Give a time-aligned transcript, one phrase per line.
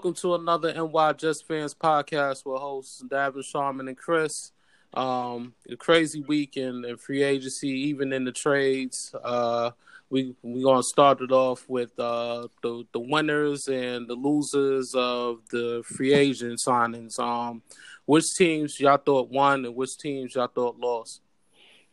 [0.00, 4.50] Welcome to another NY Just Fans podcast with hosts Davin Sharman and Chris.
[4.94, 9.14] Um, a crazy week in, in free agency, even in the trades.
[9.22, 9.72] Uh,
[10.08, 15.40] we we gonna start it off with uh, the the winners and the losers of
[15.50, 17.18] the free agent signings.
[17.18, 17.60] Um,
[18.06, 21.20] which teams y'all thought won and which teams y'all thought lost?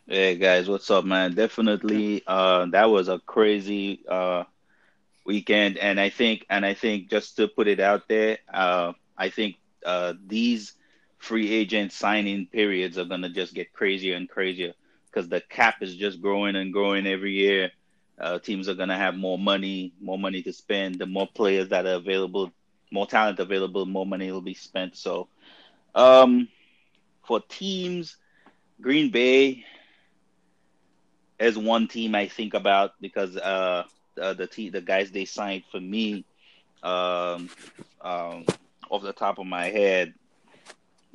[0.08, 1.35] Hey guys, what's up, man?
[1.35, 4.45] Definitely, uh, that was a crazy uh,
[5.27, 9.30] weekend, and I think, and I think, just to put it out there, uh, I
[9.30, 10.73] think uh, these
[11.20, 14.73] free agent signing periods are gonna just get crazier and crazier
[15.12, 17.72] because the cap is just growing and growing every year.
[18.20, 21.00] Uh, teams are gonna have more money, more money to spend.
[21.00, 22.52] The more players that are available,
[22.91, 24.95] more talent available, more money will be spent.
[24.97, 25.30] So,
[25.95, 26.47] um,
[27.25, 28.17] for teams,
[28.81, 29.66] Green Bay
[31.39, 33.84] is one team I think about because uh,
[34.17, 36.25] the the, the guys they signed for me,
[36.83, 37.49] um,
[38.01, 38.45] um,
[38.89, 40.13] off the top of my head,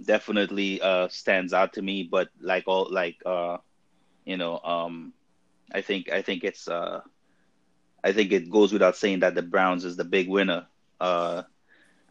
[0.04, 2.04] definitely uh, stands out to me.
[2.04, 3.58] But like all like uh,
[4.24, 5.12] you know, um,
[5.72, 7.02] I think I think it's uh,
[8.04, 10.66] I think it goes without saying that the Browns is the big winner.
[11.00, 11.42] Uh,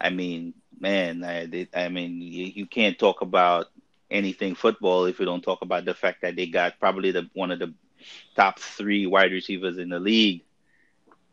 [0.00, 3.66] I mean, man, I, I mean, you, you can't talk about
[4.10, 7.50] anything football if you don't talk about the fact that they got probably the one
[7.50, 7.72] of the
[8.36, 10.42] top three wide receivers in the league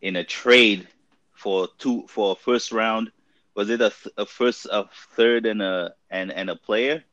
[0.02, 0.88] in a trade
[1.33, 3.11] for two for a first round.
[3.55, 7.03] Was it a, a first, a third, and a and and a player?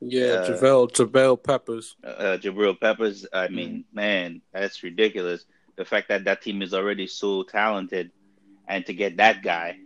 [0.00, 1.96] Yeah, uh, Jabril Jabril Peppers.
[2.04, 3.26] Uh, Jabril Peppers.
[3.32, 3.96] I mean, mm-hmm.
[3.96, 5.44] man, that's ridiculous.
[5.76, 8.12] The fact that that team is already so talented,
[8.66, 9.78] and to get that guy,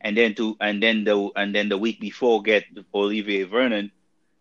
[0.00, 2.64] and then to and then the and then the week before get
[2.94, 3.92] Olivier Vernon,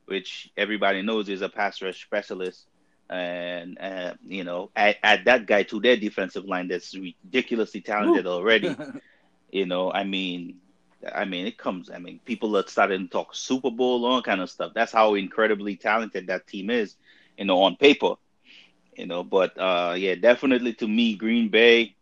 [0.06, 2.66] which everybody knows is a pass rush specialist
[3.12, 8.26] and uh, you know add, add, that guy to their defensive line that's ridiculously talented
[8.26, 8.30] Ooh.
[8.30, 8.76] already.
[9.52, 10.60] you know, I mean,
[11.14, 11.90] I mean, it comes.
[11.90, 14.72] I mean, people are starting to talk Super Bowl, all kind of stuff.
[14.74, 16.96] That's how incredibly talented that team is,
[17.38, 18.16] you know, on paper.
[18.96, 21.96] You know, but uh, yeah, definitely to me, Green Bay,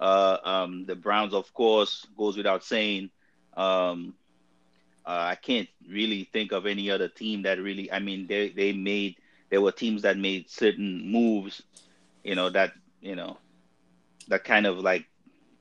[0.00, 3.10] uh, um, the Browns, of course, goes without saying.
[3.56, 4.14] Um,
[5.06, 7.90] uh, I can't really think of any other team that really.
[7.90, 9.16] I mean, they they made
[9.50, 11.62] there were teams that made certain moves,
[12.22, 13.38] you know, that you know,
[14.28, 15.06] that kind of like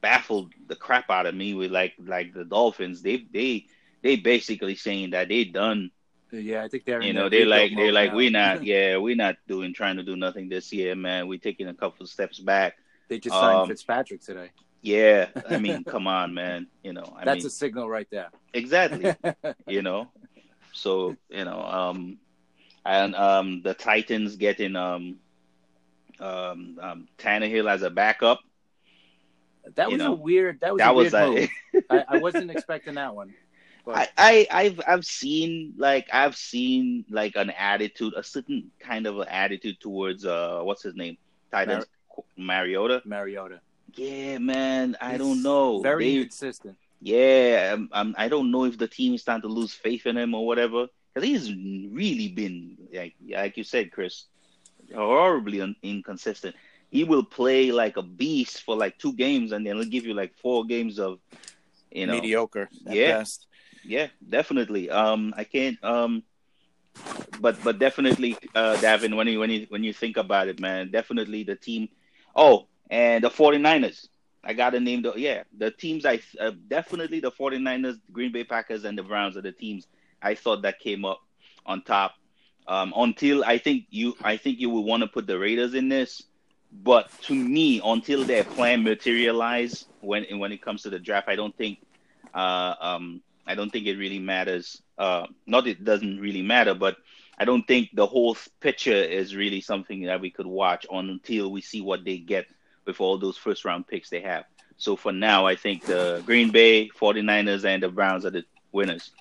[0.01, 3.01] baffled the crap out of me with like like the Dolphins.
[3.01, 3.65] They they
[4.01, 5.91] they basically saying that they done.
[6.31, 7.01] Yeah, I think they're.
[7.01, 8.63] You know, they're like they're like we're not.
[8.71, 11.27] Yeah, we're not doing trying to do nothing this year, man.
[11.27, 12.75] We're taking a couple of steps back.
[13.07, 14.51] They just signed um, Fitzpatrick today.
[14.81, 16.67] Yeah, I mean, come on, man.
[16.83, 18.29] You know, I that's mean, a signal right there.
[18.53, 19.15] Exactly.
[19.67, 20.11] you know,
[20.73, 22.17] so you know, um,
[22.87, 25.17] and um, the Titans getting um,
[26.19, 28.39] um, um, Tannehill as a backup.
[29.75, 30.61] That was know, a weird.
[30.61, 31.49] That was that was a,
[31.89, 33.33] I, I, wasn't expecting that one.
[33.85, 34.09] But.
[34.17, 39.19] I, I have I've seen like I've seen like an attitude, a certain kind of
[39.19, 41.17] an attitude towards uh what's his name,
[41.51, 41.85] Titans
[42.37, 43.01] Mar- Mariota.
[43.05, 43.59] Mariota.
[43.95, 44.95] Yeah, man.
[45.01, 45.81] I He's don't know.
[45.81, 46.77] Very they, consistent.
[47.01, 50.17] Yeah, I'm, I'm, I don't know if the team is starting to lose faith in
[50.17, 50.87] him or whatever
[51.17, 51.53] because he's
[51.91, 54.25] really been like like you said, Chris,
[54.93, 56.55] horribly un- inconsistent.
[56.91, 60.13] He will play like a beast for like two games, and then he'll give you
[60.13, 61.19] like four games of
[61.91, 62.69] you know mediocre.
[62.85, 63.47] yeah, best.
[63.83, 64.89] yeah, definitely.
[64.89, 65.83] Um, I can't.
[65.83, 66.23] Um,
[67.39, 70.91] but but definitely, uh, Davin, when you when you when you think about it, man,
[70.91, 71.89] definitely the team.
[72.35, 74.07] Oh, and the 49ers.
[74.43, 76.05] I got to name the yeah the teams.
[76.05, 79.87] I uh, definitely the 49ers, Green Bay Packers, and the Browns are the teams
[80.21, 81.21] I thought that came up
[81.65, 82.13] on top.
[82.67, 85.87] Um, until I think you, I think you would want to put the Raiders in
[85.87, 86.23] this,
[86.71, 91.35] but to me, until their plan materialize when when it comes to the draft, I
[91.35, 91.79] don't think,
[92.33, 94.81] uh, um, I don't think it really matters.
[94.97, 96.97] Uh, not it doesn't really matter, but
[97.37, 101.61] I don't think the whole picture is really something that we could watch until we
[101.61, 102.47] see what they get
[102.85, 104.45] with all those first round picks they have.
[104.77, 109.11] So for now, I think the Green Bay 49ers and the Browns are the winners.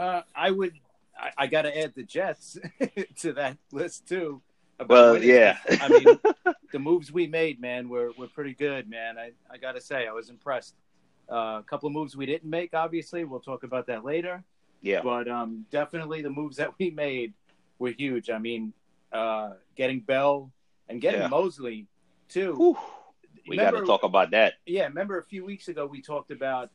[0.00, 0.72] Uh, I would.
[1.18, 2.56] I, I got to add the Jets
[3.16, 4.40] to that list too.
[4.88, 5.28] Well, winning.
[5.28, 5.58] yeah.
[5.68, 9.18] I mean, the moves we made, man, were were pretty good, man.
[9.18, 10.74] I I got to say, I was impressed.
[11.30, 13.24] Uh, a couple of moves we didn't make, obviously.
[13.24, 14.42] We'll talk about that later.
[14.80, 15.02] Yeah.
[15.02, 17.34] But um, definitely the moves that we made
[17.78, 18.30] were huge.
[18.30, 18.72] I mean,
[19.12, 20.50] uh, getting Bell
[20.88, 21.28] and getting yeah.
[21.28, 21.86] Mosley
[22.28, 22.54] too.
[22.54, 22.78] Whew.
[23.46, 24.54] We got to talk about that.
[24.64, 26.70] Yeah, remember a few weeks ago we talked about,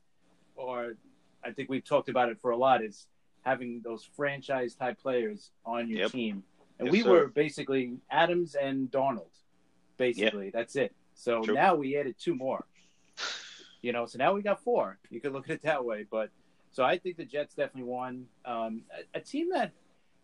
[0.56, 0.96] or
[1.44, 3.08] I think we've talked about it for a lot, is
[3.46, 6.12] having those franchise type players on your yep.
[6.12, 6.44] team.
[6.80, 7.10] And yes, we sir.
[7.10, 9.30] were basically Adams and Donald,
[9.98, 10.54] Basically, yep.
[10.54, 10.94] that's it.
[11.14, 11.54] So True.
[11.54, 12.66] now we added two more.
[13.82, 14.98] You know, so now we got four.
[15.10, 16.32] You could look at it that way, but
[16.72, 18.26] so I think the Jets definitely won.
[18.44, 18.82] Um,
[19.14, 19.72] a, a, team that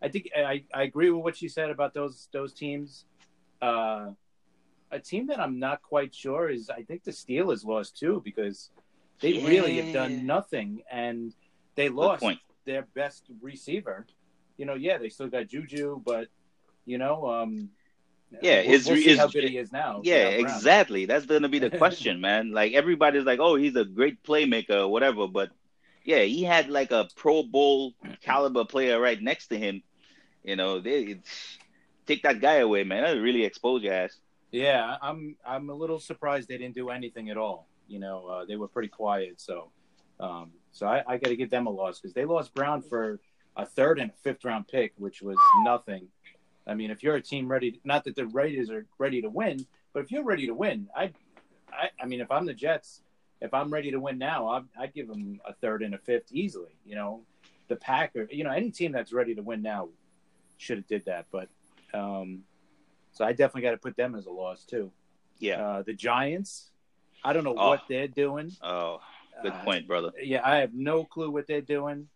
[0.02, 3.06] I think I, I agree with what you said about those those teams.
[3.62, 4.10] Uh,
[4.92, 8.72] a team that I'm not quite sure is I think the Steelers lost too because
[9.22, 9.48] they yeah.
[9.48, 11.34] really have done nothing and
[11.76, 12.26] they lost
[12.66, 14.06] their best receiver.
[14.58, 16.28] You know, yeah, they still got Juju, but
[16.86, 17.70] you know, um,
[18.42, 20.02] yeah, we'll, we'll see how good he is now.
[20.04, 21.06] Yeah, exactly.
[21.06, 22.52] That's gonna be the question, man.
[22.52, 25.52] Like everybody's like, oh, he's a great playmaker, or whatever, but
[26.04, 29.84] yeah, he had like a Pro Bowl caliber player right next to him.
[30.44, 31.20] You know, they
[32.08, 33.04] take that guy away, man.
[33.04, 34.18] That really expose your ass.
[34.52, 37.68] Yeah, I'm I'm a little surprised they didn't do anything at all.
[37.88, 39.40] You know, uh, they were pretty quiet.
[39.40, 39.72] So,
[40.20, 43.20] um, so I, I got to give them a loss because they lost Brown for
[43.56, 46.08] a third and a fifth round pick, which was nothing.
[46.68, 49.66] I mean, if you're a team ready, not that the Raiders are ready to win,
[49.94, 51.12] but if you're ready to win, I,
[51.72, 53.02] I, I mean, if I'm the Jets,
[53.42, 56.32] if I'm ready to win now, I'd, I'd give them a third and a fifth
[56.32, 56.78] easily.
[56.86, 57.22] You know,
[57.68, 59.90] the Packer, you know, any team that's ready to win now
[60.58, 61.26] should have did that.
[61.32, 61.50] But
[61.94, 62.44] um,
[63.12, 64.92] so I definitely got to put them as a loss too.
[65.40, 65.62] Yeah.
[65.62, 66.70] Uh, the Giants,
[67.24, 67.70] I don't know oh.
[67.70, 68.52] what they're doing.
[68.62, 69.02] Oh,
[69.42, 70.12] good uh, point, brother.
[70.22, 72.08] Yeah, I have no clue what they're doing.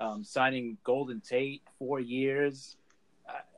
[0.00, 2.76] Um, signing Golden Tate four years,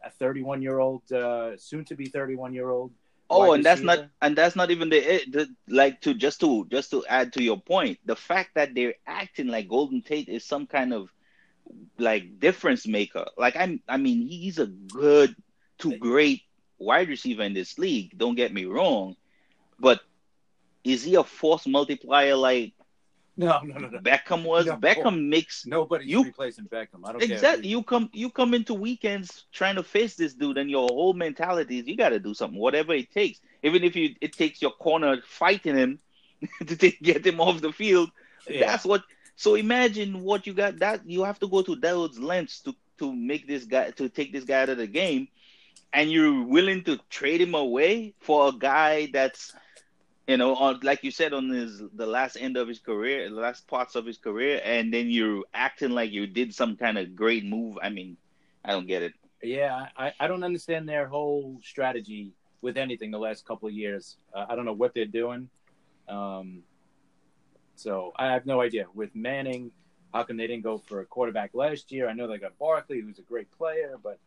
[0.04, 2.92] a 31 year old, uh, soon to be 31 year old
[3.28, 5.00] Oh, and that's not and that's not even the,
[5.30, 8.94] the like to just to just to add to your point, the fact that they're
[9.06, 11.08] acting like Golden Tate is some kind of
[11.98, 13.26] like difference maker.
[13.36, 15.34] Like I'm I mean, he's a good
[15.78, 16.42] to great
[16.78, 19.16] wide receiver in this league, don't get me wrong,
[19.80, 20.00] but
[20.84, 22.74] is he a force multiplier like
[23.38, 23.98] no, no, no, no.
[23.98, 27.04] Beckham was no, Beckham makes nobody you, replacing Beckham.
[27.04, 27.68] I don't exactly.
[27.68, 31.78] You come you come into weekends trying to face this dude, and your whole mentality
[31.78, 33.40] is you got to do something, whatever it takes.
[33.62, 35.98] Even if you it takes your corner fighting him
[36.66, 38.10] to take, get him off the field.
[38.48, 38.66] Yeah.
[38.66, 39.02] That's what.
[39.36, 40.78] So imagine what you got.
[40.78, 44.32] That you have to go to those lengths to to make this guy to take
[44.32, 45.28] this guy out of the game,
[45.92, 49.52] and you're willing to trade him away for a guy that's
[50.26, 53.36] you know, on like you said, on his the last end of his career, the
[53.36, 57.14] last parts of his career, and then you're acting like you did some kind of
[57.14, 57.78] great move.
[57.80, 58.16] I mean,
[58.64, 59.12] I don't get it.
[59.42, 64.16] Yeah, I, I don't understand their whole strategy with anything the last couple of years.
[64.34, 65.48] Uh, I don't know what they're doing.
[66.08, 66.62] Um,
[67.76, 68.86] so I have no idea.
[68.94, 69.70] With Manning,
[70.12, 72.08] how come they didn't go for a quarterback last year?
[72.08, 74.18] I know they got Barkley, who's a great player, but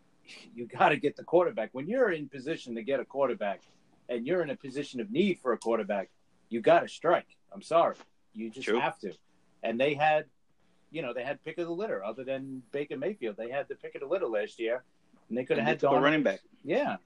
[0.54, 1.70] you got to get the quarterback.
[1.72, 3.62] When you're in position to get a quarterback–
[4.08, 6.10] and you're in a position of need for a quarterback,
[6.48, 7.36] you got to strike.
[7.52, 7.96] I'm sorry,
[8.34, 8.80] you just True.
[8.80, 9.12] have to.
[9.62, 10.26] And they had,
[10.90, 12.04] you know, they had pick of the litter.
[12.04, 14.82] Other than Baker Mayfield, they had the pick of the litter last year,
[15.28, 16.40] and they could have had a running back.
[16.64, 16.96] Yeah.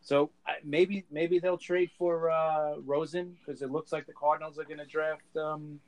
[0.00, 0.30] So
[0.62, 4.78] maybe maybe they'll trade for uh, Rosen because it looks like the Cardinals are going
[4.78, 5.80] to draft um,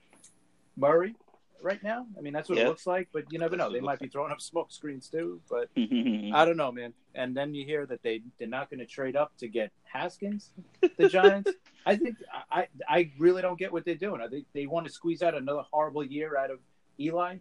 [0.76, 1.14] Murray
[1.62, 2.06] right now.
[2.16, 2.66] I mean, that's what yep.
[2.66, 3.70] it looks like, but you never know.
[3.70, 6.92] They might be throwing up smoke screens too, but I don't know, man.
[7.14, 10.52] And then you hear that they they're not going to trade up to get Haskins,
[10.96, 11.50] the Giants.
[11.84, 12.16] I think
[12.50, 14.20] I I really don't get what they're doing.
[14.20, 16.58] I think they want to squeeze out another horrible year out of
[16.98, 17.38] Eli.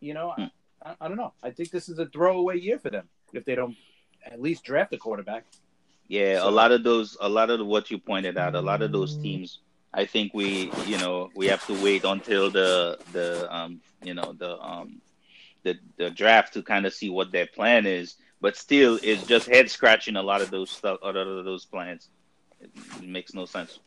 [0.00, 0.46] You know, I, hmm.
[0.82, 1.32] I, I don't know.
[1.42, 3.76] I think this is a throwaway year for them if they don't
[4.24, 5.44] at least draft a quarterback.
[6.08, 8.80] Yeah, so, a lot of those, a lot of what you pointed out, a lot
[8.80, 9.60] of those teams
[9.92, 14.34] I think we, you know, we have to wait until the the um, you know,
[14.38, 15.00] the um,
[15.62, 18.16] the the draft to kind of see what their plan is.
[18.40, 21.64] But still, it's just head scratching a lot of those stuff, a lot of those
[21.64, 22.08] plans.
[22.60, 22.70] It,
[23.02, 23.78] makes no sense.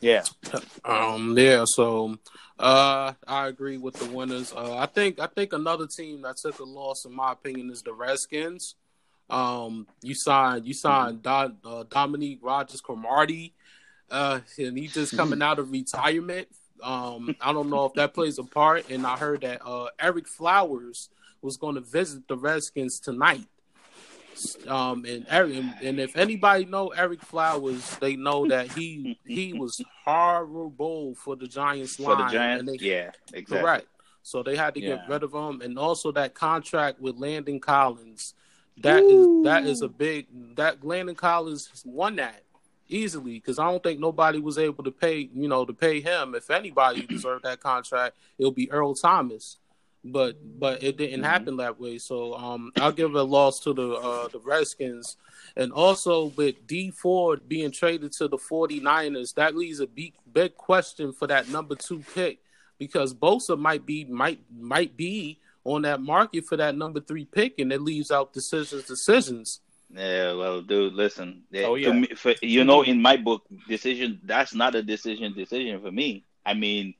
[0.00, 0.22] Yeah.
[0.84, 1.36] Um.
[1.36, 1.64] Yeah.
[1.66, 2.18] So,
[2.58, 4.52] uh, I agree with the winners.
[4.52, 7.82] Uh, I think I think another team that took a loss, in my opinion, is
[7.82, 8.76] the Redskins.
[9.30, 11.54] Um, you signed you signed mm-hmm.
[11.62, 13.54] Do, uh, Dominique Rodgers-Cromartie
[14.12, 16.48] uh, and he's just coming out of retirement.
[16.82, 18.90] Um, I don't know if that plays a part.
[18.90, 21.08] And I heard that uh, Ereck Flowers
[21.40, 23.46] was going to visit the Redskins tonight.
[24.66, 31.14] Um, and and if anybody know Ereck Flowers, they know that he he was horrible
[31.14, 32.16] for the Giants line.
[32.16, 33.58] For the Giants, they, yeah, exactly.
[33.58, 33.86] Correct.
[34.22, 34.96] So they had to yeah.
[34.96, 38.34] get rid of him, and also that contract with Landon Collins.
[38.78, 39.40] That Ooh.
[39.40, 40.26] is that is a big
[40.56, 42.42] that Landon Collins won that
[42.92, 46.34] easily because I don't think nobody was able to pay, you know, to pay him.
[46.34, 49.58] If anybody deserved that contract, it'll be Earl Thomas.
[50.04, 51.30] But but it didn't mm-hmm.
[51.30, 51.98] happen that way.
[51.98, 55.16] So um, I'll give a loss to the uh, the Redskins.
[55.56, 60.56] And also with Dee Ford being traded to the 49ers, that leaves a big big
[60.56, 62.38] question for that number two pick
[62.78, 67.58] because Bosa might be might might be on that market for that number three pick,
[67.58, 69.60] and it leaves out decisions decisions.
[69.94, 71.44] Yeah, well, dude, listen.
[71.62, 71.92] Oh yeah.
[71.92, 76.24] Me, for, you know, in my book, decision that's not a decision decision for me.
[76.44, 76.94] I mean,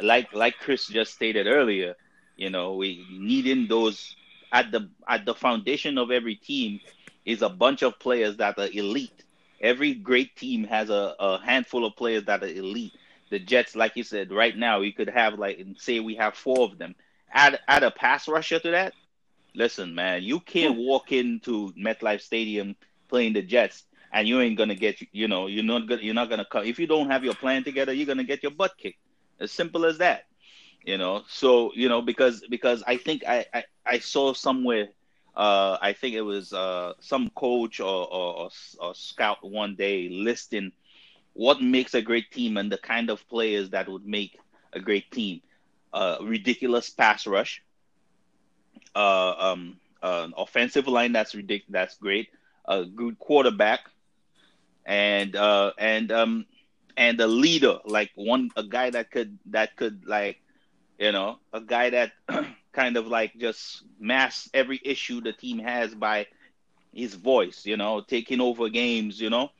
[0.00, 1.94] like like Chris just stated earlier,
[2.36, 4.16] you know, we needing those
[4.52, 6.80] at the at the foundation of every team
[7.24, 9.24] is a bunch of players that are elite.
[9.60, 12.94] Every great team has a, a handful of players that are elite.
[13.30, 16.64] The Jets, like you said, right now we could have like say we have four
[16.64, 16.94] of them.
[17.32, 18.94] Add add a pass rusher to that.
[19.54, 22.76] Listen, man, you can't walk into MetLife Stadium
[23.08, 26.28] playing the Jets and you ain't gonna get you know you're not gonna you're not
[26.30, 28.98] gonna come if you don't have your plan together you're gonna get your butt kicked.
[29.40, 30.22] As simple as that
[30.84, 31.22] you know?
[31.28, 34.88] So you know because because i think i i, I saw somewhere
[35.36, 40.72] uh i think it was uh some coach or, or or scout one day listing
[41.32, 44.38] what makes a great team and the kind of players that would make
[44.72, 45.40] a great team.
[45.92, 47.62] Uh ridiculous pass rush
[48.94, 52.28] uh um uh, offensive line that's ridiculous that's great
[52.66, 53.80] a good quarterback
[54.84, 56.46] and uh and um
[56.96, 60.38] and a leader like one a guy that could that could like
[60.98, 62.12] you know a guy that
[62.72, 66.26] kind of like just mask every issue the team has by
[66.92, 69.50] his voice you know taking over games you know.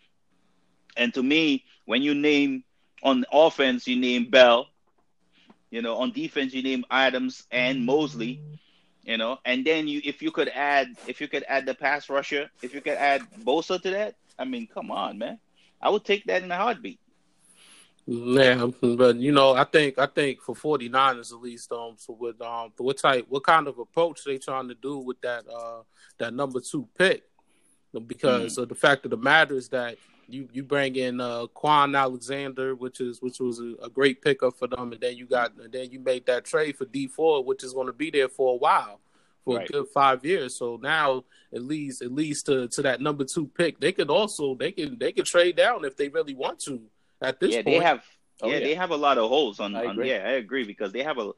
[0.97, 2.65] And to me when you name
[3.03, 4.69] on offense you name bell
[5.71, 8.43] you know on defense you name adams and mosley
[9.03, 12.09] you know and then you if you could add if you could add the pass
[12.09, 15.39] rusher if you could add bosa to that I mean, come on, man.
[15.81, 17.01] I would take that in a heartbeat.
[18.07, 22.41] Yeah, but you know, I think I think for 49ers at least, um, so with
[22.43, 25.83] um, what type, what kind of approach they trying to do with that uh
[26.19, 27.23] that number two pick?
[28.07, 28.63] Because mm.
[28.63, 29.99] of the fact of the matter is that
[30.33, 34.59] you you bring in uh Kwon Alexander, which is which was a, a, great pickup
[34.59, 37.47] for them, and then you got and then you made that trade for Dee Ford,
[37.47, 39.01] which is going to be there for a while
[39.45, 39.69] for right.
[39.69, 40.57] a good five years.
[40.57, 44.55] So now at least at least to, to that number two pick, they could also
[44.55, 46.83] they can they can trade down if they really want to
[47.21, 47.67] at this yeah, point.
[47.67, 48.05] They have
[48.43, 50.93] oh, yeah, yeah, they have a lot of holes on, on yeah, I agree because
[50.93, 51.33] they have a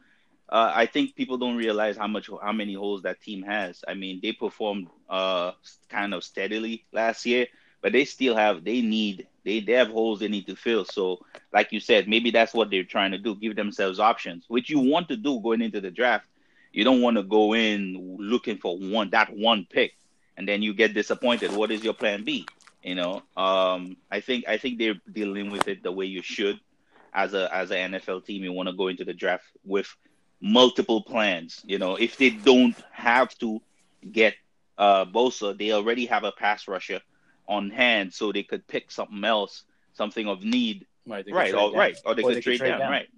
[0.46, 3.82] uh, I think people don't realize how much how many holes that team has.
[3.88, 5.52] I mean, they performed uh
[5.88, 7.46] kind of steadily last year,
[7.84, 10.86] but they still have they need they, they have holes they need to fill.
[10.86, 11.20] So,
[11.52, 14.80] like you said, maybe that's what they're trying to do, give themselves options, which you
[14.80, 16.26] want to do going into the draft
[16.74, 19.92] you don't want to go in looking for one that one pick
[20.36, 21.52] and then you get disappointed.
[21.52, 22.46] What is your plan B?
[22.82, 26.60] You know, um, I think I think they're dealing with it the way you should
[27.14, 28.42] as a as an NFL team.
[28.42, 29.96] You want to go into the draft with
[30.40, 31.62] multiple plans.
[31.64, 33.62] You know, if they don't have to
[34.10, 34.34] get
[34.76, 37.00] uh, Bosa, they already have a pass rusher
[37.48, 40.86] on hand, so they could pick something else, something of need.
[41.06, 43.08] Right, right, or, right, or they or could they trade, trade down, down, right.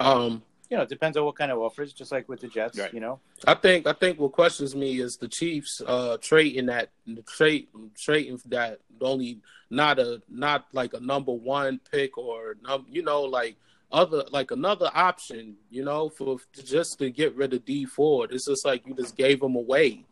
[0.00, 2.78] Um, you know, it depends on what kind of offers, just like with the Jets,
[2.78, 2.92] right.
[2.92, 3.20] you know.
[3.46, 7.68] I think I think what questions me is the Chiefs uh trading that the trade
[7.96, 13.22] trading that only not a not like a number one pick or num you know
[13.22, 13.56] like
[13.92, 18.32] other like another option, you know, for just to get rid of Dee Ford.
[18.32, 20.04] It's just like you just gave him away.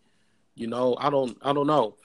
[0.54, 1.96] You know, I don't I don't know.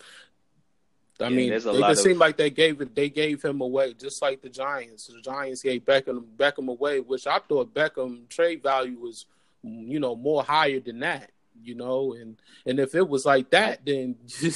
[1.22, 1.98] I yeah, mean, it of...
[1.98, 2.96] seemed like they gave it.
[2.96, 5.08] They gave him away, just like the Giants.
[5.08, 9.26] The Giants gave Beckham Beckham away, which I thought Beckham trade value was,
[9.62, 11.32] you know, more higher than that.
[11.62, 14.16] You know, and and if it was like that, then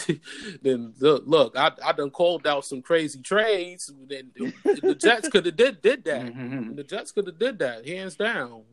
[0.62, 3.92] then look, look I I done called out some crazy trades.
[4.08, 4.32] Then
[4.64, 6.28] the Jets could have did did that.
[6.28, 6.76] Mm-hmm.
[6.76, 8.64] The Jets could have did that hands down.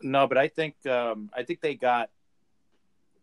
[0.00, 2.08] No, but I think um, I think they got,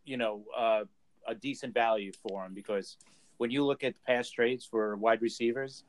[0.06, 0.84] you know, uh,
[1.28, 2.96] a decent value for him because
[3.40, 5.86] when you look at past trades for wide receivers,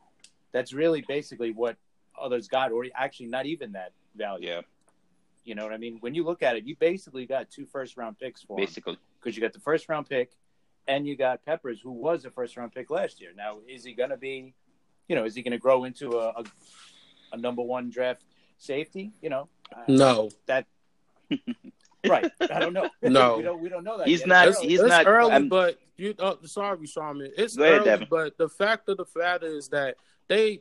[0.52, 1.76] that's really basically what
[2.18, 4.48] others got, or actually not even that value.
[4.48, 4.60] Yeah.
[5.44, 5.98] You know what I mean?
[6.00, 9.36] When you look at it, you basically got two first round picks for basically because
[9.36, 10.30] you got the first round pick,
[10.86, 13.32] and you got Peppers, who was a first round pick last year.
[13.36, 14.54] Now, is he going to be,
[15.08, 16.44] you know, is he going to grow into a, a,
[17.32, 18.22] a number one draft
[18.58, 19.10] safety?
[19.20, 19.48] You know,
[19.88, 20.66] no, that
[22.08, 22.30] right.
[22.40, 22.88] I don't know.
[23.02, 23.60] No, we don't.
[23.62, 24.06] We don't know that.
[24.06, 24.28] He's yet.
[24.28, 24.48] not.
[24.48, 26.14] It's, he's it's not early, I'm, but you.
[26.18, 27.32] Uh, sorry, Sharman.
[27.36, 29.96] It's Go early, ahead, but the fact of the matter is that
[30.30, 30.60] they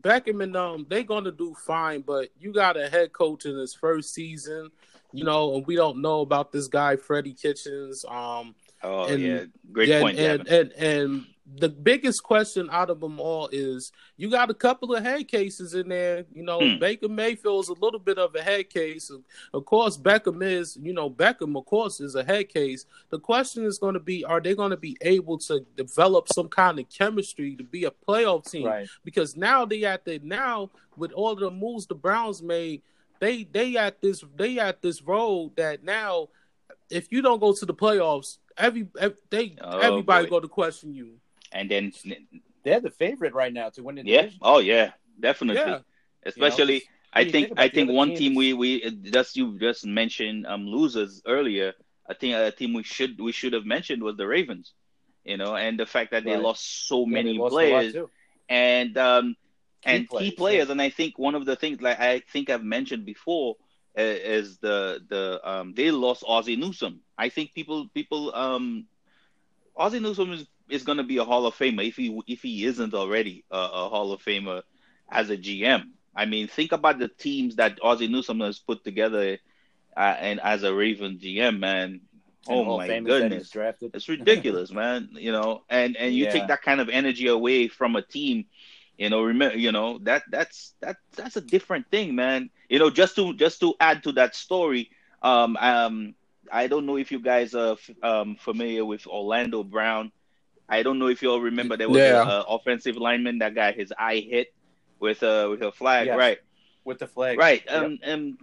[0.00, 3.74] Beckham and um they gonna do fine, but you got a head coach in his
[3.74, 4.70] first season,
[5.12, 8.04] you know, and we don't know about this guy Freddie Kitchens.
[8.08, 10.18] Um, oh and, yeah, great yeah, point.
[10.18, 11.26] And, and, and and
[11.56, 15.74] the biggest question out of them all is you got a couple of head cases
[15.74, 16.24] in there.
[16.32, 16.78] You know, hmm.
[16.78, 19.10] Baker Mayfield's a little bit of a head case.
[19.54, 22.84] Of course, Beckham is, you know, Beckham, of course, is a head case.
[23.10, 26.48] The question is going to be are they going to be able to develop some
[26.48, 28.66] kind of chemistry to be a playoff team?
[28.66, 28.88] Right.
[29.04, 32.82] Because now they at the now with all the moves the Browns made,
[33.20, 36.28] they they at this they at this road that now
[36.90, 40.30] if you don't go to the playoffs, every, every they oh, everybody boy.
[40.30, 41.18] go to question you
[41.52, 41.92] and then
[42.64, 44.22] they're the favorite right now to win the yeah.
[44.22, 44.38] division.
[44.42, 45.60] Oh yeah, definitely.
[45.72, 45.80] Yeah.
[46.24, 46.84] Especially, you know?
[47.12, 51.22] I think think I think one team we we just you just mentioned um losers
[51.26, 51.72] earlier.
[52.08, 54.74] I think a team we should we should have mentioned was the Ravens.
[55.24, 57.96] You know, and the fact that they lost so Yeah, many players
[58.48, 59.36] and um
[59.82, 62.50] Key and players, key players and I think one of the things like I think
[62.50, 63.56] I've mentioned before
[63.98, 67.00] uh, is the the um they lost Ozzie Newsome.
[67.16, 68.86] I think people people um
[69.76, 72.64] Ozzie Newsome is, is going to be a Hall of Famer if he if he
[72.64, 74.62] isn't already a, a Hall of Famer
[75.10, 75.94] as a GM.
[76.14, 79.38] I mean, think about the teams that Ozzie Newsome has put together,
[79.96, 82.00] uh, and as a Raven GM, man.
[82.48, 83.56] And Oh my of Famers that he's goodness,
[83.92, 85.08] it's ridiculous, man.
[85.12, 86.26] You know, and and you Yeah.
[86.26, 88.44] take that kind of energy away from a team.
[88.96, 92.50] You know, remember, you know that that's that that's a different thing, man.
[92.68, 94.90] You know, just to just to add to that story,
[95.22, 96.14] um, um,
[96.52, 100.12] I don't know if you guys are f- um familiar with Orlando Brown.
[100.68, 102.22] I don't know if you all remember there was Yeah.
[102.22, 104.48] a, a offensive lineman that got his eye hit
[105.00, 106.16] with a with a flag, Yes.
[106.16, 106.38] right?
[106.84, 107.38] with the flag.
[107.38, 107.62] Right.
[107.66, 107.84] Yep.
[107.84, 108.38] Um, um,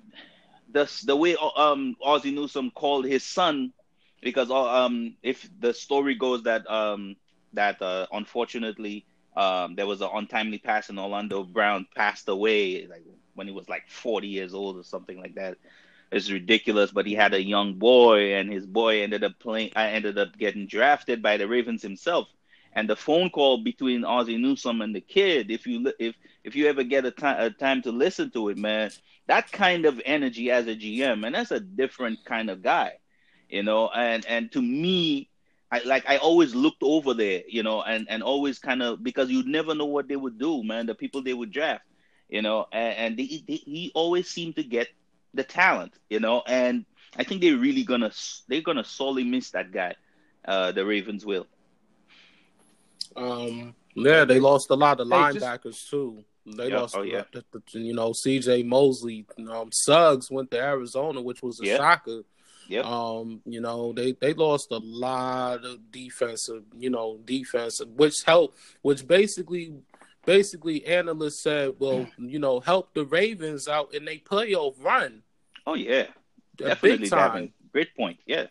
[0.72, 3.74] the the way um Ozzie Newsome called his son,
[4.22, 7.16] because uh, um if the story goes that um
[7.54, 9.06] that uh, unfortunately
[9.36, 13.04] um there was an untimely pass and Orlando Brown passed away like
[13.34, 15.58] when he was like 40 years old or something like that.
[16.12, 19.72] It's ridiculous, but he had a young boy, and his boy ended up playing.
[19.76, 22.28] I ended up getting drafted by the Ravens himself.
[22.74, 26.68] And the phone call between Ozzie Newsome and the kid, if you if if you
[26.68, 28.92] ever get a time a time to listen to it, man,
[29.28, 33.00] that kind of energy as a GM, and that's a different kind of guy,
[33.50, 33.90] you know.
[33.90, 35.30] And and to me,
[35.72, 39.30] I like I always looked over there, you know, and and always kind of because
[39.30, 40.86] you never know what they would do, man.
[40.86, 41.86] The people they would draft,
[42.30, 44.88] you know, and, and they, they, he always seemed to get
[45.36, 46.42] the talent, you know.
[46.48, 46.86] And
[47.18, 48.12] I think they're really gonna
[48.48, 49.96] they're gonna sorely miss that guy.
[50.46, 51.48] Uh, the Ravens will.
[53.16, 56.24] Um, yeah, they lost a lot of Hey, just- linebackers too.
[56.46, 57.24] They Yeah, lost, oh, yeah.
[57.34, 58.62] the, the- you know, C.J.
[58.64, 61.78] Mosley, um, Suggs went to Arizona, which was a Yeah.
[61.78, 62.22] shocker.
[62.68, 62.86] Yep.
[62.86, 68.58] Um, you know, they they lost a lot of defensive, you know, defense, which helped,
[68.84, 69.74] which basically,
[70.26, 75.22] basically, analysts said, well, you know, help the Ravens out in a playoff run,
[75.68, 76.08] Oh yeah,
[76.56, 76.98] definitely.
[77.00, 77.54] big time.
[77.72, 78.20] Great point.
[78.26, 78.46] Yeah,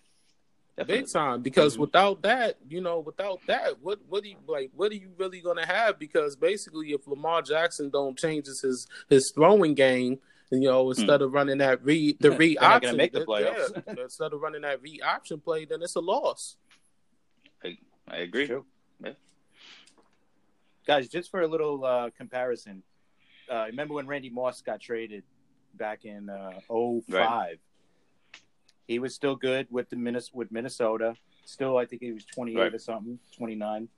[0.77, 1.03] definitely.
[1.03, 1.81] Big time, because Mhm.
[1.81, 4.71] without that, you know, without that, what what do you like?
[4.75, 5.99] What are you really gonna have?
[5.99, 11.33] Because basically, if Lamar Jackson don't changes his his throwing game, you know, instead of
[11.33, 14.83] running that read the They're read option, gonna make the yeah, instead of running that
[14.83, 16.57] read option play, then it's a loss.
[18.07, 18.47] I agree.
[18.47, 18.67] True.
[19.03, 19.13] Yeah.
[20.87, 22.83] Guys, just for a little uh, comparison,
[23.51, 25.25] uh, remember when Randy Moss got traded
[25.77, 27.59] back in uh, 05?
[28.87, 31.17] He was still good with the Minnes- with Minnesota.
[31.45, 32.75] Still, I think he was 28 Right.
[32.75, 33.89] or something, 29.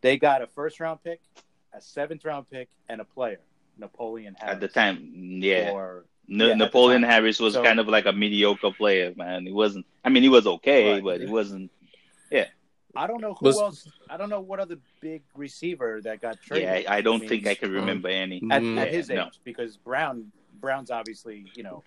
[0.00, 1.20] They got a first round pick,
[1.72, 3.40] a seventh round pick, and a player,
[3.78, 4.54] Napoleon Harris.
[4.54, 5.10] At the time,
[5.42, 5.70] yeah.
[5.70, 7.02] For, Na- yeah, Napoleon.
[7.02, 9.46] Harris was So- kind of like a mediocre player, man.
[9.46, 9.86] He wasn't.
[10.04, 11.04] I mean, he was okay, Right.
[11.04, 11.70] but he wasn't.
[12.30, 12.46] Yeah.
[12.96, 13.88] I don't know who Was- else.
[14.08, 16.84] I don't know what other big receiver that got traded.
[16.84, 18.36] Yeah, I, I don't mean, think I can um, remember any.
[18.50, 18.78] at, Mm.
[18.78, 19.30] at his age no.
[19.42, 20.30] because Brown
[20.64, 21.82] Brown's obviously you know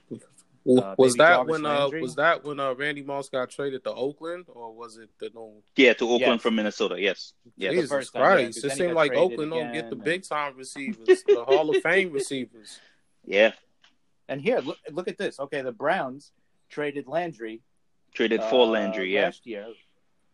[0.70, 2.02] Uh, was that Jarvis when uh, Landry?
[2.02, 5.54] was that when uh, Randy Moss got traded to Oakland, or was it the no?
[5.78, 6.42] Yeah, to Oakland Yes.
[6.42, 6.96] from Minnesota.
[7.00, 7.34] Yes.
[7.56, 7.74] Yes.
[7.74, 10.04] Jesus first time, yeah, it then he seemed like traded Oakland don't get the again,
[10.06, 12.80] big time receivers, the Hall of Fame receivers.
[13.30, 13.52] Yeah.
[14.30, 15.40] and here look look at this.
[15.40, 16.32] Okay, the Browns
[16.70, 17.62] traded Landry
[18.14, 19.14] Traded for uh, Landry.
[19.14, 19.26] Yeah.
[19.26, 19.68] last year.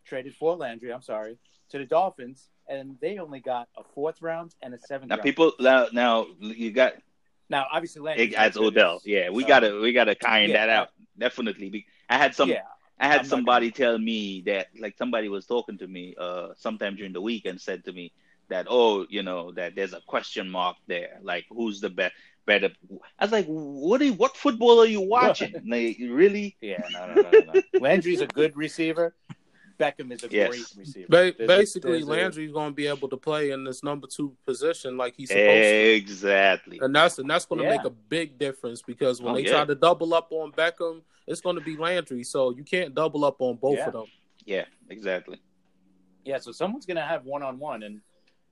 [0.06, 0.92] Traded for Landry.
[0.94, 1.38] I'm sorry
[1.70, 5.24] to the Dolphins, and they only got a fourth round and a seventh Now round.
[5.24, 6.94] people now, now you got
[7.50, 9.02] now obviously Landry it adds Odell.
[9.06, 11.86] Yeah, we gotta we gotta kind yeah, that out definitely.
[12.10, 12.62] I had some yeah,
[13.00, 16.96] I had I'm somebody tell me that like somebody was talking to me uh sometime
[16.96, 18.12] during the week and said to me
[18.50, 22.14] that oh you know that there's a question mark there like who's the best
[22.46, 22.70] better
[23.20, 26.84] I was like what are you, what football are you watching like really yeah.
[26.92, 27.80] No, no, no, no.
[27.80, 29.16] Landry's a good receiver.
[29.80, 30.50] Beckham is a Yes.
[30.50, 31.08] great receiver.
[31.10, 33.84] Ba- There's a- basically, there's a- Landry's going to be able to play in this
[33.84, 35.94] number two position like he's supposed to.
[35.96, 37.78] exactly And that's and that's going to Yeah.
[37.78, 39.52] make a big difference because when Oh, they yeah.
[39.52, 42.24] try to double up on Beckham, it's going to be Landry.
[42.24, 43.88] So you can't double up on both Yeah.
[43.88, 44.06] of them.
[44.46, 45.40] yeah exactly
[46.26, 48.02] Yeah, so someone's gonna have one on one, and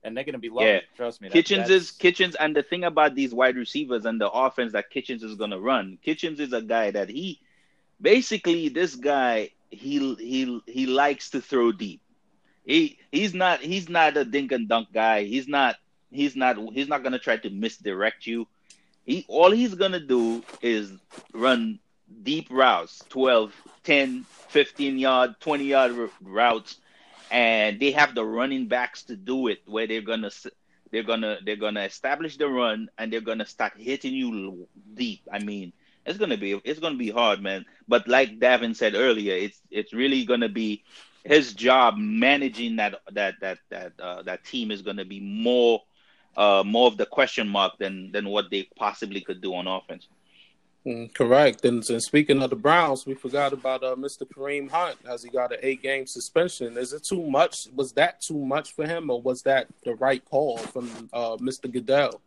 [0.04, 0.74] and they're gonna be loving Yeah.
[0.76, 0.84] it.
[0.96, 1.28] Trust me.
[1.28, 4.72] That- Kitchens that's- is Kitchens, and the thing about these wide receivers and the offense
[4.72, 7.38] that Kitchens is gonna run, Kitchens is a guy that he
[8.00, 12.00] basically this guy he he he likes to throw deep.
[12.64, 15.24] He he's not he's not a dink and dunk guy.
[15.24, 15.76] He's not
[16.10, 18.46] he's not he's not gonna try to misdirect you.
[19.04, 20.92] He all he's gonna do is
[21.32, 21.80] run
[22.22, 26.76] deep routes, 12, 10, 15 yard, 20 yard routes,
[27.30, 30.30] and they have the running backs to do it where they're gonna
[30.92, 35.22] they're gonna they're gonna establish the run and they're gonna start hitting you deep.
[35.32, 35.72] I mean,
[36.06, 37.64] it's gonna be it's gonna be hard, man.
[37.88, 40.82] But like Davin said earlier, it's it's really gonna be
[41.24, 45.82] his job managing that that that that uh, that team is gonna be more
[46.36, 50.08] uh, more of the question mark than than what they possibly could do on offense.
[50.84, 51.64] Mm, correct.
[51.64, 54.22] And, and, speaking of the Browns, we forgot about uh, Mr.
[54.22, 56.76] Kareem Hunt as he got an eight-game suspension.
[56.76, 57.68] Is it too much?
[57.76, 61.72] Was that too much for him, or was that the right call from uh, Mr.
[61.72, 62.20] Goodell?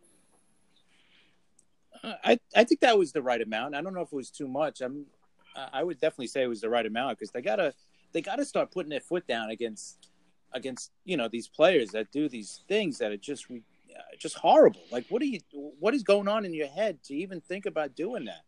[2.24, 3.74] I I think that was the right amount.
[3.74, 4.80] I don't know if it was too much.
[4.80, 5.06] I'm
[5.72, 7.74] I would definitely say it was the right amount because they gotta
[8.12, 10.10] they gotta start putting their foot down against
[10.52, 13.62] against you know these players that do these things that are just we
[14.18, 14.80] just horrible.
[14.90, 15.40] Like, what are you?
[15.52, 18.42] What is going on in your head to even think about doing that?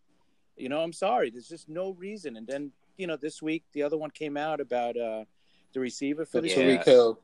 [0.56, 1.30] You know, I'm sorry.
[1.30, 2.36] There's just no reason.
[2.36, 5.24] And then, you know, this week the other one came out about uh
[5.72, 7.20] the receiver for the Tyreek Hill.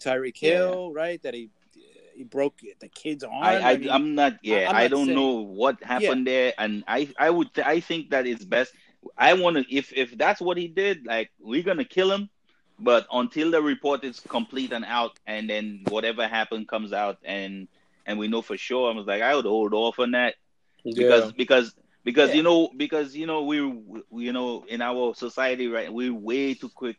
[0.00, 1.00] Tyreek Hill, yeah.
[1.00, 1.22] right?
[1.22, 1.50] That he
[2.14, 3.42] he broke the kid's arm.
[3.42, 4.34] I, I, I mean, I'm not.
[4.42, 6.32] Yeah, I'm not I do not know what happened yeah.
[6.32, 8.72] there, and I I would I think that it's best.
[9.18, 12.30] I want to if if that's what he did, like we're gonna kill him
[12.78, 17.68] but until the report is complete and out, and then whatever happened comes out, and
[18.06, 20.34] and we know for sure, I was like, I would hold off on that
[20.84, 21.30] because yeah.
[21.36, 22.36] because because yeah.
[22.36, 23.60] you know because you know we,
[24.10, 26.96] we you know in our society right we're way too quick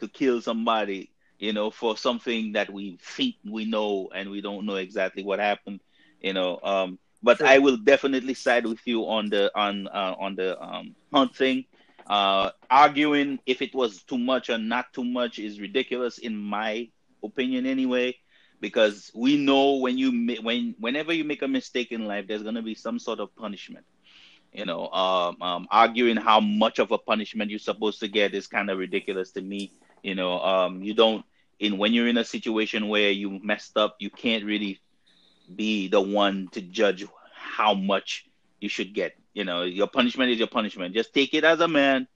[0.00, 1.09] to kill somebody
[1.40, 5.40] you know for something that we think we know and we don't know exactly what
[5.40, 5.80] happened
[6.22, 7.46] you know um but sure.
[7.46, 11.66] I will definitely side with you on the on uh, on the um hunt thing
[12.06, 16.88] uh, arguing if it was too much or not too much is ridiculous, in my
[17.24, 18.16] opinion, anyway.
[18.60, 22.62] Because we know when you when whenever you make a mistake in life, there's gonna
[22.62, 23.86] be some sort of punishment.
[24.52, 28.46] You know, um, um, arguing how much of a punishment you're supposed to get is
[28.48, 29.72] kind of ridiculous to me.
[30.02, 31.24] You know, um, you don't
[31.60, 34.80] in when you're in a situation where you messed up, you can't really
[35.54, 38.26] be the one to judge how much
[38.60, 39.16] you should get.
[39.34, 40.94] You know, your punishment is your punishment.
[40.94, 42.08] Just take it as a man,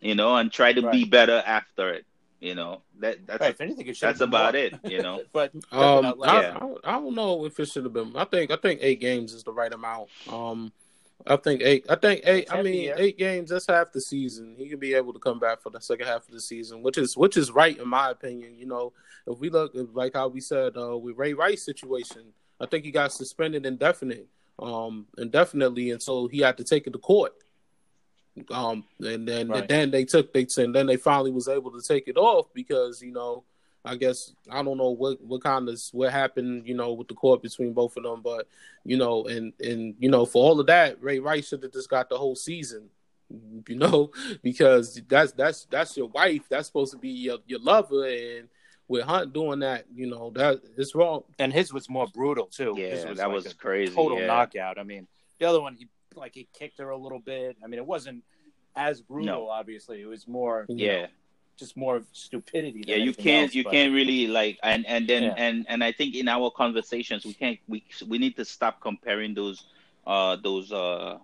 [0.00, 0.92] you know, and try to right.
[0.92, 2.06] be better after it.
[2.40, 3.50] You know, that that's right.
[3.50, 4.62] if anything, that's about more.
[4.62, 4.74] it.
[4.84, 6.58] You know, but um, I, yeah.
[6.60, 8.12] I, I, don't know if it should have been.
[8.16, 10.08] I think I think eight games is the right amount.
[10.30, 10.72] Um,
[11.24, 11.86] I think eight.
[11.88, 12.52] I think eight.
[12.52, 13.50] I mean, eight games.
[13.50, 14.54] That's half the season.
[14.58, 16.98] He can be able to come back for the second half of the season, which
[16.98, 18.56] is which is right in my opinion.
[18.56, 18.92] You know,
[19.26, 22.90] if we look like how we said uh, with Ray Rice situation, I think he
[22.90, 27.32] got suspended indefinite um, indefinitely, and so he had to take it to court.
[28.50, 29.66] Um, and then right.
[29.66, 33.00] then they took they and then they finally was able to take it off because
[33.00, 33.44] you know
[33.86, 37.14] I guess I don't know what what kind of what happened you know with the
[37.14, 38.48] court between both of them, but
[38.84, 41.88] you know and and you know for all of that, Ray Rice should have just
[41.88, 42.90] got the whole season,
[43.68, 44.10] you know,
[44.42, 48.48] because that's that's that's your wife, that's supposed to be your your lover, and
[48.88, 51.24] with Hunt doing that, you know, that it's wrong.
[51.38, 52.74] And his was more brutal too.
[52.76, 53.94] Yeah, was that like was crazy.
[53.94, 54.26] Total yeah.
[54.26, 54.78] knockout.
[54.78, 55.06] I mean,
[55.38, 57.56] the other one, he like he kicked her a little bit.
[57.62, 58.22] I mean, it wasn't
[58.74, 59.26] as brutal.
[59.26, 59.48] No.
[59.48, 60.66] Obviously, it was more.
[60.68, 61.02] Yeah.
[61.02, 61.08] Know,
[61.56, 62.84] just more of stupidity.
[62.86, 63.72] yeah, you can't else, you but...
[63.72, 65.34] can't really like and and then yeah.
[65.36, 69.34] and and I think in our conversations we can't we we need to stop comparing
[69.34, 69.64] those
[70.06, 71.18] uh those uh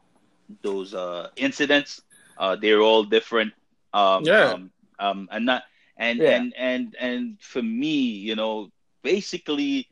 [0.63, 2.03] those uh incidents.
[2.39, 3.53] Uh, they're all different.
[3.93, 4.53] Um, yeah.
[4.53, 5.65] Um, um, and not
[5.97, 6.31] and yeah.
[6.31, 8.71] and and and for me, you know,
[9.03, 9.89] basically,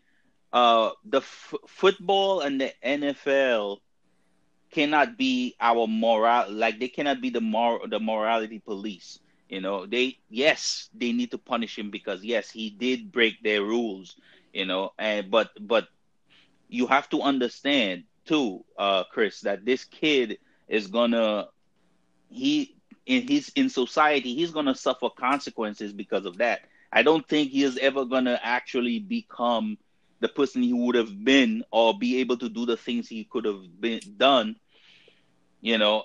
[0.52, 3.78] uh, the f- football and the NFL
[4.70, 6.50] cannot be our moral.
[6.50, 9.18] Like they cannot be the mor the morality police.
[9.50, 13.62] You know, they yes, they need to punish him because yes, he did break their
[13.62, 14.16] rules.
[14.54, 15.88] You know, and but but
[16.68, 21.48] you have to understand too, uh, Chris, that this kid is gonna
[22.28, 26.60] he in his in society, he's gonna suffer consequences because of that.
[26.92, 29.78] I don't think he is ever gonna actually become
[30.20, 33.44] the person he would have been or be able to do the things he could
[33.46, 34.56] have been done.
[35.60, 36.04] You know,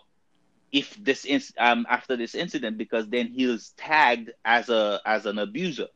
[0.76, 5.40] if this is um after this incident, because then he's tagged as a as an
[5.40, 5.88] abuser,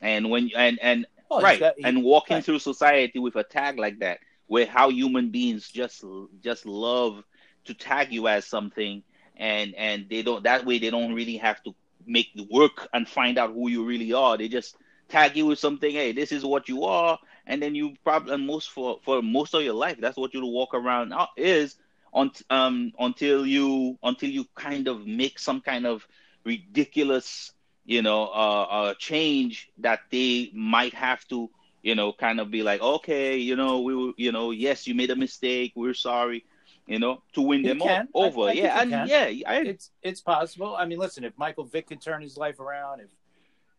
[0.00, 2.44] and when and and oh, right got, he, and walking right.
[2.44, 6.02] through society with a tag like that, where how human beings just
[6.42, 7.22] just love
[7.66, 9.02] to tag you as something
[9.36, 11.74] and and they don't that way they don't really have to
[12.06, 14.38] make the work and find out who you really are.
[14.38, 14.76] They just
[15.10, 15.92] tag you with something.
[15.92, 19.62] Hey, this is what you are, and then you probably most for for most of
[19.62, 21.76] your life that's what you'll walk around uh, is
[22.14, 26.06] on um until you until you kind of make some kind of
[26.44, 27.52] ridiculous
[27.84, 31.50] you know uh, uh change that they might have to
[31.82, 35.10] you know kind of be like okay you know we you know yes you made
[35.10, 36.44] a mistake we're sorry
[36.86, 38.08] you know, to win them can.
[38.12, 38.42] over.
[38.42, 40.76] I, I yeah, and yeah, I, it's it's possible.
[40.76, 43.08] I mean, listen, if Michael Vick could turn his life around, if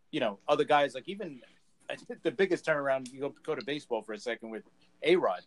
[0.10, 1.40] you know other guys like even
[2.24, 3.12] the biggest turnaround.
[3.12, 4.64] You go go to baseball for a second with
[5.04, 5.42] A Rod.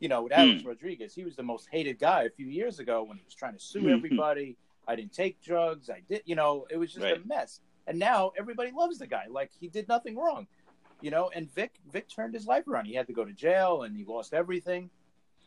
[0.00, 0.68] You know, with Alex Hmm.
[0.68, 3.52] Rodriguez, he was the most hated guy a few years ago when he was trying
[3.52, 3.92] to sue Mhm.
[3.98, 4.56] everybody.
[4.88, 5.90] I didn't take drugs.
[5.90, 6.22] I did.
[6.24, 7.60] You know, it was just a mess.
[7.86, 9.26] And now everybody loves the guy.
[9.28, 10.46] Like he did nothing wrong.
[11.02, 12.86] You know, and Vick Vick turned his life around.
[12.86, 14.90] He had to go to jail and he lost everything.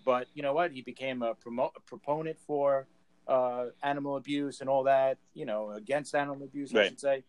[0.06, 0.72] But you know what?
[0.72, 2.88] He became a, promo- a proponent for
[3.28, 5.18] uh, animal abuse and all that.
[5.34, 7.24] You know, against animal abuse, I should say.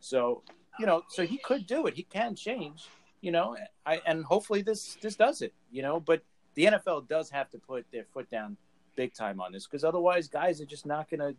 [0.00, 0.42] So
[0.78, 1.94] you know, so he could do it.
[1.94, 2.86] He can change.
[3.20, 5.52] You know, I and hopefully this this does it.
[5.72, 6.22] You know, but
[6.58, 8.56] the NFL does have to put their foot down
[8.96, 11.32] big time on this because otherwise, guys are just not gonna.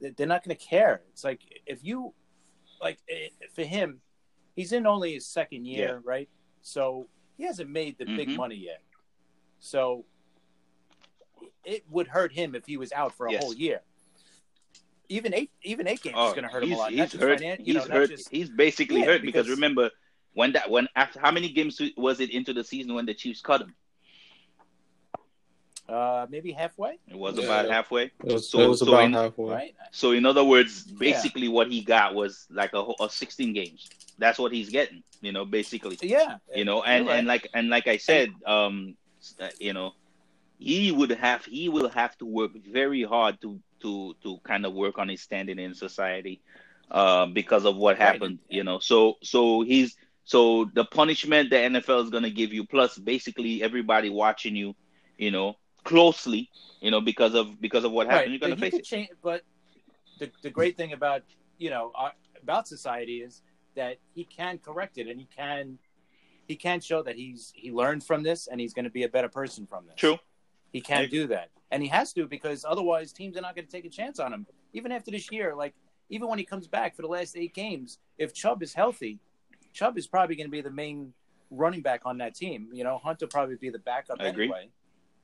[0.00, 1.02] They're not gonna care.
[1.12, 2.14] It's like if you,
[2.80, 4.00] like eh, for him,
[4.54, 6.28] he's in only his second year, right?
[6.62, 8.36] So he hasn't made the big Mhm.
[8.36, 8.82] money yet.
[9.58, 10.04] So
[11.64, 13.42] it would hurt him if he was out for a Yes.
[13.42, 13.80] whole year.
[15.08, 16.92] Even eight, even eight games Oh, is going to hurt him a lot.
[16.92, 17.40] He's hurt.
[17.40, 18.10] finan- he's know, hurt.
[18.10, 19.90] just- He's basically Yeah, hurt because, because- remember
[20.34, 23.40] when that when after how many games was it into the season when the Chiefs
[23.40, 23.74] cut him?
[25.90, 27.44] Uh, maybe halfway, It was Yeah.
[27.44, 28.04] about halfway.
[28.04, 29.50] It was, So- it was so about in- halfway.
[29.52, 29.74] right?
[29.92, 33.88] So in other words, basically what he got was like a, a 16 games.
[34.18, 35.02] That's what he's getting.
[35.20, 35.98] You know, basically.
[36.02, 37.18] Yeah, you know and right.
[37.18, 38.96] and like and like i said um
[39.38, 39.92] uh, you know
[40.58, 44.72] he would have he will have to work very hard to to to kind of
[44.72, 46.40] work on his standing in society
[46.90, 48.06] uh, because of what Right.
[48.06, 52.52] happened you know so so he's so the punishment the nfl is going to give
[52.52, 54.74] you plus basically everybody watching you
[55.18, 58.74] you know closely you know because of because of what happened you're going to face
[58.74, 59.08] it change.
[59.22, 59.42] But
[60.18, 61.22] the the great thing about
[61.58, 62.12] you know our,
[62.42, 63.42] about society is
[63.76, 65.78] that he can correct it, and he can
[66.48, 69.08] he can show that he's he learned from this, and he's going to be a
[69.08, 69.96] better person from this.
[69.96, 70.18] true
[70.72, 73.72] He can do that, and he has to because otherwise teams are not going to
[73.72, 74.46] take a chance on him.
[74.72, 75.74] Even after this year, like
[76.08, 79.18] even when he comes back for the last eight games, if Chubb is healthy,
[79.72, 81.12] Chubb is probably going to be the main
[81.50, 82.68] running back on that team.
[82.72, 84.52] You know, Hunt will probably be the backup I agree.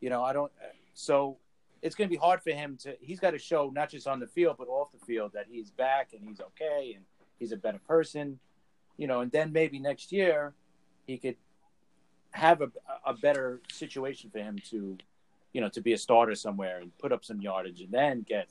[0.01, 0.53] You know, I don't.
[0.95, 1.39] So
[1.83, 2.97] it's going to be hard for him to.
[3.01, 5.71] He's got to show not just on the field but off the field that he's
[5.71, 7.05] back and he's okay and
[7.39, 8.39] he's a better person.
[8.97, 10.55] You know, and then maybe next year
[11.07, 11.37] he could
[12.31, 12.71] have a,
[13.05, 14.97] a better situation for him to,
[15.53, 18.49] you know, to be a starter somewhere and put up some yardage and then get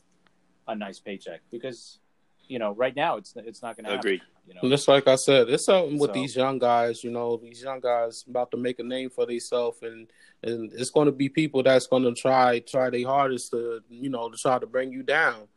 [0.68, 2.00] a nice paycheck because,
[2.48, 4.35] you know, right now it's it's not going to happen.
[4.48, 7.04] You know, And Just like I said, it's something with So- these young guys.
[7.04, 10.08] You know, these young guys about to make a name for themselves, and
[10.44, 14.10] and it's going to be people that's going to try try their hardest to you
[14.10, 15.48] know to try to bring you down.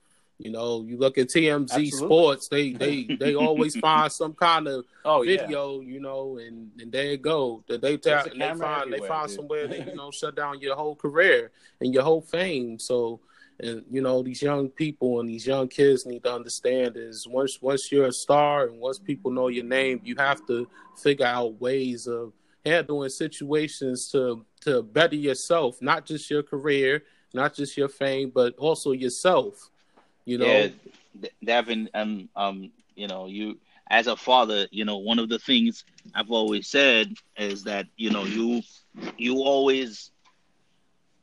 [0.40, 1.90] You know, you look at TMZ Absolutely.
[1.90, 5.42] Sports; they they they always find some kind of oh yeah.
[5.42, 7.64] video, you know, and and there you go.
[7.68, 9.37] That they ta- they find they find dude.
[9.37, 12.79] somewhere that you know shut down your whole career and your whole fame.
[12.79, 13.20] So,
[13.60, 17.60] and you know these young people and these young kids need to understand is once
[17.60, 21.60] once you're a star and once people know your name, you have to figure out
[21.60, 22.32] ways of
[22.64, 28.54] handling situations to to better yourself, not just your career, not just your fame, but
[28.58, 29.70] also yourself.
[30.24, 30.68] You know, yeah,
[31.20, 33.58] D- Davin, um, um, you know, you
[33.90, 38.10] as a father, you know, one of the things I've always said is that you
[38.10, 38.62] know you
[39.16, 40.10] you always,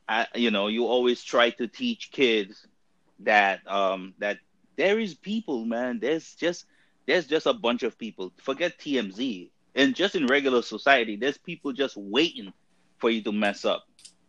[0.08, 2.66] I, you know, you always try to teach kids
[3.20, 4.38] that um that
[4.78, 6.00] there is people, man.
[6.00, 6.66] There's just
[7.08, 8.34] there's just a bunch of people.
[8.42, 12.54] Forget TMZ and just in regular society, there's people just waiting
[12.98, 13.84] for you to mess up.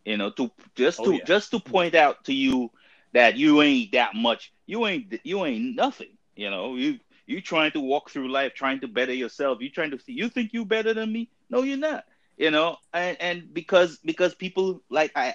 [0.05, 1.25] You know, to just Oh, to yeah.
[1.25, 2.71] just to point out to you
[3.13, 4.53] that you ain't that much.
[4.67, 6.17] You ain't you ain't nothing.
[6.37, 9.59] You know, you you trying to walk through life trying to better yourself.
[9.61, 11.31] You trying to see you think you better than me?
[11.51, 12.05] No, you're not.
[12.37, 15.35] You know, and and because because people like I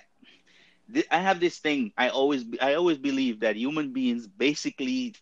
[1.11, 1.91] I have this thing.
[1.97, 5.13] I always I always believe that human beings basically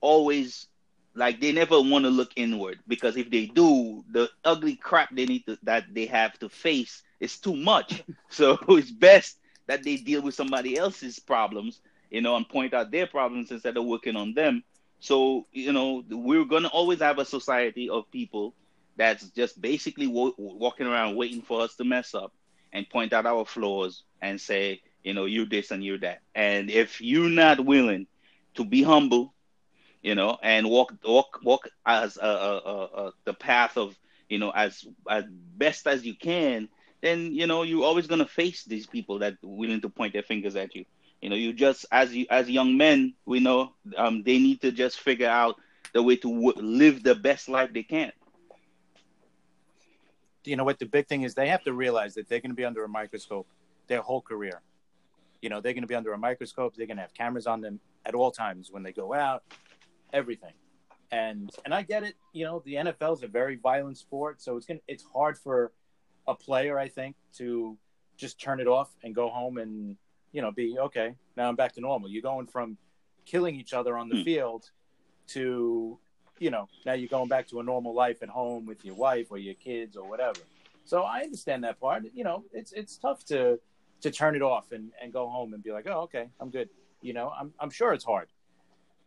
[0.00, 0.68] always
[1.14, 5.26] like they never want to look inward because if they do, the ugly crap they
[5.26, 8.02] need to that they have to face is too much.
[8.28, 12.90] so it's best that they deal with somebody else's problems, you know, and point out
[12.90, 14.62] their problems instead of working on them.
[15.00, 18.54] So you know, we're gonna always have a society of people
[18.96, 22.32] that's just basically wa- walking around waiting for us to mess up
[22.72, 26.22] and point out our flaws and say, you know, you're this and you're that.
[26.34, 28.08] And if you're not willing
[28.56, 29.34] to be humble,
[30.02, 34.50] you know, and walk walk walk as uh, uh, uh, the path of you know
[34.50, 36.68] as as best as you can,
[37.02, 40.56] then you know you're always gonna face these people that willing to point their fingers
[40.56, 40.84] at you.
[41.22, 44.72] You know, you just as you as young men, we know um, they need to
[44.72, 45.56] just figure out
[45.92, 48.12] the way to w- live the best life they can.
[50.44, 52.56] you know what the big thing is they have to realize that they're going to
[52.56, 53.46] be under a microscope
[53.88, 54.60] their whole career
[55.40, 57.60] you know they're going to be under a microscope they're going to have cameras on
[57.60, 59.42] them at all times when they go out
[60.12, 60.52] everything
[61.10, 62.14] and and I get it.
[62.32, 65.72] You know, the NFL is a very violent sport, so it's gonna it's hard for
[66.26, 67.76] a player, I think, to
[68.16, 69.98] just turn it off and go home and
[70.32, 71.14] you know be okay.
[71.36, 72.08] Now I'm back to normal.
[72.08, 72.78] You're going from
[73.26, 74.22] killing each other on the Hmm.
[74.22, 74.70] field
[75.28, 75.98] to
[76.38, 79.26] you know now you're going back to a normal life at home with your wife
[79.30, 80.40] or your kids or whatever.
[80.86, 82.04] So I understand that part.
[82.14, 83.60] You know, it's it's tough to
[84.02, 86.68] to turn it off and, and go home and be like, oh, okay, I'm good.
[87.00, 88.28] You know, I'm I'm sure it's hard,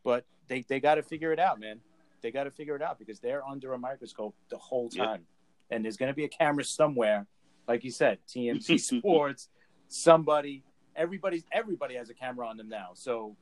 [0.03, 1.79] but they they got to figure it out, man.
[2.21, 5.05] They got to figure it out because they're under a microscope the whole Yeah.
[5.05, 5.21] time,
[5.69, 7.27] and there's going to be a camera somewhere,
[7.67, 9.49] like you said, TMZ Sports,
[9.87, 10.63] somebody,
[10.95, 12.89] everybody's everybody has a camera on them now.
[12.93, 13.35] So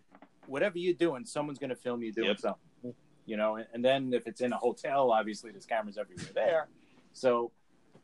[0.46, 2.39] whatever you're doing, someone's going to film you doing Yep.
[2.39, 2.94] something.
[3.26, 6.68] You know, and then if it's in a hotel, obviously there's cameras everywhere there.
[7.13, 7.52] So,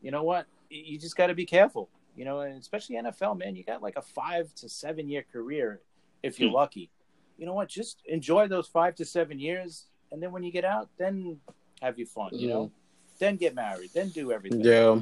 [0.01, 0.45] you know what?
[0.69, 1.89] You just got to be careful.
[2.19, 5.79] You know, and especially NFL, man, you got like a five to seven year career
[6.21, 6.55] if you're Hmm.
[6.55, 6.89] lucky.
[7.37, 7.69] You know what?
[7.69, 11.39] Just enjoy those five to seven years, and then when you get out, then
[11.81, 12.31] have your fun.
[12.33, 12.71] You know,
[13.19, 14.59] then get married, then do everything.
[14.65, 14.99] Yeah.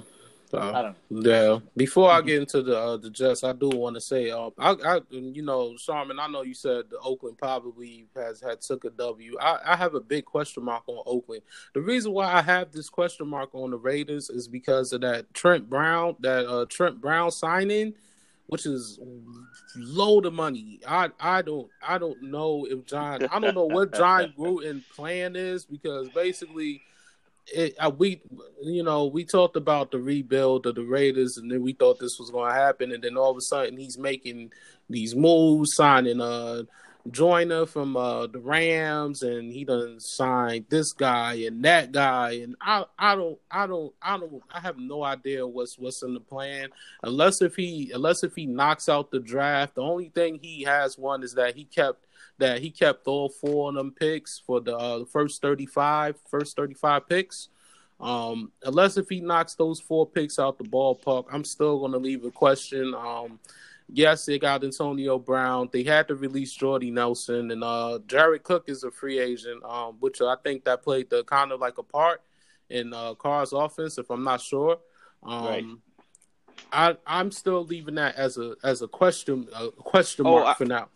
[0.53, 0.95] Know.
[1.09, 1.59] yeah.
[1.75, 4.75] Before I get into the uh, the Jets, I do want to say, uh, I,
[4.85, 8.89] I, you know, Sharman, I know you said the Oakland probably has had took a
[8.91, 9.35] W.
[9.41, 11.41] I, I have a big question mark on Oakland.
[11.73, 15.33] The reason why I have this question mark on the Raiders is because of that
[15.33, 17.93] Trent Brown, that uh, Trent Brown signing,
[18.47, 18.99] which is
[19.75, 20.79] load of money.
[20.87, 25.35] I I don't I don't know if Jon I don't know what Jon Gruden plan
[25.35, 26.81] is because basically
[27.53, 28.21] it uh, we
[28.61, 32.17] you know we talked about the rebuild of the Raiders and then we thought this
[32.19, 34.51] was going to happen and then all of a sudden he's making
[34.89, 36.63] these moves signing uh
[37.11, 42.55] Joyner from uh the Rams and he done signed this guy and that guy and
[42.61, 46.19] I I don't I don't I don't I have no idea what's what's in the
[46.19, 46.69] plan.
[47.03, 50.97] Unless if he unless if he knocks out the draft the only thing he has
[50.97, 52.05] one is that he kept
[52.39, 57.07] that he kept all four of them picks for the uh, first 35 first 35
[57.07, 57.49] picks.
[57.99, 62.25] Um unless if he knocks those four picks out the ballpark i'm still to leave
[62.25, 62.93] a question.
[62.93, 63.39] Um
[63.91, 68.65] yes they got antonio brown they had to release jordy nelson and uh jared cook
[68.67, 71.83] is a free agent um which i think that played the kind of like a
[71.83, 72.21] part
[72.69, 74.77] in uh carr's offense if i'm not sure
[75.23, 75.65] um Right.
[76.71, 80.53] I, I'm still leaving that as a as a question a question Oh, mark I-
[80.55, 80.89] for now.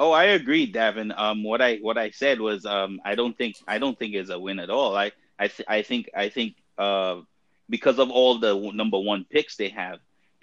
[0.00, 1.12] Oh, I agree, Davin.
[1.18, 4.30] Um, what I what I said was um, I don't think I don't think it's
[4.30, 4.96] a win at all.
[4.96, 7.22] I I th- I think I think uh,
[7.68, 9.98] because of all the w- number one picks they have,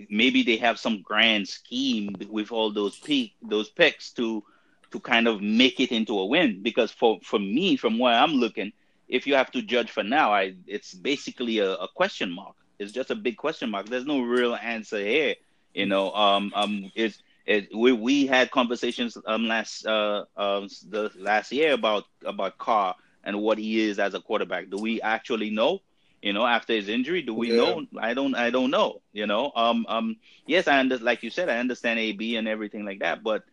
[0.10, 4.44] maybe they have some grand scheme with all those pick those picks to
[4.92, 6.62] to kind of make it into a win.
[6.62, 8.72] Because for for me, from where I'm looking,
[9.08, 12.56] if you have to judge for now, I it's basically a, a question mark.
[12.80, 13.88] It's just a big question mark.
[13.88, 15.36] There's no real answer here.
[15.74, 21.12] You know, um, um, it's it, we we had conversations um last uh um the
[21.18, 24.70] last year about about Carr and what he is as a quarterback.
[24.70, 25.82] Do we actually know?
[26.26, 27.58] You know, after his injury, do we Yeah.
[27.58, 27.86] know?
[28.00, 28.36] I don't.
[28.36, 29.02] I don't know.
[29.14, 29.52] You know.
[29.56, 29.86] Um.
[29.90, 30.18] Um.
[30.48, 31.50] Yes, I under, like you said.
[31.50, 33.44] I understand AB and everything like that, but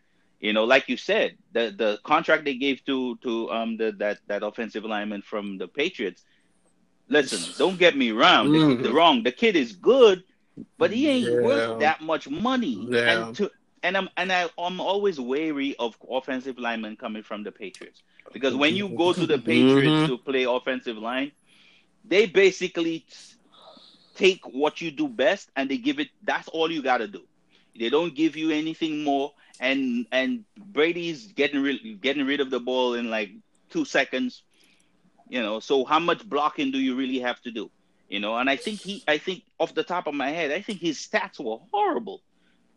[0.41, 4.19] you know, like you said, the the contract they gave to to um the that
[4.27, 6.23] that offensive lineman from the Patriots.
[7.09, 8.51] Listen, don't get me wrong.
[8.51, 8.81] The, Mhm.
[8.81, 9.23] the wrong.
[9.23, 10.23] The kid is good,
[10.77, 11.39] but he ain't Yeah.
[11.39, 12.91] worth that much money.
[12.91, 13.27] Yeah.
[13.27, 13.51] And to
[13.83, 18.55] and I'm and I, I'm always wary of offensive linemen coming from the Patriots because
[18.55, 20.05] when you go to the Patriots Mhm.
[20.05, 21.31] to play offensive line,
[22.03, 23.05] they basically
[24.15, 26.09] take what you do best and they give it.
[26.23, 27.23] That's all you got to do.
[27.77, 29.33] They don't give you anything more.
[29.59, 33.31] And and Brady's getting rid getting rid of the ball in like
[33.69, 34.43] two seconds.
[35.29, 37.71] You know, so how much blocking do you really have to do?
[38.09, 40.61] You know, and I think he, I think off the top of my head, I
[40.61, 42.21] think his stats were horrible.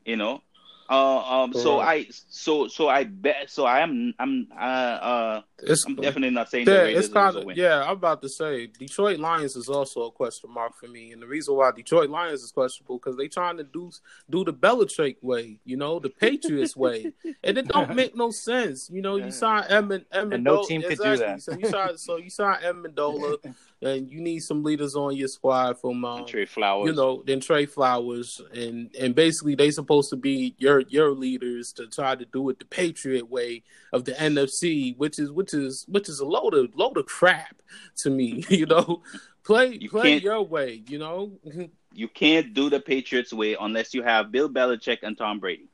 [0.04, 0.42] You know,
[0.88, 5.84] uh, um, so I, so so I bet, so I am, I'm, uh, uh, It's
[5.84, 7.56] I'm definitely not saying the yeah, it's kind is of win.
[7.56, 7.82] yeah.
[7.82, 11.26] I'm about to say Detroit Lions is also a question mark for me, and the
[11.26, 13.90] reason why Detroit Lions is questionable because they trying to do
[14.30, 18.88] do the Belichick way, you know, the Patriots way, and it don't make no sense.
[18.90, 21.26] You know, you sign Emmett, Amendola, And no team could do exactly.
[21.26, 21.42] that.
[21.42, 25.78] So you sign, so you sign Amendola, and you need some leaders on your squad
[25.78, 26.86] from um, Trey Flowers.
[26.88, 31.72] you know, then Trey Flowers, and and basically they supposed to be your your leaders
[31.74, 33.62] to try to do it the Patriot way
[33.92, 37.62] of the NFC, which is which is which is a load of load of crap
[37.96, 38.44] to me.
[38.50, 39.02] You know,
[39.44, 40.82] play You play can't- your way.
[40.88, 41.32] You know,
[41.92, 45.68] you can't do the Patriots way unless you have Bill Belichick and Tom Brady.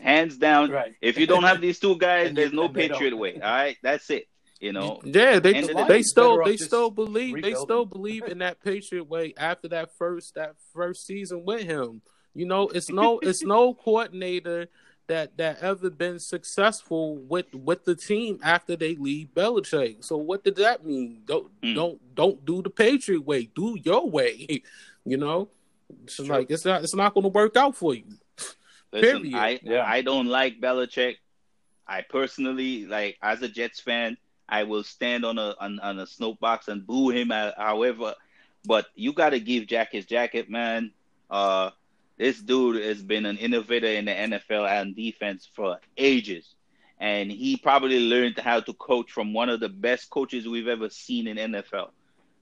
[0.00, 0.70] Hands down.
[0.70, 0.94] Right.
[1.02, 3.34] If you don't have these two guys, there's no Patriot way.
[3.34, 4.28] All right, that's it.
[4.60, 8.62] You know, yeah, they the they still they still believe they still believe in that
[8.62, 12.02] Patriot way after that first that first season with him.
[12.34, 14.68] You know, it's no it's no coordinator
[15.06, 20.04] that that ever been successful with with the team after they leave Belichick.
[20.04, 21.22] So what did that mean?
[21.24, 21.74] Don't Mm.
[21.74, 23.44] don't don't do the Patriot way.
[23.54, 24.62] Do your way.
[25.06, 25.48] You know,
[26.04, 26.26] it's True.
[26.26, 28.04] like it's not it's not going to work out for you.
[28.92, 29.34] Listen, Period.
[29.34, 29.84] I Yeah.
[29.86, 31.16] I don't like Belichick.
[31.88, 34.18] I personally like as a Jets fan,
[34.50, 37.32] I will stand on a on, on a snowbox and boo him.
[37.32, 38.14] uh, However,
[38.66, 40.92] but you got to give Jack his jacket, man.
[41.30, 41.70] Uh,
[42.18, 46.54] this dude has been an innovator in the NFL and defense for ages,
[46.98, 50.90] and he probably learned how to coach from one of the best coaches we've ever
[50.90, 51.90] seen in NFL.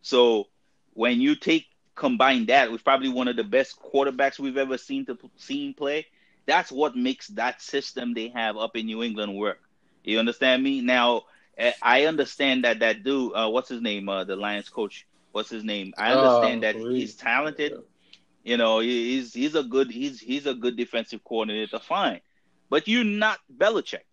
[0.02, 0.48] So
[0.94, 5.06] when you take combine that with probably one of the best quarterbacks we've ever seen
[5.06, 6.06] to seen play,
[6.46, 9.60] that's what makes that system they have up in New England work.
[10.04, 10.80] You understand me?
[10.80, 11.24] Now,
[11.58, 15.64] I understand that that dude, uh, what's his name, uh, the Lions coach, what's his
[15.64, 15.92] name?
[15.96, 17.74] I understand Oh, that he's talented.
[18.42, 22.20] You know, he's he's a good he's he's a good defensive coordinator, fine.
[22.68, 24.04] But you're not Belichick,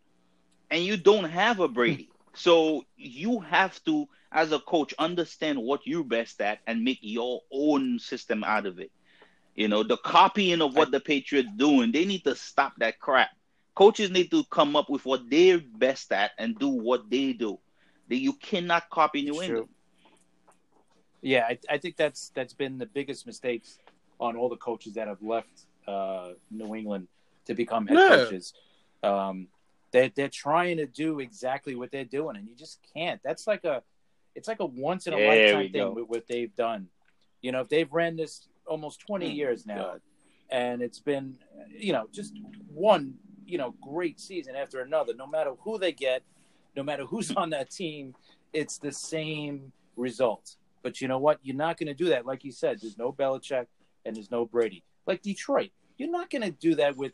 [0.69, 2.11] and you don't have a Brady.
[2.35, 7.41] So you have to, as a coach, understand what you're best at and make your
[7.51, 8.91] own system out of it.
[9.55, 13.29] You know, the copying of what the Patriots doing, they need to stop that crap.
[13.75, 17.59] Coaches need to come up with what they're best at and do what they do.
[18.09, 19.41] That you cannot copy New True.
[19.41, 19.69] England.
[21.21, 23.79] Yeah, I, I think that's that's been the biggest mistakes
[24.19, 27.07] on all the coaches that have left uh, New England
[27.45, 28.07] to become head Yeah.
[28.07, 28.53] coaches.
[29.03, 29.47] Um,
[29.91, 33.21] they they're trying to do exactly what they're doing, and you just can't.
[33.23, 33.83] That's like a
[34.35, 36.87] it's like a once in a There we lifetime thing with what they've done.
[37.41, 40.01] You know, if they've ran this almost twenty Hmm, years now, God.
[40.49, 41.37] and it's been
[41.69, 42.33] you know just
[42.73, 43.15] one
[43.45, 45.13] you know great season after another.
[45.13, 46.23] No matter who they get,
[46.75, 48.15] no matter who's on that team,
[48.53, 50.55] it's the same result.
[50.83, 51.39] But you know what?
[51.41, 52.25] You're not going to do that.
[52.25, 53.65] Like you said, there's no Belichick
[54.05, 54.83] and there's no Brady.
[55.07, 57.13] Like Detroit, you're not going to do that with,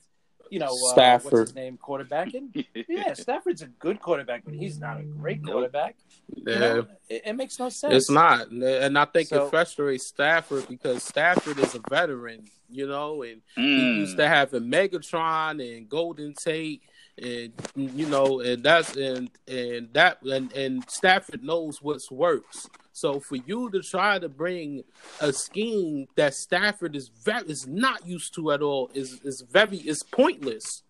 [0.51, 1.39] you know, uh, what's Stafford.
[1.47, 2.65] his name, quarterbacking.
[2.87, 5.53] yeah, Stafford's a good quarterback, but he's not a great Nope.
[5.53, 5.95] quarterback.
[6.35, 6.59] You Yeah.
[6.59, 7.93] know, it, it makes no sense.
[7.93, 12.85] It's not, and I think So- it frustrates Stafford because Stafford is a veteran, you
[12.87, 13.95] know, and he Mm.
[14.01, 16.81] used to have a Megatron and Golden Tate,
[17.17, 22.67] and you know, and that's and and that and and Stafford knows what's works.
[22.93, 24.83] So for you to try to bring
[25.19, 29.77] a scheme that Stafford is very is not used to at all is is very
[29.77, 30.83] is pointless.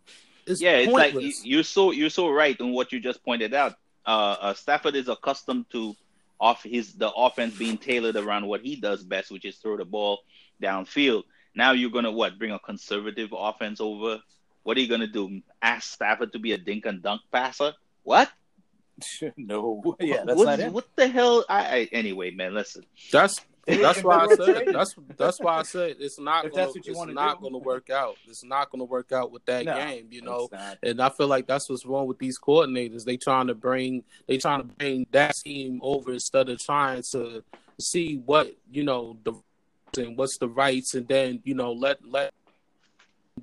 [0.47, 1.45] It's yeah, it's like pointless.
[1.45, 3.76] you're so you're so right on what you just pointed out.
[4.05, 5.95] Uh, uh, Stafford is accustomed to
[6.39, 9.86] off his the offense being tailored around what he does best, which is throw the
[9.86, 10.19] ball
[10.61, 11.24] downfield.
[11.55, 14.19] Now you're gonna what bring a conservative offense over?
[14.64, 15.41] What are you gonna do?
[15.62, 17.74] Ask Stafford to be a dink and dunk passer?
[18.03, 18.32] What?
[19.38, 20.72] no, yeah, that's what, not it.
[20.72, 21.43] what the hell?
[21.49, 22.53] I, I anyway, man.
[22.53, 23.36] Listen, That's
[23.66, 24.68] that's why I said trade.
[24.74, 27.43] that's that's why I said it's not If gonna that's what you it's not do.
[27.43, 28.18] gonna work out.
[28.28, 30.49] It's not gonna work out with that No, game, you know.
[30.84, 33.03] And I feel like that's what's wrong with these coordinators.
[33.05, 37.43] They trying to bring they trying to bring that team over instead of trying to
[37.80, 39.34] see what you know the
[39.97, 42.34] and what's the rights, and then you know let let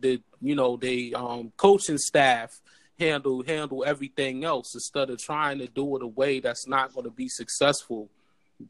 [0.01, 2.61] the you know they um coaching staff
[2.99, 7.05] handle handle everything else instead of trying to do it a way that's not going
[7.05, 8.09] to be successful.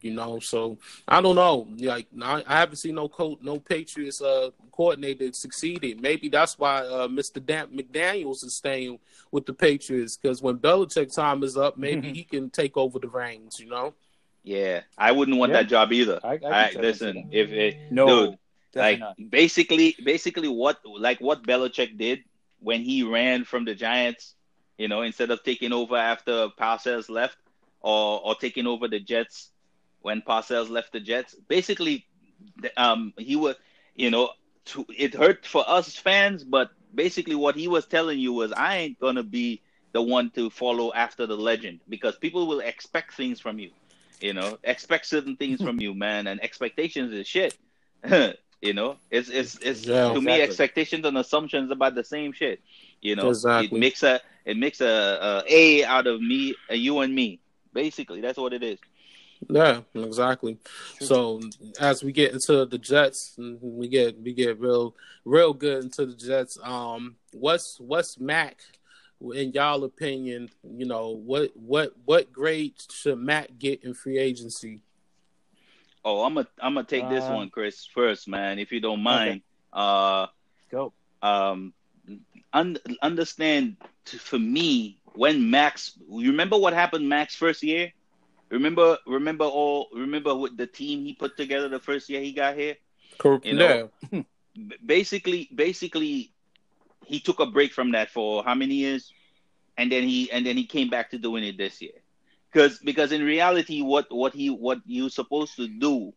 [0.02, 0.76] You know, so
[1.06, 1.66] I don't know.
[1.78, 6.02] Like I, I haven't seen no coach, no Patriots uh, coordinator succeeded.
[6.02, 7.42] Maybe that's why uh, Mr.
[7.44, 8.98] Dan- McDaniels is staying
[9.30, 13.08] with the Patriots because when Belichick time is up, maybe he can take over the
[13.08, 13.58] reins.
[13.58, 13.94] You know,
[14.44, 15.62] yeah, I wouldn't want Yeah.
[15.62, 16.20] that job either.
[16.22, 18.38] I, I I, listen, if it, no, dude,
[18.78, 19.30] definitely like not.
[19.30, 22.24] basically basically what like what Belichick did
[22.60, 24.34] when he ran from the Giants,
[24.76, 27.36] you know, instead of taking over after Parcells left
[27.80, 29.50] or or taking over the Jets
[30.00, 31.34] when Parcells left the Jets.
[31.48, 32.06] Basically,
[32.76, 33.56] um, he was,
[33.94, 34.30] you know,
[34.66, 38.76] to, it hurt for us fans, but basically what he was telling you was, I
[38.78, 39.62] ain't gonna be
[39.92, 43.70] the one to follow after the legend because people will expect things from you,
[44.20, 47.56] you know, expect certain things from you, man, and expectations is shit.
[48.60, 50.12] you know, it's it's it's Yeah.
[50.12, 52.60] to me expectations and assumptions about the same shit.
[53.00, 53.76] You know, Exactly.
[53.76, 57.40] it makes a it makes a, a a out of me, a you and me.
[57.72, 58.78] Basically, that's what it is.
[59.48, 60.58] yeah, exactly.
[61.00, 61.40] So
[61.78, 66.16] as we get into the Jets, we get we get real real good into the
[66.16, 66.58] Jets.
[66.62, 68.58] Um, what's what's Mac?
[69.20, 74.80] In y'all opinion, you know what what what grade should Mac get in free agency?
[76.08, 79.02] Oh, I'm gonna I'm gonna take this Uh, one, Chris, first, man, if you don't
[79.02, 79.42] mind.
[79.72, 80.26] Uh,
[80.70, 80.94] Go.
[81.22, 81.74] um,
[82.52, 85.98] un- understand t- for me when Max.
[86.08, 87.92] You remember what happened Max first year?
[88.50, 89.88] Remember, remember all.
[89.94, 92.76] Remember what the team he put together the first year he got here.
[93.18, 93.44] Correct.
[93.44, 93.82] You know,
[94.12, 94.22] yeah.
[94.84, 96.34] Basically, basically,
[97.04, 99.14] he took a break from that for how many years,
[99.76, 101.98] and then he and then he came back to doing it this year.
[102.52, 106.12] Because because in reality, what what he what you're supposed to do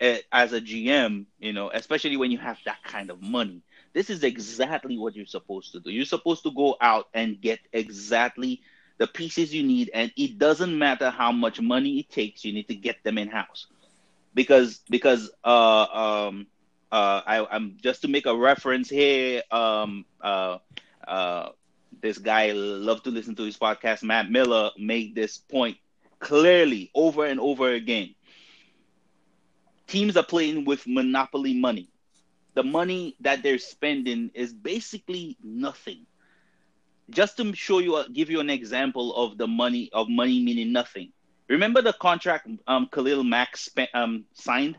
[0.00, 3.62] uh, as a GM, you know, especially when you have that kind of money,
[3.92, 5.90] this is exactly what you're supposed to do.
[5.90, 8.60] You're supposed to go out and get exactly
[8.98, 12.44] the pieces you need, and it doesn't matter how much money it takes.
[12.44, 13.66] You need to get them in house,
[14.34, 15.82] because because uh
[16.26, 16.46] um
[16.92, 19.42] uh I, I'm just to make a reference here.
[19.50, 20.58] Um uh
[21.06, 21.50] uh
[22.02, 24.02] this guy love to listen to his podcast.
[24.02, 25.78] Matt Miller made this point
[26.20, 28.14] clearly over and over again.
[29.86, 31.90] Teams are playing with monopoly money.
[32.54, 36.06] The money that they're spending is basically nothing
[37.10, 40.72] just to show you, uh, give you an example of the money of money meaning
[40.72, 41.12] nothing.
[41.48, 44.78] Remember the contract um Khalil Mack spent, um signed?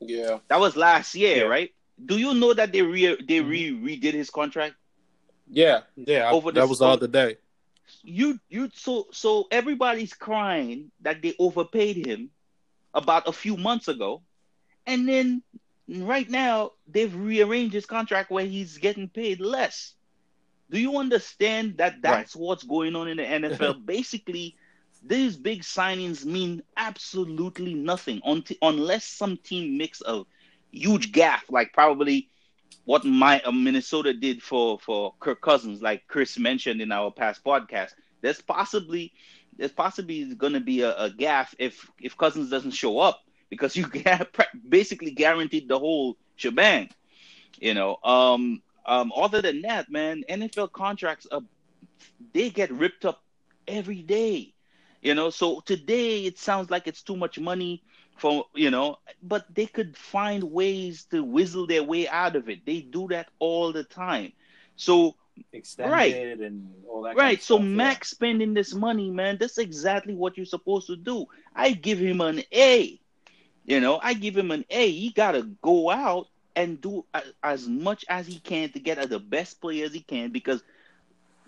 [0.00, 1.48] Yeah, That was last year, Yeah.
[1.48, 1.70] right?
[2.04, 3.42] Do you know that they re they Mhm.
[3.42, 4.76] re redid his contract?
[5.50, 6.30] Yeah, yeah.
[6.30, 7.36] Over that this was the other day.
[8.02, 12.30] You you so so everybody's crying that they overpaid him
[12.94, 14.22] about a few months ago,
[14.86, 15.42] and then
[15.88, 19.94] right now they've rearranged his contract where he's getting paid less.
[20.70, 23.86] Do you understand that that's what's going on in the NFL?
[23.86, 24.54] Basically,
[25.02, 28.20] these big signings mean absolutely nothing
[28.60, 30.24] unless some team makes a
[30.70, 32.28] huge gaff, like probably
[32.84, 37.44] what my uh, Minnesota did for for Kirk Cousins, like Chris mentioned in our past
[37.44, 37.92] podcast.
[38.20, 39.12] There's possibly
[39.56, 43.76] there's possibly going to be a, a gaff if if Cousins doesn't show up because
[43.76, 43.86] you
[44.68, 46.90] basically guaranteed the whole shebang.
[47.60, 51.42] You know, um, um, other than that, man, NFL contracts are
[52.32, 53.22] they get ripped up
[53.66, 54.54] every day.
[55.02, 57.82] You know, so today it sounds like it's too much money
[58.18, 62.66] for you know, but they could find ways to whistle their way out of it.
[62.66, 64.32] They do that all the time.
[64.76, 65.16] So
[65.52, 67.18] extended and all that.
[67.18, 67.76] kind right, of so stuff, yeah.
[67.76, 71.26] Max spending this money, man, that's exactly what you're supposed to do.
[71.54, 73.00] I give him an A.
[73.64, 74.90] You know, I give him an A.
[74.90, 79.18] He gotta go out and do a, as much as he can to get the
[79.18, 80.62] best players he can because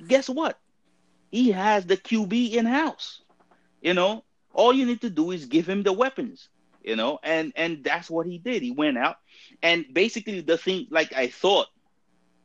[0.07, 0.59] guess what?
[1.31, 3.23] He has the QB in house.
[3.81, 6.49] You know, all you need to do is give him the weapons.
[6.83, 8.63] You know, and and that's what he did.
[8.63, 9.17] He went out
[9.63, 11.67] and basically the thing, like I thought,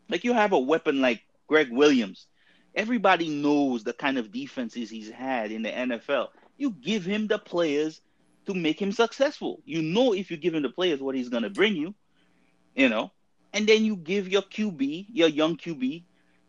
[0.09, 2.27] like you have a weapon like Gregg Williams.
[2.75, 6.29] Everybody knows the kind of defenses he's had in the NFL.
[6.57, 8.01] You give him the players
[8.47, 9.61] to make him successful.
[9.65, 11.95] You know if you give him the players what he's gonna bring you,
[12.75, 13.11] you know,
[13.53, 16.03] and then you give your QB, your young QB,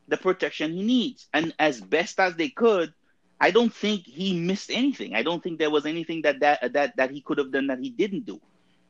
[0.09, 1.28] the protection he needs.
[1.32, 2.93] And as best as they could,
[3.41, 5.14] I don't think he missed anything.
[5.14, 7.78] I don't think there was anything that that that, that he could have done that
[7.80, 8.41] he didn't do.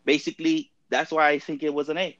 [0.04, 2.16] Basically, that's why I think it was an A.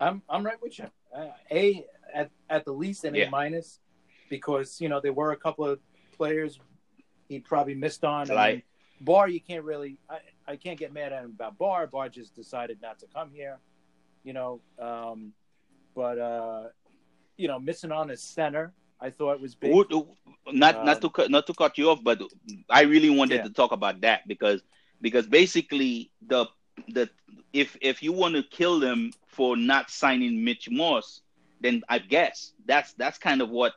[0.00, 0.86] I'm I'm right with you.
[1.14, 3.26] Uh, a at at the least an Yeah.
[3.26, 3.80] A minus,
[4.28, 5.78] because you know there were a couple of
[6.16, 6.58] players
[7.28, 8.30] he probably missed on.
[8.30, 8.62] I Like- mean,
[9.00, 9.98] Barr, you can't really.
[10.10, 11.86] I, I can't get mad at him about Barr.
[11.86, 13.58] Barr just decided not to come here,
[14.24, 14.60] you know.
[14.78, 15.32] Um,
[15.94, 16.64] but uh,
[17.36, 18.72] you know, missing on his center,
[19.04, 19.74] I thought it was big.
[19.74, 19.92] Would-
[20.52, 22.20] not not Um, to cut not to cut you off, but
[22.70, 23.42] I really wanted Yeah.
[23.44, 24.62] to talk about that because
[25.00, 26.46] because basically the
[26.88, 27.08] the
[27.52, 31.20] if if you want to kill them for not signing Mitch Morse,
[31.60, 33.72] then I guess that's that's kind of what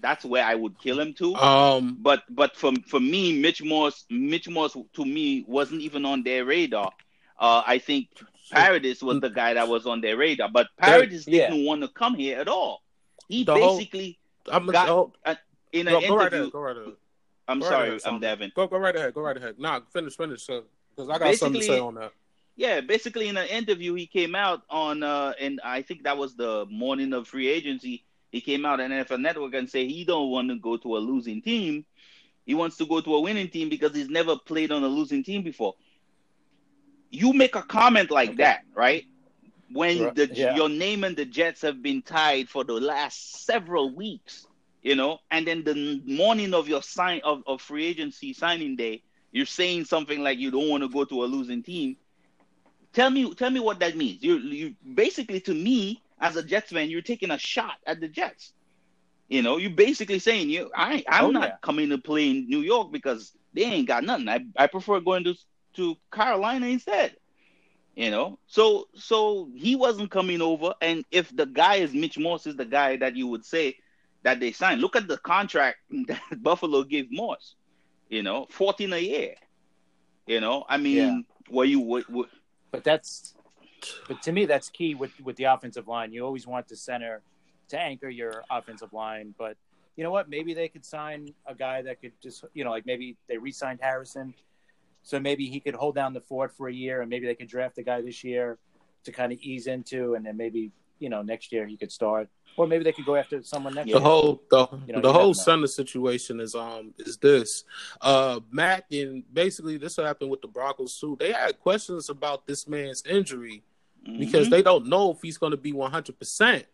[0.00, 1.34] that's where I would kill him too.
[1.36, 6.22] Um, but but for for me, Mitch Morse Mitch Morse to me wasn't even on
[6.22, 6.92] their radar.
[7.38, 8.08] Uh, I think
[8.50, 11.48] Paradis was the guy that was on their radar, but Paradis yeah.
[11.50, 12.82] didn't want to come here at all.
[13.28, 14.18] He The whole- basically
[14.52, 15.12] I'm got- go,
[15.72, 16.40] in an go, go right interview.
[16.42, 16.52] ahead.
[16.52, 16.92] Go right ahead.
[17.48, 18.52] I'm Go right sorry, ahead, I'm Devin.
[18.54, 19.14] Go go right ahead.
[19.14, 19.58] Go right ahead.
[19.58, 20.46] Nah, finish finish.
[20.46, 22.12] Because I got something to say on that.
[22.56, 26.36] Yeah, basically in an interview he came out on uh and I think that was
[26.36, 28.04] the morning of free agency.
[28.30, 31.00] He came out on NFL Network and say he don't want to go to a
[31.00, 31.84] losing team.
[32.46, 35.24] He wants to go to a winning team because he's never played on a losing
[35.24, 35.74] team before.
[37.10, 38.36] You make a comment like Okay.
[38.38, 39.04] that, right?
[39.70, 40.50] When Right, the yeah.
[40.50, 44.46] your name and the Jets have been tied for the last several weeks,
[44.82, 49.02] you know, and then the morning of your sign of, of free agency signing day,
[49.32, 51.96] you're saying something like you don't want to go to a losing team.
[52.92, 54.22] Tell me, tell me what that means.
[54.22, 58.08] You, you basically to me as a Jets fan, you're taking a shot at the
[58.08, 58.52] Jets.
[59.28, 61.58] You know, you're basically saying you, I, I'm Oh, not yeah.
[61.62, 64.28] coming to play in New York because they ain't got nothing.
[64.28, 65.34] I, I prefer going to
[65.74, 67.16] to Carolina instead.
[68.00, 72.46] You know, so so he wasn't coming over, and if the guy is Mitch Morse,
[72.46, 73.76] is the guy that you would say
[74.22, 74.80] that they signed.
[74.80, 75.76] Look at the contract
[76.08, 77.56] that Buffalo gave Morse.
[78.08, 79.34] You know, fourteen a year.
[80.26, 81.20] You know, I mean, Yeah.
[81.50, 82.24] were you were, were,
[82.70, 83.34] But that's
[84.08, 86.10] but to me, that's key with with the offensive line.
[86.10, 87.20] You always want the center
[87.68, 89.58] to anchor your offensive line, but
[89.96, 90.30] you know what?
[90.30, 93.80] Maybe they could sign a guy that could just, you know, like maybe they re-signed
[93.82, 94.32] Harrison,
[95.02, 97.48] so maybe he could hold down the fort for a year, and maybe they could
[97.48, 98.58] draft a guy this year
[99.04, 102.28] to kind of ease into, and then maybe you know next year he could start,
[102.56, 104.00] or maybe they could go after someone next the year.
[104.00, 105.32] whole the, You know, the whole never know.
[105.32, 107.64] center situation is um is this
[108.02, 111.16] uh Mac and basically this happened with the Broncos too.
[111.18, 113.62] They had questions about this man's injury
[114.18, 114.50] because Mhm.
[114.50, 116.66] they don't know if he's going to be one hundred percent.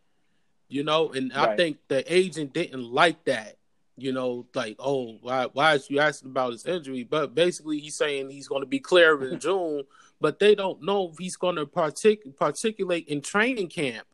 [0.69, 3.57] You know, and I think the agent didn't like that.
[3.99, 7.03] You know, like oh why why is you asking about his injury?
[7.03, 9.85] But basically he's saying he's going to be clear in June,
[10.21, 14.07] but they don't know if he's going to partic- particulate in training camp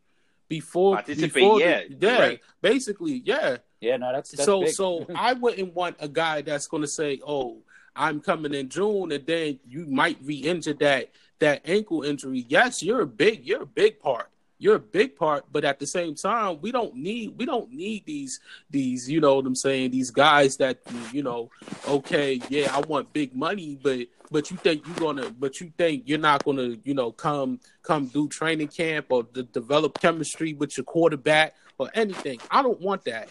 [0.48, 2.40] before Participate, before the- yeah, yeah, right.
[2.60, 3.56] basically, yeah.
[3.80, 7.20] Yeah, no, that's, that's so so I wouldn't want a guy that's going to say,
[7.26, 7.62] "Oh,
[7.96, 11.10] I'm coming in June," and then you might re-injure that
[11.40, 12.46] that ankle injury.
[12.48, 14.30] Yes, you're a big you're a big part.
[14.62, 18.06] You're a big part, but at the same time, we don't need we don't need
[18.06, 18.38] these
[18.70, 20.78] these you know what I'm saying these guys that
[21.12, 21.50] you know
[21.88, 26.04] okay yeah I want big money but but you think you're gonna but you think
[26.06, 30.76] you're not gonna you know come come do training camp or de- develop chemistry with
[30.76, 32.38] your quarterback or anything.
[32.48, 33.28] I don't want that.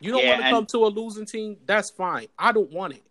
[0.00, 1.56] You don't Yeah, want to come to a losing team.
[1.64, 2.26] That's fine.
[2.38, 3.02] I don't want it.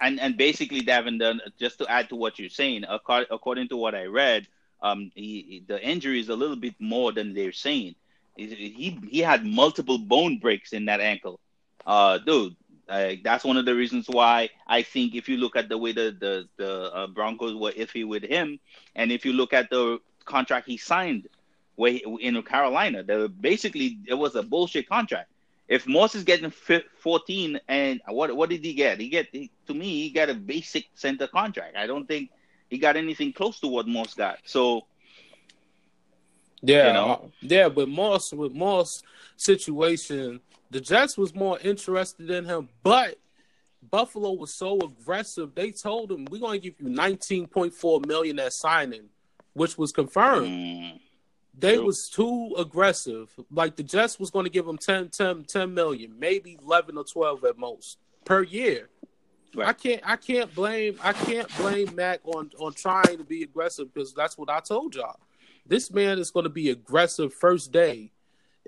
[0.00, 4.04] and and basically, Davin, just to add to what you're saying, according to what I
[4.04, 4.46] read,
[4.82, 7.94] um, he, he- the injury is a little bit more than they're saying.
[8.36, 11.40] He he, had multiple bone breaks in that ankle,
[11.86, 12.56] uh, dude.
[12.88, 15.92] Uh, that's one of the reasons why I think if you look at the way
[15.92, 18.58] the the, the uh, Broncos were iffy with him,
[18.96, 21.28] and if you look at the contract he signed,
[21.76, 25.30] where he, in Carolina, the basically it was a bullshit contract.
[25.68, 29.00] If Morse is getting fi- 14 and what what did he get?
[29.00, 31.76] He get he, to me he got a basic center contract.
[31.76, 32.30] I don't think
[32.72, 34.38] he got anything close to what Morse got.
[34.44, 34.86] So
[36.62, 37.06] Yeah, You know?
[37.10, 37.68] uh, yeah.
[37.68, 39.02] But Morse with Morse
[39.36, 43.18] situation, the Jets was more interested in him, but
[43.90, 45.54] Buffalo was so aggressive.
[45.54, 49.10] They told him, "We're going to give you 19.4 million at signing,"
[49.52, 50.46] which was confirmed.
[50.48, 51.00] mm,
[51.58, 51.84] they True.
[51.84, 53.28] was too aggressive.
[53.50, 57.04] Like the Jets was going to give him 10, 10, 10 million, maybe 11 or
[57.04, 58.88] 12 at most per year.
[59.54, 59.68] Right.
[59.68, 63.92] I can't I can't blame I can't blame Mac on on trying to be aggressive
[63.92, 65.18] because that's what I told y'all.
[65.66, 68.10] This man is going to be aggressive first day.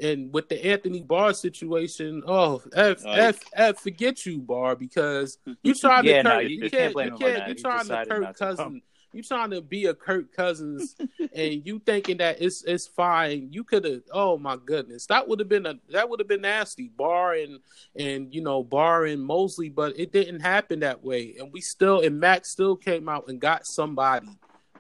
[0.01, 5.39] And with the Anthony Barr situation, oh, F, Oh, F, F, forget you, Barr, because
[5.63, 7.63] you trying Yeah, to no, you- you, you can't, can't blame you can't, you He
[7.63, 8.65] trying to decided Cousin.
[8.65, 8.83] come.
[9.15, 10.97] Cousins, you trying to be a Kirk Cousins,
[11.33, 13.49] and you thinking that it's it's fine.
[13.51, 16.43] You could have, oh my goodness, that would have been a that would have been
[16.43, 17.61] nasty, Barr and
[17.97, 22.01] and you know Barr and Mosley, but it didn't happen that way, and we still
[22.01, 24.29] and Max still came out and got somebody.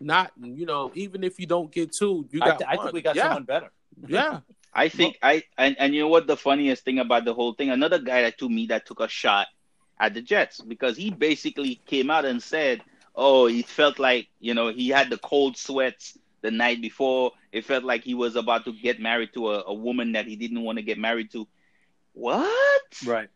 [0.00, 2.58] Not you know, even if you don't get two, you I, got.
[2.58, 3.70] th- I think we got yeah, someone better.
[4.06, 4.40] Yeah,
[4.74, 7.70] I think I and, and you know what the funniest thing about the whole thing?
[7.70, 9.46] Another guy that to me that took a shot
[10.00, 12.82] at the Jets because he basically came out and said,
[13.14, 17.32] "Oh, he felt like you know he had the cold sweats the night before.
[17.52, 20.36] It felt like he was about to get married to a, a woman that he
[20.36, 21.46] didn't want to get married to."
[22.12, 22.82] What?
[23.04, 23.28] Right.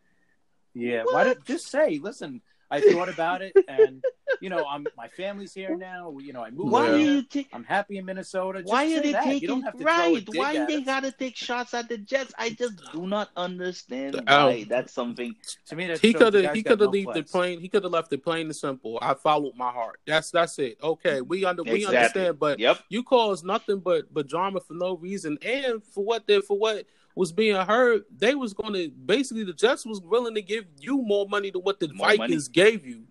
[0.75, 1.03] Yeah.
[1.03, 1.15] What?
[1.15, 1.99] Why did just say?
[1.99, 4.05] Listen, I thought about it, and
[4.41, 6.15] you know, I'm my family's here now.
[6.21, 6.93] You know, I moved Why Yeah.
[6.93, 7.13] are here.
[7.13, 7.49] you take?
[7.53, 8.61] I'm happy in Minnesota.
[8.61, 9.25] Just Why are they that.
[9.25, 10.29] Taking don't have to throw a right?
[10.35, 12.35] Why at they gotta take shots at the Jets?
[12.39, 14.67] I just do not understand The- why.
[14.69, 15.35] That's something.
[15.69, 17.61] To me, that he could have he could have no left the plane.
[17.61, 18.99] He could have left it plain and simple.
[19.01, 20.01] I followed my heart.
[20.07, 20.79] That's that's it.
[20.83, 22.81] Okay, we under we understand, but Yep.
[22.91, 26.85] you caused nothing but but drama for no reason, and for what then for what
[27.19, 31.03] was being heard, they was going to basically the Jets was willing to give you
[31.03, 32.19] more money than what the More money.
[32.19, 33.03] Vikings gave you.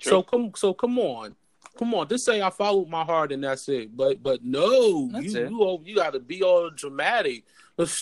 [0.00, 0.10] True.
[0.10, 1.36] So come so come on.
[1.78, 3.96] Come on, just say I followed my heart and that's it.
[3.96, 5.50] But but no, That's you it.
[5.50, 7.44] you you got to be all dramatic.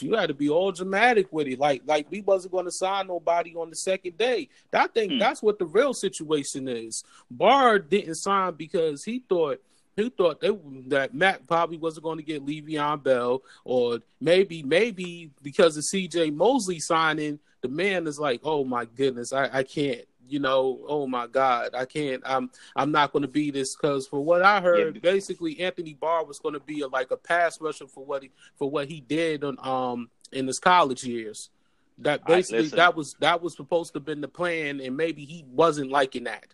[0.00, 3.06] You got to be all dramatic with it, like like we wasn't going to sign
[3.06, 4.48] nobody on the second day.
[4.72, 5.18] I think Hmm.
[5.18, 7.04] that's what the real situation is.
[7.30, 9.62] Barr didn't sign because he thought
[9.96, 10.56] he thought they,
[10.88, 16.30] that Matt probably wasn't going to get Le'Veon Bell, or maybe maybe because of C.J.
[16.30, 20.02] Mosley signing, the man is like, oh my goodness, I, I can't.
[20.28, 22.22] You know, oh my God, I can't.
[22.24, 25.00] I'm I'm not going to be this because for what I heard, Yeah.
[25.00, 28.30] basically Anthony Barr was going to be a, like a pass rusher for what he
[28.56, 31.50] for what he did on um in his college years.
[31.98, 32.76] That basically listen.
[32.76, 36.24] that was that was supposed to have been the plan, and maybe he wasn't liking
[36.24, 36.46] that.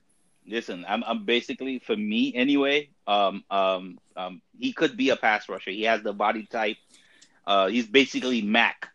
[0.47, 2.89] Listen, I'm, I'm basically for me anyway.
[3.07, 5.71] Um, um, um, he could be a pass rusher.
[5.71, 6.77] He has the body type.
[7.47, 8.89] Uh, he's basically Mac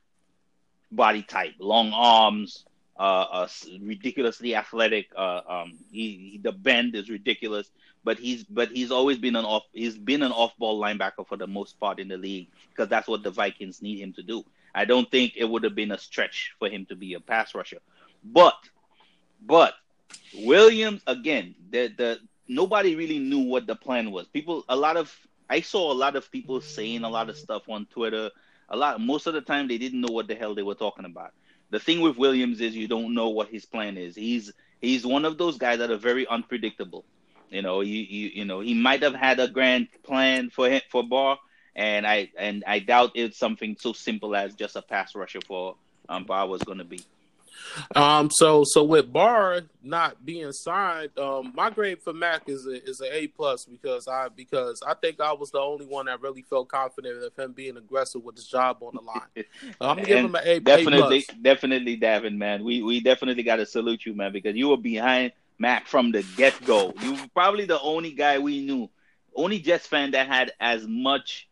[0.91, 2.65] body type, long arms,
[2.99, 3.47] uh, uh
[3.81, 5.07] ridiculously athletic.
[5.15, 7.69] Uh, um, he, he the bend is ridiculous.
[8.03, 11.37] but he's but he's always been an off he's been an off ball linebacker for
[11.37, 14.43] the most part in the league because that's what the Vikings need him to do.
[14.73, 17.53] I don't think it would have been a stretch for him to be a pass
[17.53, 17.79] rusher.
[18.23, 18.57] But
[19.41, 19.73] but
[20.33, 24.27] Williams again, the the nobody really knew what the plan was.
[24.27, 25.15] People a lot of
[25.49, 28.29] I saw a lot of people saying a lot of stuff on Twitter.
[28.69, 31.05] A lot most of the time they didn't know what the hell they were talking
[31.05, 31.33] about.
[31.69, 34.15] The thing with Williams is you don't know what his plan is.
[34.15, 34.51] He's
[34.81, 37.05] he's one of those guys that are very unpredictable.
[37.49, 40.81] You know, you you, you know, he might have had a grand plan for him
[40.89, 41.37] for Barr,
[41.75, 45.75] and I and I doubt it's something so simple as just a pass rusher for
[46.09, 47.01] um, Barr was going to be.
[47.95, 52.83] Um, so so with Barr not being signed, um, my grade for Mac is a
[52.87, 56.21] is a A plus because I because I think I was the only one that
[56.21, 59.21] really felt confident of him being aggressive with his job on the line.
[59.81, 60.59] I'm gonna him an A.
[60.59, 62.63] Definitely, A definitely, Davin, man.
[62.63, 66.23] We we definitely got to salute you, man, because you were behind Mac from the
[66.37, 66.93] get go.
[67.01, 68.89] You were probably the only guy we knew,
[69.35, 71.47] only Jets fan that had as much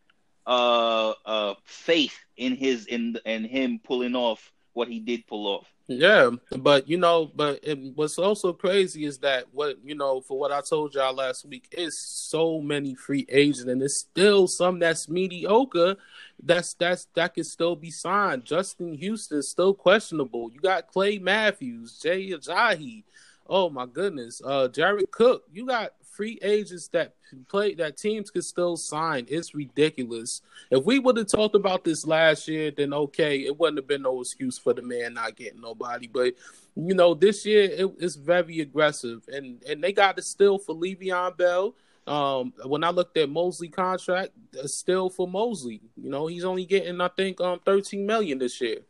[0.46, 5.72] uh uh faith in his in in him pulling off what he did pull off.
[5.92, 10.38] Yeah, but you know, but it, what's also crazy is that what you know, for
[10.38, 14.78] what I told y'all last week, is so many free agents, and it's still some
[14.78, 15.96] that's mediocre.
[16.40, 18.44] That's that's that can still be signed.
[18.44, 20.52] Justin Houston still questionable.
[20.52, 23.02] You got Clay Matthews, Jay Ajayi.
[23.48, 25.42] Oh my goodness, uh, Jared Cook.
[25.52, 27.14] You got free agents that
[27.48, 29.24] play that teams could still sign.
[29.30, 30.42] It's ridiculous.
[30.70, 34.02] If we would have talked about this last year, then okay, it wouldn't have been
[34.02, 36.08] no excuse for the man not getting nobody.
[36.08, 36.34] But
[36.76, 40.74] you know, this year it, it's very aggressive, and and they got to still for
[40.74, 41.74] Le'Veon Bell.
[42.06, 44.32] Um, when I looked at Mosley contract,
[44.66, 45.80] still for Mosley.
[45.96, 48.80] You know, he's only getting I think um 13 million this year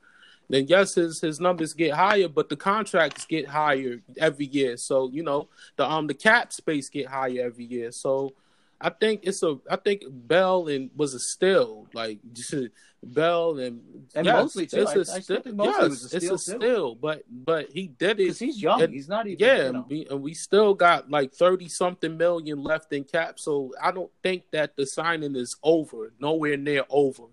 [0.50, 4.76] then yes, his his numbers get higher, but the contracts get higher every year.
[4.76, 7.92] So you know the um the cap space get higher every year.
[7.92, 8.34] So
[8.80, 12.54] I think it's a I think Bell and was a steal like just
[13.02, 13.80] Bell and
[14.14, 14.80] and yes, Mosley too.
[14.80, 17.70] It's I, a I still, still think Mosley yes, a it's a steal, but but
[17.70, 18.82] he did it because he's young.
[18.82, 19.38] and- he's not even.
[19.38, 19.86] yeah, you know.
[19.88, 24.10] we, and we still got like thirty something million left in cap, so I don't
[24.22, 26.12] think that the signing is over.
[26.18, 27.24] Nowhere near over.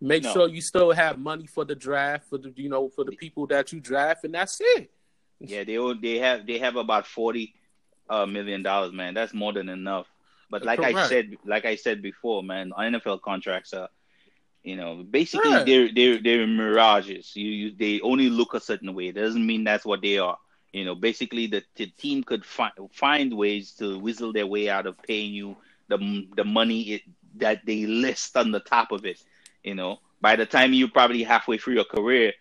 [0.00, 0.32] Make No.
[0.32, 3.46] sure you still have money for the draft for the you know for the people
[3.48, 4.90] that you draft, and that's it.
[5.40, 7.54] Yeah, they all- they have they have about forty
[8.08, 9.14] uh, million dollars, man.
[9.14, 10.06] That's more than enough.
[10.50, 13.88] But like I said, like I said before, man, NFL contracts are,
[14.64, 15.64] you know, basically Right.
[15.64, 17.36] they're they're they're mirages.
[17.36, 19.08] You, you they only look a certain way.
[19.08, 20.38] It doesn't mean that's what they are.
[20.72, 24.86] You know, basically the, the team could find find ways to whistle their way out
[24.86, 25.56] of paying you
[25.88, 27.02] the the money it,
[27.36, 29.22] that they list on the top of it.
[29.64, 32.32] You know, by the time you're probably halfway through your career,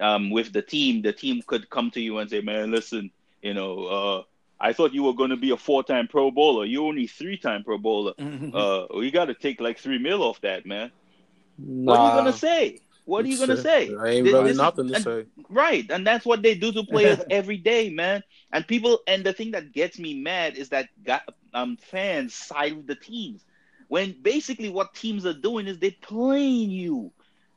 [0.00, 3.10] um, with the team, the team could come to you and say, "Man, listen,
[3.42, 4.22] you know, uh,
[4.60, 6.64] I thought you were going to be a four-time Pro Bowler.
[6.64, 8.12] You're only three-time Pro Bowler.
[8.18, 10.90] Uh, we got to take like three mil off that, man.
[11.56, 12.80] What are you gonna say?
[13.04, 13.88] What are you gonna say?
[13.88, 15.24] There ain't really this nothing to and- say.
[15.48, 18.22] Right, and that's what they do to players every day, man.
[18.52, 21.22] And people, and the thing that gets me mad is that got,
[21.54, 23.44] um fans side with the teams
[23.88, 27.10] when basically what teams are doing is they're playing you.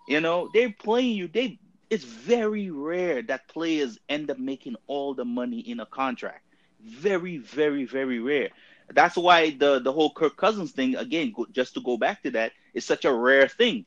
[0.07, 1.27] You know, they're playing you.
[1.27, 1.59] They
[1.89, 6.45] it's very rare that players end up making all the money in a contract.
[6.81, 8.49] Very, very, very rare.
[8.93, 12.31] That's why the the whole Kirk Cousins thing again, go, just to go back to
[12.31, 13.85] that, is such a rare thing.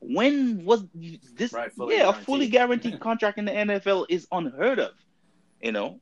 [0.00, 1.52] When was this?
[1.52, 2.52] Right, yeah, a fully guaranteed.
[2.52, 4.92] guaranteed contract in the NFL is unheard of.
[5.60, 6.00] You know,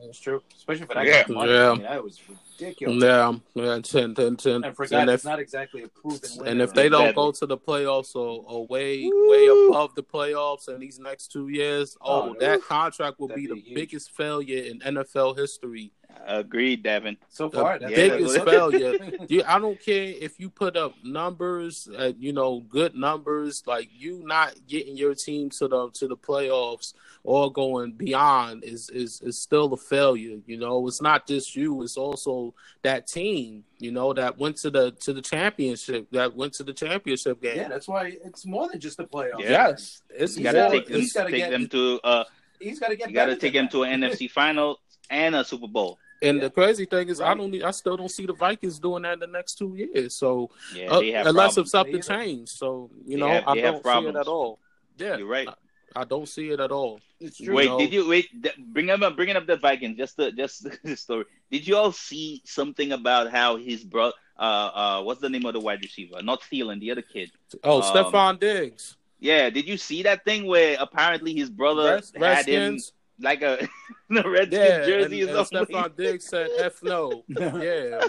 [0.00, 1.24] That's true, especially for that Yeah.
[1.28, 1.52] money.
[1.52, 1.70] Yeah.
[1.70, 2.18] I mean, that was
[2.58, 3.02] ridiculous.
[3.02, 4.64] Yeah, yeah, ten, ten, ten.
[4.64, 6.50] And for And guys, if it's not exactly a proven winner.
[6.50, 10.68] and if they don't go to the playoffs or, or way way above the playoffs
[10.68, 12.68] in these next two years, oh, Oh, that oof.
[12.68, 13.74] contract will That'd be the huge.
[13.74, 15.92] biggest failure in NFL history.
[16.26, 17.16] Agreed, Devin.
[17.28, 18.98] so the far, that's biggest failure.
[19.28, 23.62] You, I don't care if you put up numbers, uh, you know, good numbers.
[23.66, 26.94] Like you not getting your team to the to the playoffs
[27.24, 30.38] or going beyond is is is still a failure.
[30.46, 33.64] You know, it's not just you; it's also that team.
[33.78, 37.56] You know, that went to the to the championship, that went to the championship game.
[37.56, 39.40] yeah, that's why it's more than just the playoffs.
[39.40, 39.68] Yeah.
[39.68, 42.24] Yes, it's You gotta more- take them, he's gotta take get- them to uh,
[42.60, 43.08] He's got to get.
[43.08, 44.02] you gotta take than them to an.
[44.02, 44.78] NFC final
[45.10, 45.98] and a Super Bowl.
[46.22, 46.44] And Yeah.
[46.44, 49.18] the crazy thing is, I don't, I still don't see the Vikings doing that in
[49.20, 50.14] the next two years.
[50.14, 51.58] So Yeah, uh, unless problems.
[51.58, 54.28] if something They either- changed, so you They know, have- I don't see it at
[54.28, 54.58] all.
[54.98, 55.48] Yeah, You're right.
[55.94, 57.00] I don't see it at all.
[57.20, 57.54] It's true.
[57.54, 58.28] Wait, know- did you wait?
[58.42, 59.98] th- Bring up, bringing up the Vikings.
[59.98, 61.24] Just the, just the story.
[61.50, 64.14] Did you all see something about how his brother?
[64.38, 66.22] Uh, uh, what's the name of the wide receiver?
[66.22, 67.30] Not Thielen, the other kid.
[67.62, 72.36] Oh, Um, Stefon Diggs, Yeah, did you see that thing where apparently his brother Red-
[72.36, 72.80] had him?
[73.22, 73.24] Redskins.
[73.24, 73.68] like a
[74.22, 75.68] the Redskins Yeah, jersey and, is and.
[75.68, 77.24] Stefon Diggs said F no.
[77.28, 78.00] Yeah.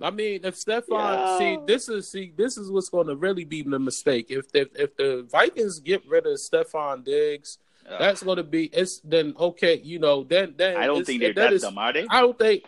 [0.00, 3.62] I mean, if Stefon, see, this is see, this is what's going to really be
[3.62, 4.26] the mistake.
[4.30, 8.64] If if if the Vikings get rid of Stefon Diggs, Uh, that's going to be
[8.72, 9.74] it's then okay.
[9.82, 12.06] You know, then then I don't think they're that that is- dumb, are they?
[12.08, 12.62] I don't think.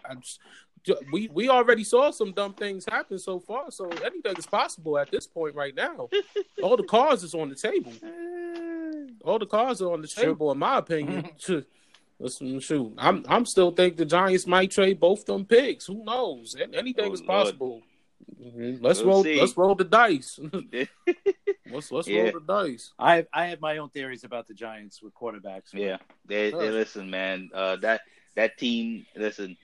[0.87, 4.47] I just- we we already saw some dumb things happen so far, so anything is
[4.47, 6.09] possible at this point right now.
[6.63, 7.93] All the cards is on the table.
[9.25, 11.31] All the cards are on the table, in my opinion.
[12.19, 15.87] Listen, shoot, I'm I'm still think the Giants might trade both them picks.
[15.87, 16.55] Who knows?
[16.73, 17.27] Anything Oh, is Lord.
[17.45, 17.83] possible.
[18.41, 18.79] Mhm.
[18.81, 19.25] Let's We'll roll.
[19.25, 19.41] see.
[19.41, 20.39] Let's roll the dice.
[21.71, 22.23] let's let's Yeah.
[22.23, 22.93] roll the dice.
[22.99, 25.73] I have, I have my own theories about the Giants with quarterbacks.
[25.75, 27.51] Yeah, they, they listen, man.
[27.53, 28.03] Uh, that
[28.37, 29.57] that team, listen.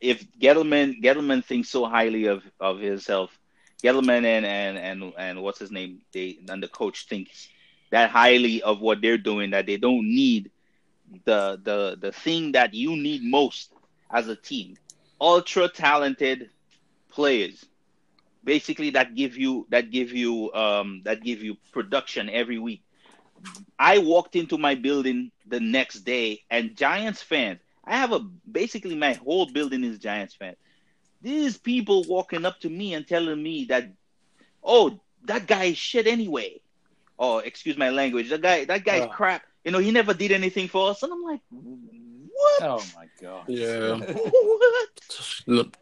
[0.00, 3.30] If Gettleman Gettleman thinks so highly of of himself,
[3.82, 6.00] Gettleman and and and and what's his name?
[6.12, 7.48] They and the coach thinks
[7.90, 10.50] that highly of what they're doing that they don't need
[11.24, 13.72] the the the thing that you need most
[14.10, 14.76] as a team.
[15.20, 16.50] Ultra talented
[17.10, 17.64] players,
[18.44, 22.82] basically that give you that give you um that give you production every week.
[23.78, 27.60] I walked into my building the next day and Giants fans.
[27.86, 28.20] I have a
[28.50, 30.56] basically my whole building is Giants fan.
[31.22, 33.90] These people walking up to me and telling me that,
[34.62, 36.60] oh, that guy is shit anyway.
[37.18, 38.30] Oh, excuse my language.
[38.30, 39.08] That guy, that guy's Oh.
[39.08, 39.42] crap.
[39.64, 41.02] You know, he never did anything for us.
[41.02, 42.62] And I'm like, what?
[42.62, 43.44] Oh my god.
[43.48, 43.96] Yeah.
[43.98, 45.42] what?
[45.46, 45.76] Look,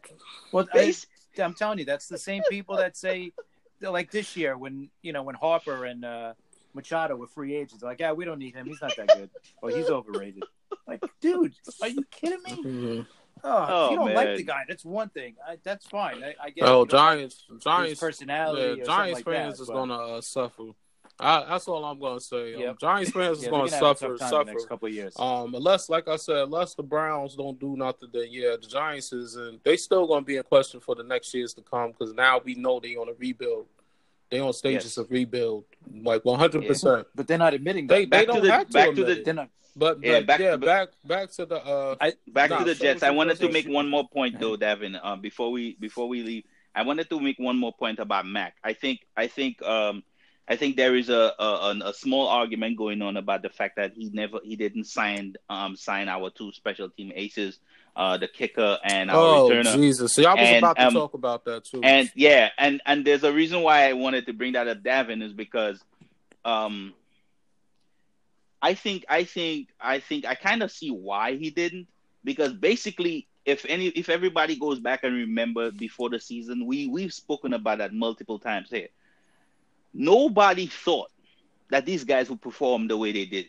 [0.53, 0.95] Well, I,
[1.39, 3.33] I'm telling you, that's the same people that say,
[3.81, 6.35] like this year when you know when Harper and uh,
[6.75, 8.67] Machado were free agents, like, yeah, we don't need him.
[8.67, 9.31] He's not that good.
[9.61, 10.45] Or he's overrated.
[10.87, 13.07] Like, dude, are you kidding me?
[13.45, 15.35] Oh, Oh, if you don't like the guy, that's one thing.
[15.47, 16.23] I, that's fine.
[16.23, 16.63] I, I get.
[16.65, 16.85] Oh, it.
[16.85, 18.63] You don't like Giants, Giants, personality.
[18.63, 20.63] yeah, or something Giants like fans that, is but- gonna uh, suffer.
[21.21, 22.55] I, that's all I'm gonna say.
[22.65, 24.45] Um, Giants fans is Yeah, gonna they're gonna have a suffer, tough time suffer.
[24.45, 25.15] the next couple of years.
[25.19, 29.13] Um, unless, like I said, unless the Browns don't do nothing, then yeah, the Giants
[29.13, 32.15] is and they still gonna be in question for the next years to come because
[32.15, 33.67] now we know they on a rebuild.
[34.33, 34.97] They on stages Yes.
[34.97, 35.65] of rebuild,
[36.03, 36.67] like 100.
[36.67, 37.95] percent but they're not admitting that.
[37.95, 39.25] they Back to don't the- have to back to the- it.
[39.27, 39.51] they're not.
[39.77, 41.97] But Yeah, yeah, back yeah, to- back back to the uh,
[42.29, 43.03] Back Nah, to the so Jets.
[43.03, 44.99] I wanted gonna make one more point though, Davin.
[45.03, 48.57] Uh, before we before we leave, I wanted to make one more point about Mac.
[48.65, 50.03] I think I think um
[50.49, 53.77] I think there is a a, an- a small argument going on about the fact
[53.77, 57.59] that he never he didn't sign um sign our two special team aces,
[57.95, 59.75] uh the kicker and our oh returner.
[59.75, 60.15] Jesus!
[60.15, 61.81] See, I was And, about to um, talk about that too.
[61.83, 65.23] And yeah, and and there's a reason why I wanted to bring that up, Davin,
[65.23, 65.83] is because
[66.45, 66.95] um
[68.63, 71.89] I think I think I think I kind of see why he didn't
[72.25, 77.13] because basically if any if everybody goes back and remember before the season we we've
[77.13, 78.89] spoken about that multiple times here.
[79.95, 81.11] Nobody thought
[81.71, 83.47] that these guys would perform the way they did.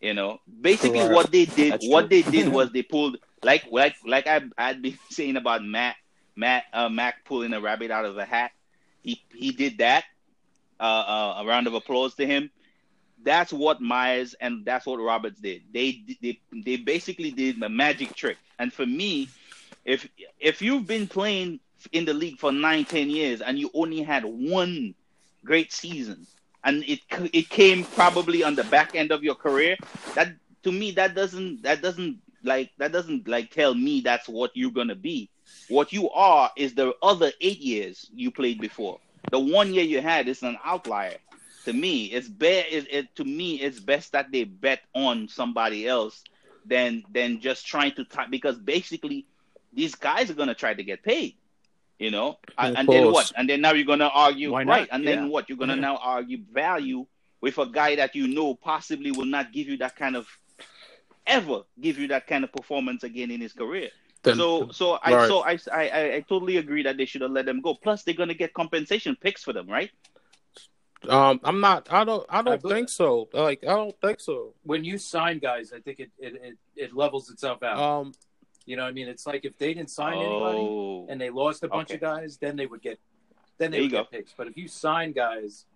[0.00, 1.14] You know, basically Correct.
[1.14, 2.22] what they did That's what true.
[2.22, 5.96] they did was they pulled like like like I I'd been saying about Matt
[6.34, 8.52] Matt uh, Mac pulling a rabbit out of a hat.
[9.02, 10.04] He he did that.
[10.78, 12.50] Uh, uh, a round of applause to him.
[13.22, 15.62] That's what Myers and that's what Roberts did.
[15.72, 18.36] They they they basically did a magic trick.
[18.58, 19.28] And for me,
[19.84, 20.06] if
[20.38, 21.60] if you've been playing
[21.92, 24.94] in the league for nine ten years and you only had one
[25.44, 26.26] great season
[26.62, 27.00] and it
[27.32, 29.76] it came probably on the back end of your career,
[30.14, 30.34] that
[30.64, 34.70] to me that doesn't that doesn't like that doesn't like tell me that's what you're
[34.70, 35.30] gonna be.
[35.68, 38.98] What you are is the other eight years you played before.
[39.30, 41.18] The one year you had is an outlier.
[41.64, 45.86] To me, it's be it, it to me it's best that they bet on somebody
[45.88, 46.22] else
[46.64, 49.26] than than just trying to t- because basically
[49.72, 51.34] these guys are gonna try to get paid.
[51.98, 53.32] You know, and, and then what?
[53.36, 54.72] And then now you're gonna argue, Why not?
[54.72, 54.88] right?
[54.92, 55.26] And then Yeah.
[55.28, 55.48] what?
[55.48, 55.80] You're gonna Yeah.
[55.80, 57.06] now argue value
[57.40, 60.28] with a guy that you know possibly will not give you that kind of
[61.26, 63.90] ever give you that kind of performance again in his career.
[64.22, 65.28] Then- so so I right.
[65.28, 67.74] so I, I I I totally agree that they should have let them go.
[67.74, 69.90] Plus they're gonna get compensation picks for them, right?
[71.08, 71.92] um, I'm not.
[71.92, 72.26] I don't.
[72.28, 73.28] I don't I think so.
[73.32, 74.54] Like, I don't think so.
[74.64, 77.78] When you sign guys, I think it it, it, it levels itself out.
[77.78, 78.12] Um,
[78.64, 79.06] you know what I mean?
[79.06, 81.94] It's like if they didn't sign anybody Oh, and they lost a bunch Okay.
[81.96, 82.98] of guys, then they would get
[83.58, 83.98] then they would go.
[84.02, 84.32] get picks.
[84.36, 85.66] But if you sign guys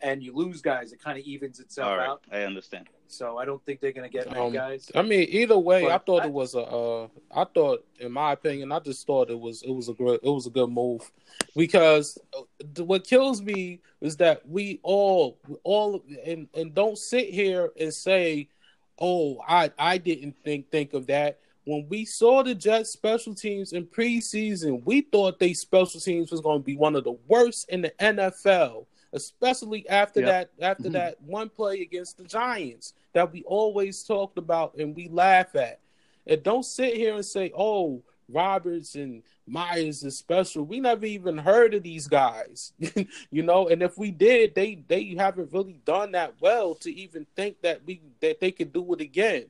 [0.00, 2.08] and you lose guys, it kind of evens itself all right.
[2.08, 2.24] out.
[2.32, 2.88] I understand.
[3.08, 4.90] So I don't think they're going to get many Um, guys.
[4.94, 6.60] I mean, either way, But I thought I- it was a.
[6.60, 10.20] Uh, I thought, in my opinion, I just thought it was it was a good
[10.22, 11.10] it was a good move
[11.54, 17.70] because uh, what kills me is that we all all and and don't sit here
[17.78, 18.48] and say,
[18.98, 21.38] oh, I I didn't think think of that.
[21.64, 26.40] When we saw the Jets special teams in preseason, we thought they special teams was
[26.40, 28.86] going to be one of the worst in the NFL,
[29.16, 30.28] especially after Yep.
[30.28, 30.92] that after Mhm.
[30.92, 35.80] that one play against the Giants that we always talked about and we laugh at.
[36.26, 41.38] And don't sit here and say, "Oh, Roberts and Myers is special." We never even
[41.38, 42.72] heard of these guys,
[43.30, 43.68] you know.
[43.68, 47.84] And if we did, they they haven't really done that well to even think that
[47.86, 49.46] we that they could do it again.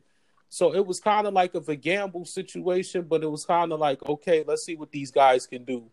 [0.49, 3.81] So it was kind of like of a gamble situation, but it was kind of
[3.81, 5.91] like, okay, let's see what these guys can do.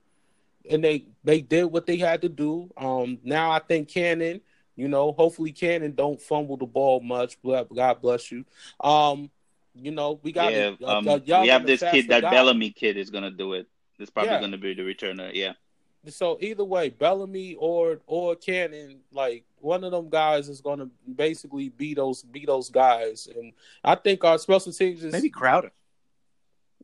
[0.69, 2.71] And they they did what they had to do.
[2.77, 4.41] Um, now I think Cannon,
[4.75, 7.37] you know, hopefully Cannon don't fumble the ball much.
[7.43, 8.45] But God bless you.
[8.79, 9.29] Um,
[9.75, 12.21] you know, we got yeah, a, a, um, a young we have this kid, that
[12.21, 12.31] guy.
[12.31, 13.67] Bellamy kid is gonna do it.
[13.97, 14.41] This probably Yeah.
[14.41, 15.31] gonna be the returner.
[15.33, 15.53] Yeah,
[16.07, 20.89] So either way, Bellamy or or Cannon, like one of them guys is going to
[21.15, 23.27] basically be those be those guys.
[23.33, 23.53] And
[23.83, 25.71] I think our special teams is Maybe Crowder.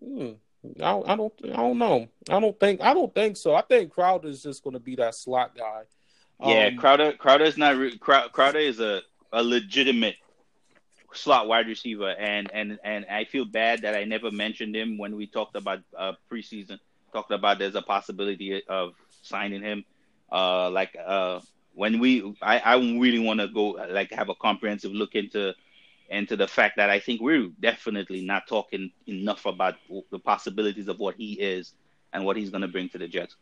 [0.03, 0.31] Hmm.
[0.63, 2.07] I don't, I don't I don't know.
[2.29, 3.55] I don't think I don't think so.
[3.55, 5.83] I think Crowder is just going to be that slot guy.
[6.43, 6.67] yeah.
[6.67, 7.77] Um, Crowder, Crowder is not.
[7.77, 9.01] Re- Crowder is a,
[9.31, 10.15] a legitimate
[11.13, 15.15] slot wide receiver, and and and I feel bad that I never mentioned him when
[15.15, 16.79] we talked about uh, preseason.
[17.13, 19.85] Talked about there's a possibility of signing him.
[20.31, 21.39] Uh, like uh,
[21.73, 25.55] when we, I I really want to go like have a comprehensive look into
[26.09, 29.75] into the fact that I think we're definitely not talking enough about
[30.11, 31.73] the possibilities of what he is
[32.13, 33.35] and what he's going to bring to the Jets.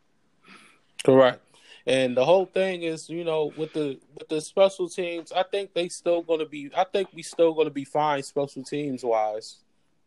[1.04, 1.42] Correct.
[1.86, 5.74] And the whole thing is, you know, with the with the special teams, I think
[5.74, 6.70] they still going to be.
[6.76, 9.60] I think we still going to be fine special teams wise.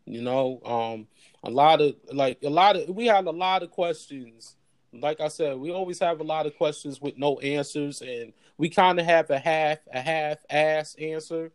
[0.05, 1.07] You know, um,
[1.43, 4.55] a lot of like a lot of we had a lot of questions.
[4.93, 8.69] Like I said, we always have a lot of questions with no answers, and we
[8.69, 11.51] kind of have a half a half ass answer,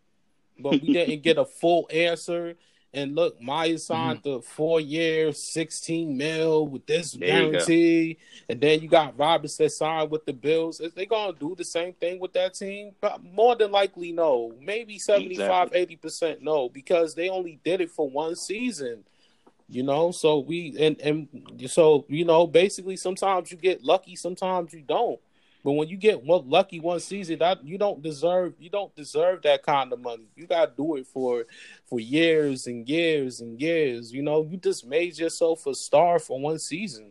[0.58, 2.56] but we didn't get a full answer.
[2.96, 3.76] And look, Maya mm-hmm.
[3.76, 8.16] signed the four year, sixteen mil with this There guarantee,
[8.48, 10.80] and then you got Roberts that signed with the Bills.
[10.80, 12.92] Is they gonna do the same thing with that team?
[13.00, 14.54] But more than likely, no.
[14.60, 19.04] Maybe 75 80 percent no, because they only did it for one season.
[19.68, 21.28] You know, so we and and
[21.66, 25.20] so you know, basically, sometimes you get lucky, sometimes you don't.
[25.66, 29.42] But when you get one lucky one season, that you don't deserve you don't deserve
[29.42, 30.22] that kind of money.
[30.36, 31.44] You gotta do it for
[31.86, 34.12] for years and years and years.
[34.12, 37.10] You know, you just made yourself a star for one season.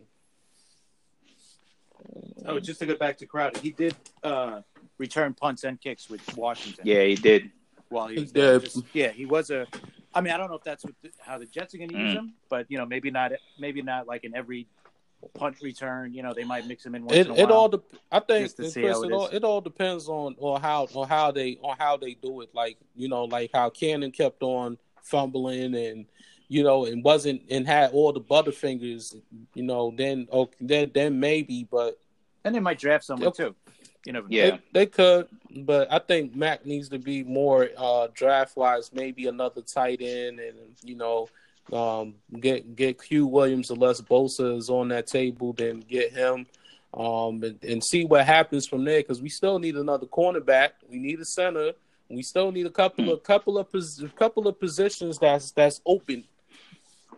[2.46, 4.62] Oh, just to go back to Crowder, he did uh,
[4.96, 6.86] return punts and kicks with Washington.
[6.86, 7.50] Yeah, he did.
[7.90, 8.58] while he was there.
[8.58, 8.64] did.
[8.72, 9.66] Just- yeah, he was a.
[10.14, 11.98] I mean, I don't know if that's what the, how the Jets are going to
[11.98, 12.18] use Mm.
[12.20, 13.32] him, but you know, maybe not.
[13.58, 14.66] Maybe not like in every
[15.34, 16.12] punt return.
[16.12, 18.20] You know, they might mix them in once It in a it all de- I
[18.20, 21.76] think Chris, it, it all it all depends on on how on how they on
[21.78, 22.50] how they do it.
[22.54, 26.06] Like you know, like how Cannon kept on fumbling and
[26.48, 29.16] you know and wasn't and had all the butterfingers.
[29.54, 31.98] You know, then okay, then then maybe, but
[32.44, 33.54] and they might draft someone too.
[34.04, 34.36] You never know.
[34.36, 34.50] Yeah.
[34.50, 38.92] They, they could, but I think Mac needs to be more uh, draft wise.
[38.92, 41.28] Maybe another tight end, and you know,
[41.72, 46.46] um, get get Q Williams unless Bosa is on that table, then get him,
[46.94, 49.00] um, and, and see what happens from there.
[49.00, 50.70] Because we still need another cornerback.
[50.88, 51.72] We need a center.
[52.08, 56.24] We still need a couple of couple of pos- couple of positions that's that's open.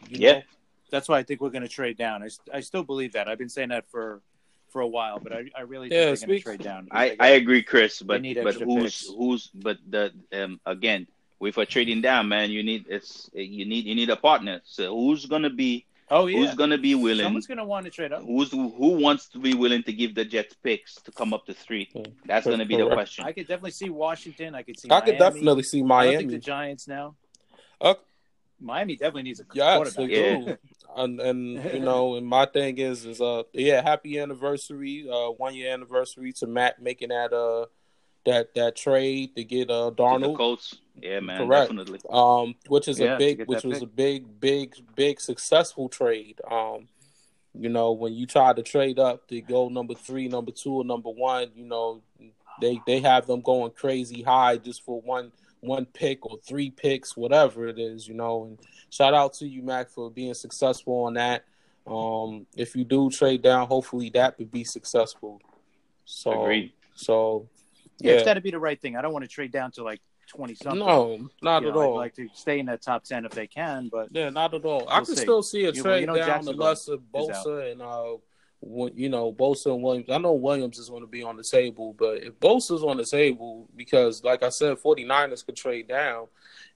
[0.08, 0.32] Yeah.
[0.32, 0.42] know?
[0.90, 2.22] That's why I think we're going to trade down.
[2.22, 3.28] I, I still believe that.
[3.28, 4.22] I've been saying that for
[4.70, 6.88] for a while, but I, I really Yeah, think they're going to trade down.
[6.90, 8.00] I, They I agree, Chris.
[8.00, 9.06] But need but who's picks.
[9.08, 11.06] who's but the um again
[11.40, 14.60] with a trading down, man, you need it's you need you need a partner.
[14.64, 17.24] So who's gonna be oh yeah, who's gonna be willing?
[17.24, 18.22] someone's going to want to trade up.
[18.24, 21.54] Who's who wants to be willing to give the Jets picks to come up to
[21.54, 21.88] three?
[22.26, 23.24] That's gonna be the question.
[23.24, 24.54] I could definitely see Washington.
[24.54, 24.88] I could see.
[24.90, 25.40] I could Miami.
[25.40, 26.34] definitely see I don't think Miami.
[26.34, 27.14] the Giants now.
[27.80, 28.00] Okay.
[28.60, 30.10] Miami definitely needs a Yes, quarterback.
[30.10, 30.38] Yeah.
[30.40, 30.56] do.
[30.96, 35.54] And and you know, and my thing is is uh yeah, happy anniversary, uh one
[35.54, 37.66] year anniversary to Matt making that uh
[38.28, 40.36] that that trade to get uh Darnold.
[40.36, 41.68] Colts, yeah, man, Correct.
[41.68, 42.00] definitely.
[42.10, 43.82] Um which is Yeah, a big which was pick.
[43.82, 46.40] a big, big, big successful trade.
[46.50, 46.88] Um
[47.54, 50.84] you know, when you try to trade up to go number three, number two, or
[50.84, 52.02] number one, you know,
[52.60, 57.16] they they have them going crazy high just for one one pick or three picks,
[57.16, 58.44] whatever it is, you know.
[58.44, 58.58] And
[58.90, 61.44] shout out to you, Mac, for being successful on that.
[61.86, 65.40] Um, if you do trade down, hopefully that would be successful.
[66.04, 66.72] So, Agreed.
[66.94, 67.48] so
[68.00, 68.96] Yeah, yeah, it's got to be the right thing.
[68.96, 70.78] I don't want to trade down to like twenty something.
[70.80, 71.94] no, not You at know, all.
[71.94, 74.64] I'd like to stay in that top ten if they can, but Yeah, not at
[74.64, 74.88] all.
[74.88, 75.22] I We'll can see.
[75.22, 78.16] still see a You- trade you know down is Bosa and uh,
[78.94, 80.10] you know Bosa and Williams.
[80.10, 83.04] I know Williams is going to be on the table, but if Bosa's on the
[83.04, 86.26] table, because like I said, 49ers could trade down,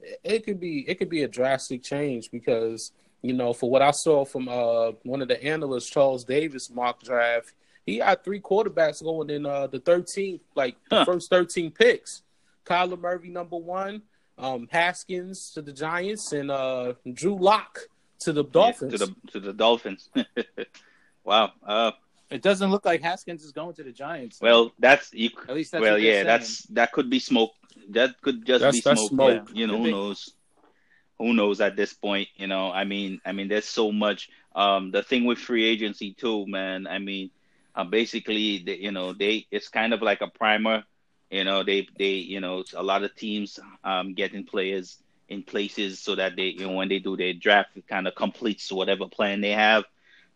[0.01, 3.83] it, it could be it could be a drastic change because you know for what
[3.83, 7.53] I saw from uh one of the analysts, Charles Davis mock draft,
[7.87, 12.23] he had three quarterbacks going in uh, the 13th, like the first 13 picks.
[12.65, 14.03] Kyler Murray number one,
[14.39, 17.81] um, Haskins to the Giants, and uh, Drew Lock
[18.21, 18.93] to the Dolphins.
[18.93, 20.09] to the to the Dolphins.
[21.25, 21.51] wow.
[21.67, 21.91] Uh,
[22.31, 24.41] It doesn't look like Haskins is going to the Giants.
[24.41, 25.31] well, that's you.
[25.49, 26.27] at least that's well, yeah, saying.
[26.27, 27.51] that's that could be smoke.
[27.91, 29.11] That could just That's- be that's smoke.
[29.11, 29.47] smoke.
[29.49, 30.31] but, you know, Could who knows?
[31.19, 32.29] Who knows at this point?
[32.37, 34.29] You know, I mean, I mean, there's so much.
[34.55, 36.87] Um, the thing with free agency too, man.
[36.87, 37.31] I mean,
[37.75, 40.85] uh, basically, the, you know, they it's kind of like a primer.
[41.31, 44.99] You know, they they you know a lot of teams um getting players
[45.29, 48.15] in places so that they you know when they do their draft, it kind of
[48.15, 49.85] completes whatever plan they have.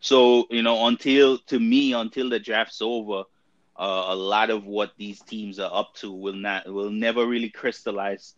[0.01, 3.25] So you know, until to me, until the draft's over,
[3.77, 7.51] uh, a lot of what these teams are up to will not will never really
[7.51, 8.35] crystallize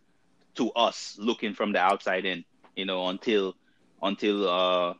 [0.55, 2.43] to us looking from the outside in.
[2.75, 3.55] You know, until
[4.01, 4.93] until uh,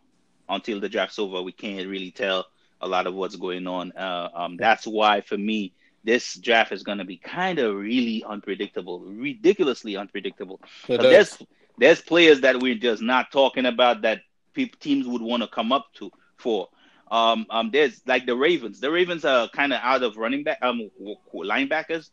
[0.49, 2.45] until the draft's over, we can't really tell
[2.81, 3.91] a lot of what's going on.
[3.93, 5.73] Uh, um, that's why for me,
[6.03, 10.61] this draft is going to be kind of really unpredictable, ridiculously unpredictable.
[10.87, 11.11] It But is.
[11.11, 11.37] there's
[11.77, 14.21] there's players that we're just not talking about that
[14.53, 16.69] peop teams would want to come up to for.
[17.11, 18.79] Um, um, there's like the Ravens.
[18.79, 20.89] The Ravens are kind of out of running back, um,
[21.33, 22.09] linebackers.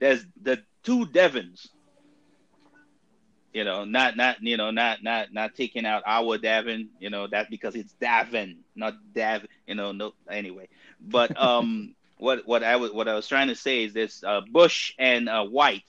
[0.00, 1.68] There's the two Devons.
[3.56, 6.88] You know, not not you know not not not taking out our Davin.
[7.00, 9.46] You know that because it's Davin, not Dav.
[9.66, 10.12] You know, no.
[10.30, 10.68] Anyway,
[11.00, 14.42] but um, what what I was what I was trying to say is this: uh,
[14.52, 15.84] Bush and uh, White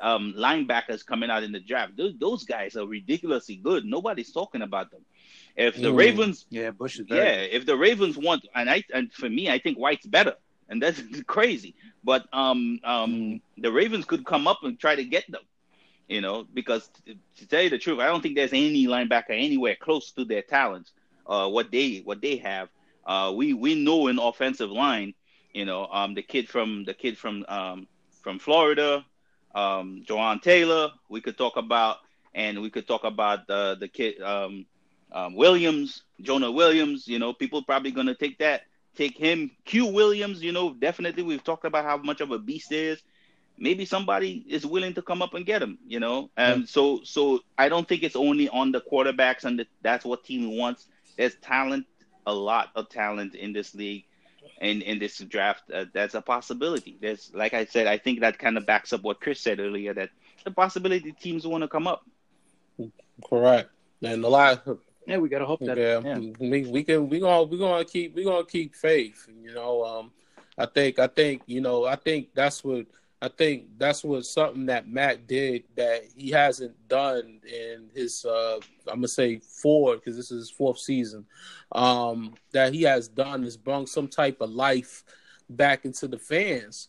[0.00, 1.96] um, linebackers coming out in the draft.
[1.96, 3.84] Those, those guys are ridiculously good.
[3.84, 5.04] Nobody's talking about them.
[5.56, 5.94] If the Mm.
[5.94, 9.58] Ravens, yeah, Bush is yeah, if the Ravens want, and I and for me, I
[9.58, 10.34] think White's better,
[10.68, 11.74] and that's crazy.
[12.04, 13.40] But um, um, Mm.
[13.58, 15.42] the Ravens could come up and try to get them.
[16.08, 16.88] You know, because
[17.36, 20.40] to, tell you the truth, I don't think there's any linebacker anywhere close to their
[20.42, 20.92] talents.
[21.26, 22.70] Uh, what they what they have.
[23.04, 25.12] Uh, we we know an offensive line.
[25.52, 27.86] You know, um, the kid from the kid from um
[28.22, 29.04] from Florida,
[29.54, 30.90] um, Jawaan Taylor.
[31.10, 31.98] We could talk about,
[32.34, 34.64] and we could talk about the the kid um,
[35.12, 37.06] um, Williams, Jonah Williams.
[37.06, 38.62] You know, people probably gonna take that,
[38.96, 39.50] take him.
[39.66, 40.42] Q Williams.
[40.42, 43.02] You know, definitely we've talked about how much of a beast is.
[43.58, 45.78] Maybe somebody is willing to come up and get him.
[45.86, 49.66] You know, and so so I don't think it's only on the quarterbacks and the,
[49.82, 50.86] that's what team wants.
[51.16, 51.86] There's talent,
[52.26, 54.04] a lot of talent in this league
[54.60, 55.70] in in this draft.
[55.70, 56.98] Uh, that's a possibility.
[57.00, 59.94] There's, like I said, I think that kind of backs up what Chris said earlier.
[59.94, 60.10] That
[60.44, 62.04] the possibility teams want to come up.
[63.28, 63.70] Correct.
[64.02, 64.66] And a lot.
[65.06, 65.18] yeah.
[65.18, 66.18] We gotta hope that yeah, yeah.
[66.38, 69.28] we we can we gonna we gonna keep we gonna keep faith.
[69.42, 70.12] You know, um,
[70.56, 72.86] I think I think you know I think that's what
[73.20, 78.60] I think that's what something that Matt did that he hasn't done in his uh
[78.86, 81.26] I'm gonna say four because this is his fourth season.
[81.72, 85.04] Um, that he has done is bring some type of life
[85.50, 86.88] back into the fans.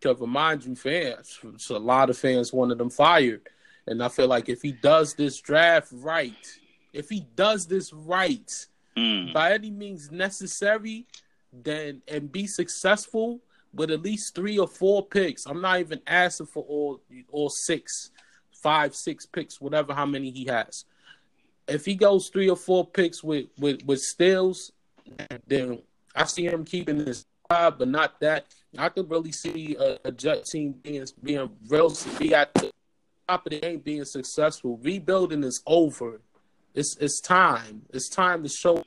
[0.00, 3.42] To remind you, fans, so a lot of fans wanted them fired,
[3.86, 6.58] and I feel like if he does this draft right,
[6.94, 8.66] if he does this right
[8.96, 9.32] Mm.
[9.32, 11.06] by any means necessary,
[11.52, 13.40] then and be successful
[13.72, 15.46] with at least three or four picks.
[15.46, 17.00] I'm not even asking for all
[17.30, 18.10] all six,
[18.52, 20.84] five, six picks, whatever how many he has.
[21.68, 24.72] If he goes three or four picks with with with Stills,
[25.46, 25.82] then
[26.14, 28.46] I see him keeping his job, but not that.
[28.78, 32.70] I could really see a, a Jet team being being real be at the
[33.28, 34.78] top of the game being successful.
[34.82, 36.20] Rebuilding is over.
[36.74, 37.82] It's it's time.
[37.90, 38.84] It's time to show.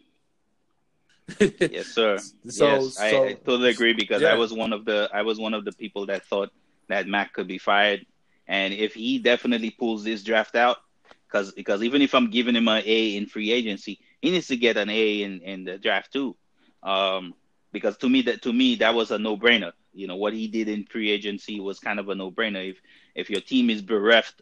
[1.40, 2.18] Yes, sir.
[2.50, 4.34] So- yes, I, I totally agree because Yeah.
[4.34, 6.52] I was one of the I was one of the people that thought
[6.90, 8.06] that Mac could be fired,
[8.48, 10.78] and if he definitely pulls this draft out,
[11.28, 14.58] because because even if I'm giving him an A in free agency, he needs to
[14.58, 16.36] get an A in in the draft too,
[16.84, 17.34] um,
[17.72, 19.72] because to me that to me that was a no brainer.
[19.94, 22.70] You know what he did in free agency was kind of a no brainer.
[22.72, 22.78] If
[23.16, 24.42] if your team is bereft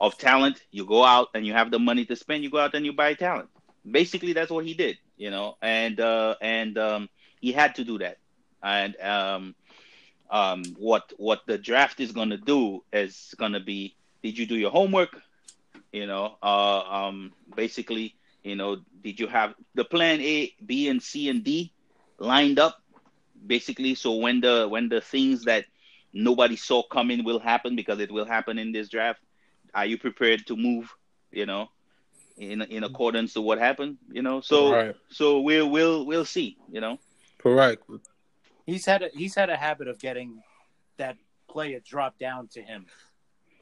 [0.00, 2.74] of talent, you go out and you have the money to spend, you go out
[2.74, 3.48] and you buy talent.
[3.90, 4.98] Basically, that's what he did.
[5.20, 7.10] You know, and uh, and um,
[7.40, 8.18] he had to do that.
[8.62, 9.56] And um,
[10.30, 14.46] um, what what the draft is going to do is going to be: Did you
[14.46, 15.20] do your homework?
[15.92, 18.14] You know, uh, um, basically,
[18.44, 21.72] you know, did you have the plan A, B, and C and D
[22.18, 22.82] lined up?
[23.46, 25.66] Basically, so when the when the things that
[26.12, 29.20] nobody saw coming will happen because it will happen in this draft,
[29.74, 30.94] are you prepared to move?
[31.32, 31.70] You know,
[32.40, 33.98] in in accordance to what happened.
[34.10, 34.96] You know, so Right.
[35.10, 36.56] so we'll we'll we'll see.
[36.72, 36.98] You know.
[37.38, 37.82] Correct.
[38.66, 40.42] He's had a he's had a habit of getting
[40.96, 41.16] that
[41.48, 42.86] player drop down to him.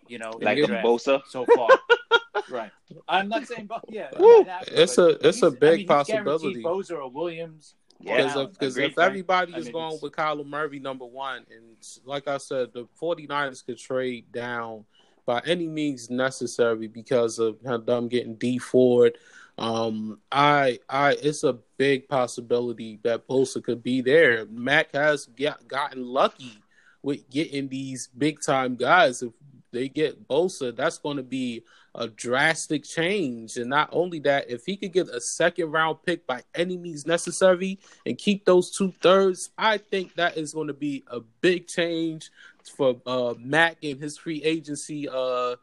[0.06, 1.20] You know, like the a Bosa.
[1.28, 1.68] so far.
[2.50, 2.70] right.
[3.08, 4.42] I'm not saying, but yeah, Woo.
[4.44, 6.62] happened, It's a- it's a big I mean, possibility.
[6.62, 9.06] Bosa or Williams Because Yeah, if, because if Frank.
[9.10, 11.76] everybody I is mean, going it's- with Kyler Murray number one, and
[12.06, 14.84] like I said, the 49ers could trade down
[15.28, 19.18] by any means necessary because of them getting Dee Ford.
[19.58, 24.46] Um, I, I, it's a big possibility that Bosa could be there.
[24.46, 26.62] Mac has get, gotten lucky
[27.02, 29.20] with getting these big time guys.
[29.20, 29.32] If
[29.70, 31.62] they get Bosa, that's going to be
[31.94, 33.58] a drastic change.
[33.58, 37.06] And not only that, if he could get a second round pick by any means
[37.06, 41.66] necessary and keep those two thirds, I think that is going to be a big
[41.66, 42.30] change
[42.68, 45.08] for uh, Mac and his free agency.
[45.08, 45.56] Uh,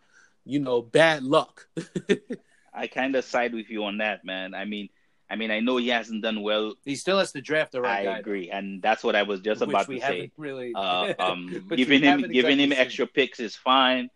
[0.45, 1.67] you know, bad luck.
[2.73, 4.53] I kind of side with you on that, man.
[4.53, 4.89] I mean,
[5.29, 6.75] I mean, I know he hasn't done well.
[6.83, 8.19] He still has to draft the right I guy.
[8.19, 10.31] agree, and that's what I was just which about to say.
[10.37, 10.73] really.
[10.75, 14.09] Uh, um, giving him haven't giving him exactly extra picks is fine.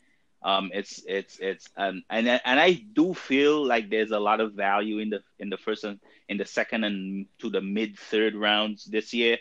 [0.43, 4.53] Um, it's it's it's um, and and I do feel like there's a lot of
[4.53, 5.99] value in the in the first and
[6.29, 9.37] in the second and to the mid third rounds this year.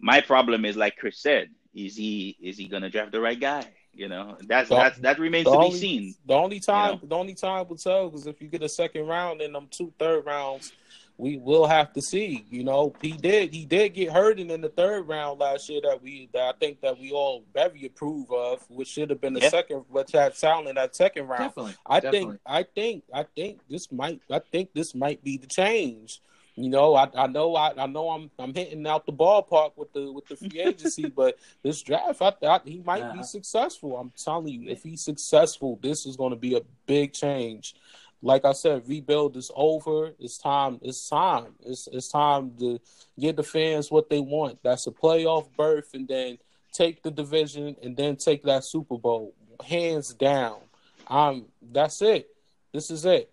[0.00, 3.64] My problem is like Chris said, is he is he gonna draft the right guy?
[3.92, 6.14] You know, that's The- that's that remains to only, be seen.
[6.26, 7.08] The only time, know?
[7.08, 9.92] the only time will tell because if you get a second round and them two
[9.98, 10.72] third rounds,
[11.16, 12.44] we will have to see.
[12.50, 16.00] You know, he did he did get hurt in the third round last year that
[16.02, 19.40] we that I think that we all very approve of, which should have been the
[19.40, 19.50] Yeah.
[19.50, 21.42] second, which had sound in that second round.
[21.50, 21.74] Definitely.
[21.84, 22.20] I definitely.
[22.30, 26.20] think I think I think this might I think this might be the change.
[26.56, 29.92] You know, I, I know I, I know I'm I'm hitting out the ballpark with
[29.92, 33.18] the with the free agency, but this draft I thought he might Uh-huh.
[33.18, 33.96] be successful.
[33.96, 37.74] I'm telling you, if he's successful, this is going to be a big change.
[38.22, 40.12] Like I said, rebuild is over.
[40.18, 40.78] It's time.
[40.82, 41.54] It's time.
[41.64, 42.78] It's it's time to
[43.18, 44.58] get the fans what they want.
[44.62, 46.36] That's a playoff berth, and then
[46.72, 50.58] take the division, and then take that Super Bowl hands down.
[51.06, 52.28] Um, that's it.
[52.72, 53.30] This is it.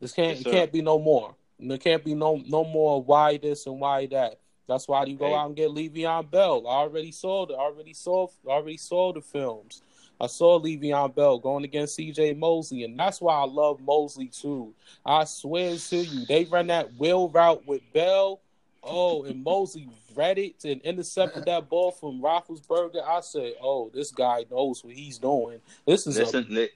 [0.00, 1.34] This can't Yes, it can't be no more.
[1.58, 4.38] There can't be no no more why this and why that.
[4.66, 5.34] That's why you go Hey.
[5.34, 6.66] out and get Le'Veon Bell.
[6.66, 9.82] I already saw the already saw already saw the films.
[10.20, 14.72] I saw Le'Veon Bell going against CJ Mosley, and that's why I love Mosley too.
[15.04, 18.40] I swear to you, they ran that wheel route with Bell.
[18.82, 23.02] Oh, and Mosley read it and intercepted that ball from Roethlisberger.
[23.06, 25.60] I said, "Oh, this guy knows what he's doing.
[25.86, 26.68] This is Listen, li-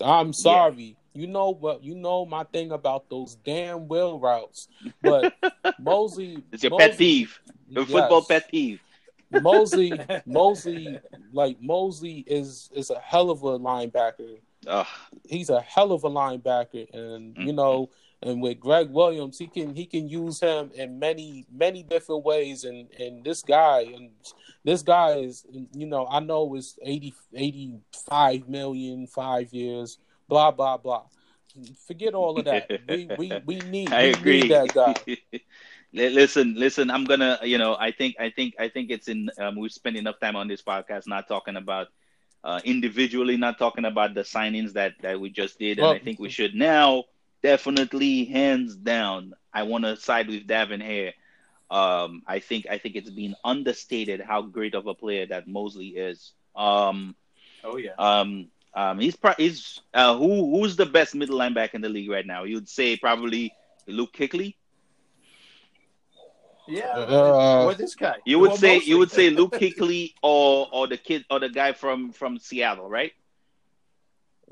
[0.00, 0.96] I'm sorry.
[1.16, 1.82] You know what?
[1.82, 4.68] You know my thing about those damn wheel routes.
[5.02, 5.34] But
[5.78, 7.92] Mosley, it's your Mosley, pet peeve, your yes.
[7.92, 8.80] football pet peeve.
[9.42, 9.92] Mosley,
[10.24, 11.00] Mosley,
[11.32, 14.38] like Mosley is is a hell of a linebacker.
[14.66, 14.86] Ugh.
[15.28, 17.56] He's a hell of a linebacker, and you mm-hmm.
[17.56, 17.90] know,
[18.22, 22.64] and with Gregg Williams, he can he can use him in many many different ways.
[22.64, 24.10] And and this guy and
[24.66, 29.98] this guy is, you know, I know it's 80, 85 million, five years,
[30.28, 31.04] blah blah blah.
[31.86, 32.68] Forget all of that.
[32.88, 34.40] we we we need I we agree.
[34.42, 34.94] need that guy.
[35.92, 36.90] Listen, listen.
[36.90, 39.30] I'm gonna, you know, I think, I think, I think it's in.
[39.38, 41.88] Um, we've spent enough time on this podcast not talking about
[42.44, 45.98] uh, individually, not talking about the signings that that we just did, and Well- I
[45.98, 47.04] think we should now
[47.42, 49.32] definitely, hands down.
[49.54, 51.14] I want to side with Davin here.
[51.70, 55.88] Um, I think, I think it's been understated how great of a player that Mosley
[55.96, 56.32] is.
[56.54, 57.16] Um,
[57.64, 57.92] oh yeah.
[57.98, 62.10] um, um, he's pro- he's uh, who who's the best middle linebacker in the league
[62.10, 62.44] right now?
[62.44, 63.52] You'd say probably
[63.88, 64.54] Luke Kuechly.
[66.68, 66.92] Yeah.
[66.96, 68.16] Uh, or this guy.
[68.24, 68.88] You would Well, say Mosley.
[68.90, 72.88] you would say Luke Kuechly or or the kid or the guy from from Seattle,
[72.88, 73.12] right?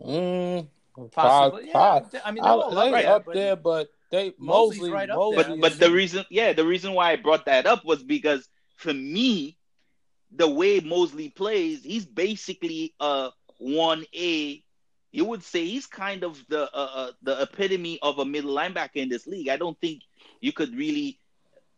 [0.05, 0.69] Mm,
[1.13, 1.71] Possibly.
[1.71, 2.21] Pod- Yeah.
[2.25, 5.17] I mean, I, they're all up there, but- there, but they mostly Mosley, right up
[5.19, 5.57] Mosley there.
[5.57, 8.95] But but the reason yeah the reason why I brought that up was because for
[8.95, 9.57] me,
[10.31, 14.63] the way Mosley plays, he's basically a one A.
[15.13, 18.97] You would say he's kind of the uh, uh, the epitome of a middle linebacker
[18.97, 19.49] in this league.
[19.49, 20.03] I don't think
[20.41, 21.19] you could really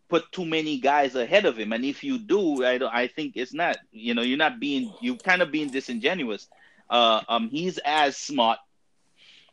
[0.09, 2.93] put too many guys ahead of him, and if you do, I don't.
[2.94, 3.77] I think it's not.
[3.93, 4.93] You know, you're not being.
[5.01, 6.48] You kind of being disingenuous.
[6.89, 8.59] Uh, um, he's as smart.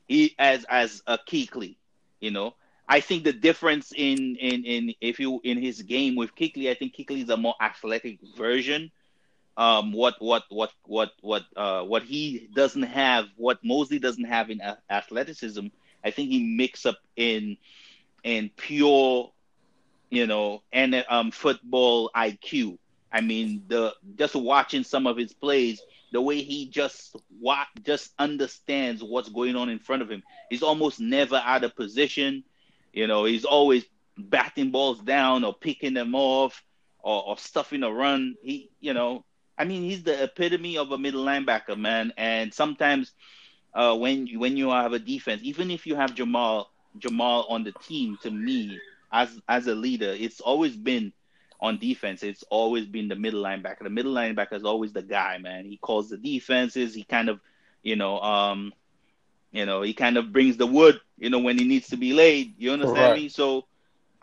[0.08, 1.78] He as as a Kuechly.
[2.20, 2.56] You know,
[2.88, 6.74] I think the difference in in in if you in his game with Kuechly, I
[6.76, 8.92] think Kuechly is a more athletic version.
[9.58, 14.50] Um, what what what what what uh what he doesn't have, what Mosley doesn't have
[14.50, 15.68] in a- athleticism,
[16.04, 17.58] I think he makes up in
[18.24, 19.32] in pure,
[20.10, 22.78] you know, and um football IQ.
[23.12, 25.82] I mean, the just watching some of his plays,
[26.12, 30.24] the way he just wa- just understands what's going on in front of him.
[30.50, 32.44] He's almost never out of position.
[32.94, 33.86] You know, he's always
[34.18, 36.64] batting balls down or picking them off
[37.00, 38.36] or, or stuffing a run.
[38.42, 39.26] He, you know,
[39.58, 42.14] I mean, he's the epitome of a middle linebacker, man.
[42.18, 43.12] And sometimes
[43.74, 47.64] uh, when you, when you have a defense, even if you have Jamal Jamal on
[47.64, 48.80] the team, to me,
[49.12, 51.14] as as a leader, it's always been
[51.60, 52.24] on defense.
[52.24, 53.84] It's always been the middle linebacker.
[53.84, 55.66] The middle linebacker is always the guy, man.
[55.66, 56.94] He calls the defenses.
[56.94, 57.40] He kind of,
[57.82, 58.74] you know, um,
[59.52, 62.14] you know, he kind of brings the wood, you know, when he needs to be
[62.14, 62.56] laid.
[62.58, 63.22] You understand right.
[63.22, 63.30] me?
[63.30, 63.66] So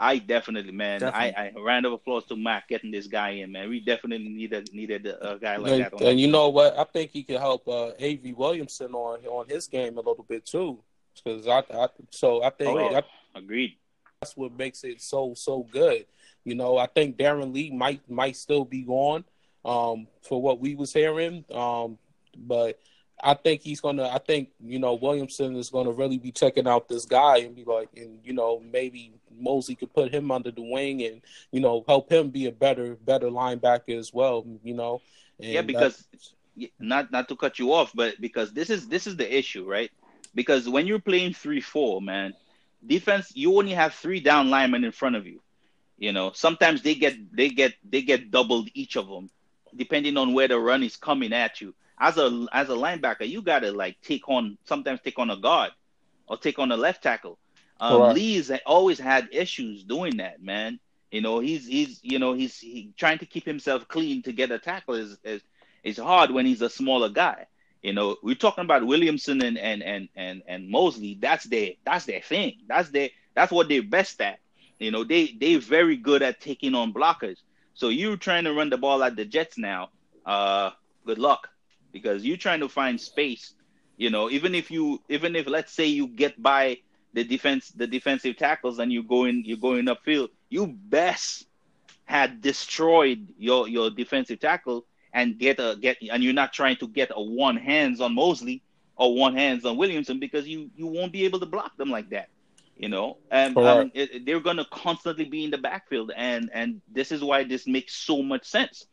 [0.02, 1.36] I definitely, man, definitely.
[1.36, 3.68] I, I round of applause to Mac getting this guy in, man.
[3.68, 6.00] We definitely needed needed a, guy like and, that.
[6.00, 6.78] and you know what?
[6.78, 10.46] I think he can help uh, Av Williamson on on his game a little bit
[10.46, 10.78] too,
[11.14, 13.00] because I, I, so I think oh, yeah.
[13.34, 13.76] I, agreed.
[14.22, 16.06] That's what makes it so so good.
[16.44, 19.24] You know, I think Darron Lee might might still be gone
[19.66, 21.98] um, for what we was hearing, um,
[22.34, 22.78] but
[23.22, 24.08] I think he's gonna.
[24.08, 27.64] I think you know Williamson is gonna really be checking out this guy and be
[27.64, 31.20] like, and you know maybe Mosley could put him under the wing and
[31.52, 34.46] you know help him be a better better linebacker as well.
[34.64, 35.02] You know.
[35.38, 36.06] And yeah, because
[36.78, 39.90] not not to cut you off, but because this is this is the issue, right?
[40.34, 42.34] Because when you're playing three four, man,
[42.86, 45.40] defense you only have three down linemen in front of you.
[45.98, 49.30] You know, sometimes they get they get they get doubled each of them,
[49.74, 51.74] depending on where the run is coming at you.
[52.00, 55.70] As a as a linebacker, you gotta like take on sometimes take on a guard
[56.26, 57.38] or take on a left tackle.
[57.78, 60.80] Um, Lee's always had issues doing that, man.
[61.10, 64.50] You know, he's he's you know he's he, trying to keep himself clean to get
[64.50, 65.42] a tackle is is
[65.82, 67.46] is hard when he's a smaller guy.
[67.82, 71.18] You know, we're talking about Williamson and and and and and Mosley.
[71.20, 72.60] That's their that's their thing.
[72.66, 74.38] That's their that's what they're best at.
[74.78, 77.38] You know, they they very good at taking on blockers.
[77.74, 79.90] So you're trying to run the ball at the Jets now.
[80.24, 80.70] Uh,
[81.04, 81.48] good luck
[81.92, 83.54] because you're trying to find space.
[83.96, 86.78] You know, even if you even if let's say you get by
[87.12, 91.46] the defense the defensive tackles and you're going you're going upfield, you best
[92.04, 96.88] had destroyed your your defensive tackle and get a get and you're not trying to
[96.88, 98.62] get a one hands on Mosley
[98.96, 102.10] or one hands on Williamson because you you won't be able to block them like
[102.10, 102.28] that.
[102.76, 106.80] You know, and um, it, they're going to constantly be in the backfield, and and
[106.88, 108.86] this is why this makes so much sense.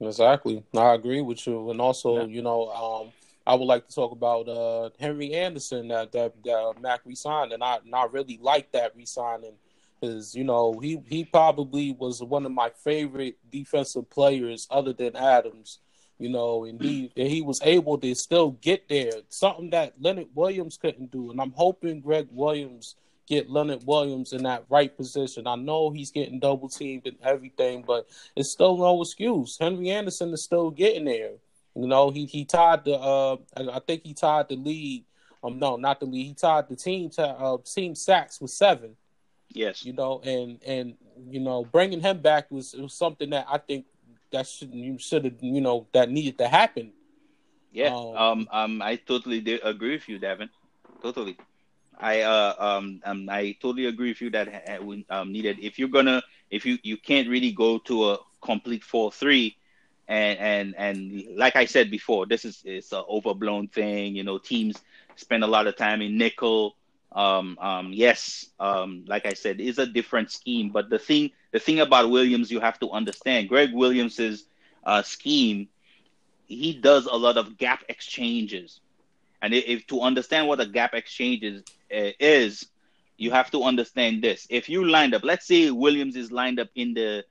[0.00, 2.26] Exactly, I agree with you, and also yeah.
[2.26, 3.12] you know um,
[3.46, 7.62] I would like to talk about uh, Henry Anderson that that, that Mac resigned, and
[7.62, 9.54] I not really like that resigning
[10.00, 15.16] because you know he he probably was one of my favorite defensive players other than
[15.16, 15.78] Adams,
[16.18, 20.28] you know, and he and he was able to still get there, something that Leonard
[20.34, 22.96] Williams couldn't do, and I'm hoping Gregg Williams
[23.26, 25.46] get Leonard Williams in that right position.
[25.46, 29.56] I know he's getting double teamed and everything, but it's still no excuse.
[29.58, 31.32] Henry Anderson is still getting there.
[31.74, 35.04] You know, he he tied the uh I think he tied the lead.
[35.42, 36.24] Um, no, not the lead.
[36.24, 38.96] He tied the team to uh, team sacks with seven.
[39.50, 39.84] Yes.
[39.84, 40.94] You know, and and
[41.28, 43.86] you know, bringing him back was, was something that I think
[44.32, 46.92] that should you should have you know that needed to happen.
[47.72, 47.94] Yeah.
[47.94, 48.16] Um.
[48.16, 48.48] Um.
[48.52, 50.48] um I totally agree with you, Devin.
[51.02, 51.36] Totally.
[51.98, 55.88] I uh um, um I totally agree with you that we um, needed if you're
[55.88, 59.56] gonna if you you can't really go to a complete four three
[60.08, 64.14] and and and like I said before, this is it's an overblown thing.
[64.16, 64.82] You know, teams
[65.16, 66.76] spend a lot of time in nickel.
[67.12, 70.70] Um, um, yes, um, like I said, is a different scheme.
[70.70, 74.44] But the thing the thing about Williams, you have to understand, Gregg Williams's
[74.84, 75.68] uh, scheme,
[76.46, 78.80] he does a lot of gap exchanges,
[79.44, 81.62] and if to understand what a gap exchange is,
[81.94, 82.66] uh, is
[83.16, 84.46] you have to understand this.
[84.50, 87.24] If you lined up, let's say Williams is lined up in the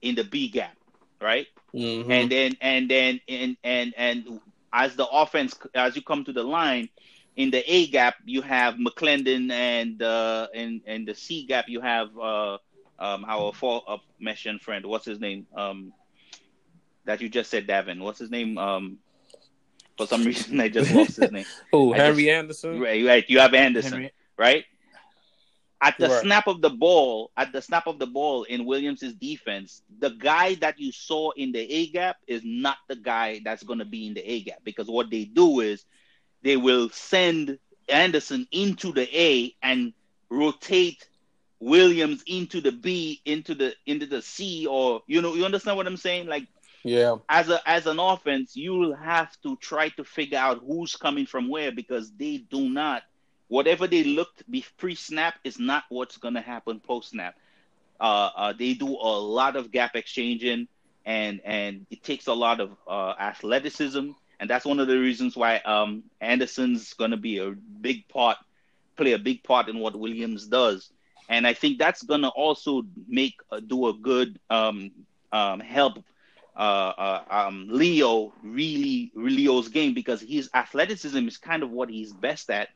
[0.00, 0.76] in the B gap
[1.22, 1.46] right?
[1.74, 2.10] Mm-hmm.
[2.10, 4.40] And then and then and and and
[4.72, 6.88] as the offense as you come to the line
[7.36, 11.80] in the A gap you have McLendon and uh and and the C gap you
[11.80, 12.58] have uh
[12.98, 15.92] um our fall up mission friend what's his name um
[17.04, 18.98] that you just said Davin what's his name um
[19.96, 23.38] for some reason I just lost his name oh Henry just, Anderson right right you
[23.40, 24.12] have Anderson Henry.
[24.36, 24.64] right
[25.82, 26.22] at the right.
[26.22, 30.54] snap of the ball, at the snap of the ball in Williams's defense, the guy
[30.54, 34.06] that you saw in the A gap is not the guy that's going to be
[34.06, 35.84] in the A gap because what they do is
[36.42, 37.58] they will send
[37.88, 39.92] Anderson into the A and
[40.30, 41.08] rotate
[41.58, 45.88] Williams into the B, into the into the C, or you know, you understand what
[45.88, 46.26] I'm saying?
[46.26, 46.46] Like,
[46.84, 51.26] yeah, as a as an offense, you'll have to try to figure out who's coming
[51.26, 53.02] from where because they do not
[53.52, 54.42] whatever they looked
[54.78, 57.34] pre-snap is not what's going to happen post-snap.
[58.00, 60.66] Uh, uh, they do a lot of gap exchanging,
[61.04, 64.10] and and it takes a lot of uh, athleticism,
[64.40, 68.38] and that's one of the reasons why um, Anderson's going to be a big part,
[68.96, 70.90] play a big part in what Williams does,
[71.28, 74.90] and I think that's going to also make uh, do a good um,
[75.30, 76.02] um, help
[76.56, 82.12] uh, uh, um, Leo really Leo's game because his athleticism is kind of what he's
[82.12, 82.68] best at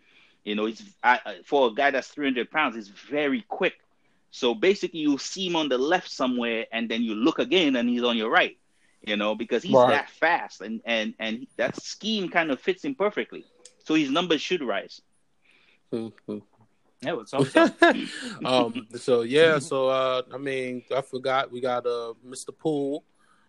[0.45, 3.75] You know, he's I, for a guy that's 300 pounds, he's very quick.
[4.31, 7.89] So basically, you see him on the left somewhere, and then you look again, and
[7.89, 8.57] he's on your right.
[9.07, 9.89] You know, because he's Right.
[9.89, 13.45] that fast, and and and that scheme kind of fits him perfectly.
[13.85, 15.01] So his numbers should rise.
[17.03, 17.67] Yeah, let's hope so.
[18.45, 18.87] um.
[18.97, 19.59] So yeah.
[19.59, 22.53] So uh, I mean, I forgot we got uh Mr.
[22.53, 23.05] Poole.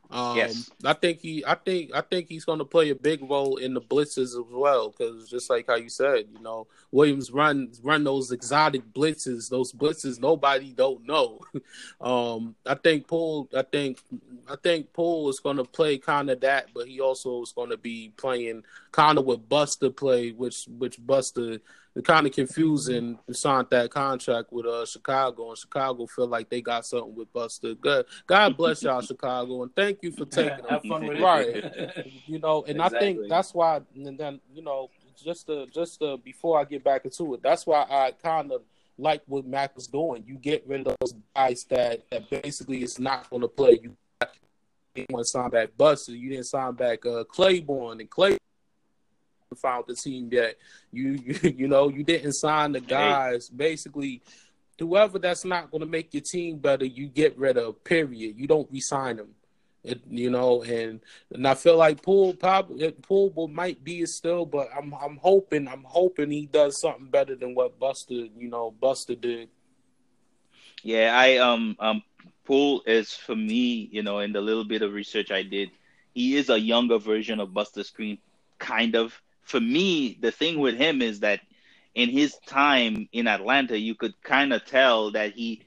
[0.10, 0.70] Um, Yes.
[0.84, 1.44] I think he.
[1.46, 1.92] I think.
[1.94, 4.90] I think he's going to play a big role in the blitzes as well.
[4.90, 9.50] Because just like how you said, you know, Williams run run those exotic blitzes.
[9.50, 11.40] Those blitzes nobody don't know.
[12.02, 12.56] um.
[12.66, 14.00] I think Paul, I think.
[14.50, 17.72] I think Paul is going to play kind of that, but he also is going
[17.72, 21.60] to be playing kind of what Buster played, which which Buster
[22.02, 26.62] kind of confusing to sign that contract with uh Chicago, and Chicago feel like they
[26.62, 27.74] got something with Buster.
[27.76, 30.90] Good, God bless y'all, Chicago, and thank you for taking Have him.
[30.90, 31.24] fun with it.
[31.24, 32.08] Right.
[32.28, 33.82] You know, and I think that's why.
[33.96, 34.90] And then you know,
[35.24, 38.62] just to just to, before I get back into it, that's why I kind of
[38.98, 40.24] like what Mac was doing.
[40.26, 43.80] You get rid of those guys that that basically is not going to play.
[43.82, 43.96] You
[44.94, 46.14] didn't want to sign back Buster.
[46.14, 48.38] You didn't sign back uh, Claiborne and Clay
[49.56, 50.58] found the team yet.
[50.92, 53.50] You, you you know you didn't sign the guys.
[53.50, 54.22] Basically,
[54.80, 57.84] whoever that's not going to make your team better, you get rid of.
[57.84, 58.36] Period.
[58.38, 59.30] You don't resign them.
[59.84, 61.00] It, you know, and
[61.32, 65.18] and I feel like Poole probably Poole will, might be it still, but I'm I'm
[65.18, 69.50] hoping I'm hoping he does something better than what Buster you know Buster did.
[70.84, 72.04] Yeah, I um um
[72.44, 75.70] Poole is for me, you know, in the little bit of research I did,
[76.14, 78.20] he is a younger version of Buster Skrine,
[78.58, 79.22] kind of.
[79.48, 81.42] For me, the thing with him is that
[81.96, 85.64] in his time in Atlanta, you could kind of tell that he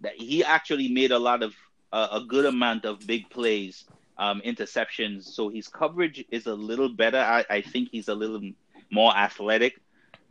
[0.00, 1.54] that he actually made a lot of
[1.92, 3.84] uh, a good amount of big plays,
[4.18, 5.24] um, interceptions.
[5.24, 7.18] So his coverage is a little better.
[7.18, 8.40] I, I think he's a little
[8.90, 9.80] more athletic.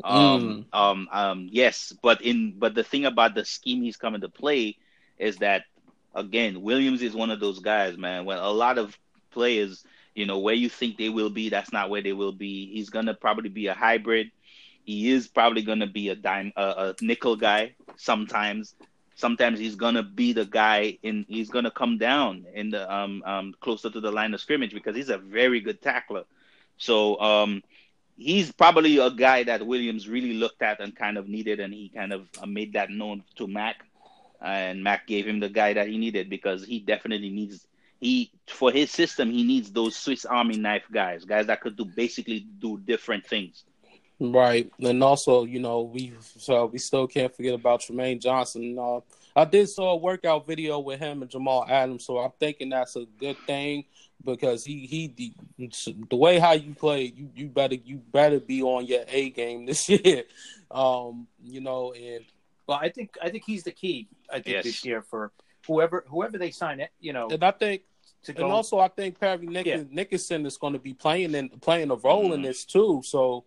[0.04, 4.30] Um, um, um, yes, but in but the thing about the scheme he's coming to
[4.30, 4.78] play
[5.18, 5.66] is that
[6.16, 8.26] again, Williams is one of those guys, man.
[8.26, 8.98] When a lot of
[9.32, 9.84] players,
[10.16, 12.72] you know, where you think they will be, that's not where they will be.
[12.72, 14.32] He's gonna probably be a hybrid.
[14.86, 18.76] He is probably gonna be a dime, a, nickel guy sometimes.
[19.16, 21.26] Sometimes he's gonna be the guy in.
[21.28, 24.96] He's gonna come down in the um um closer to the line of scrimmage because
[24.96, 26.24] he's a very good tackler.
[26.78, 27.64] So um
[28.18, 31.90] he's probably a guy that Williams really looked at and kind of needed, and he
[31.90, 33.86] kind of uh, made that known to Mac,
[34.42, 37.68] and Mac gave him the guy that he needed because he definitely needs
[38.04, 41.86] he for his system he needs those Swiss Army knife guys, guys that could do
[41.86, 43.64] basically do different things.
[44.20, 48.78] Right, and also you know we so we still can't forget about Trumaine Johnson.
[48.80, 49.00] Uh,
[49.36, 52.96] I did saw a workout video with him and Jamal Adams, so I'm thinking that's
[52.96, 53.86] a good thing
[54.24, 58.62] because he he the, the way how you play, you you better you better be
[58.62, 60.24] on your A game this year.
[60.70, 62.26] Um, you know, and
[62.68, 64.08] Well, I think I think he's the key.
[64.30, 64.64] I think Yes.
[64.64, 65.32] this year for
[65.68, 67.84] whoever whoever they sign it, you know, and I think
[68.24, 68.44] to go.
[68.44, 69.84] And also, I think Parry Nick- Yeah.
[69.90, 72.46] Nickerson is going to be playing in playing a role in Mhm.
[72.46, 73.02] this too.
[73.06, 73.44] So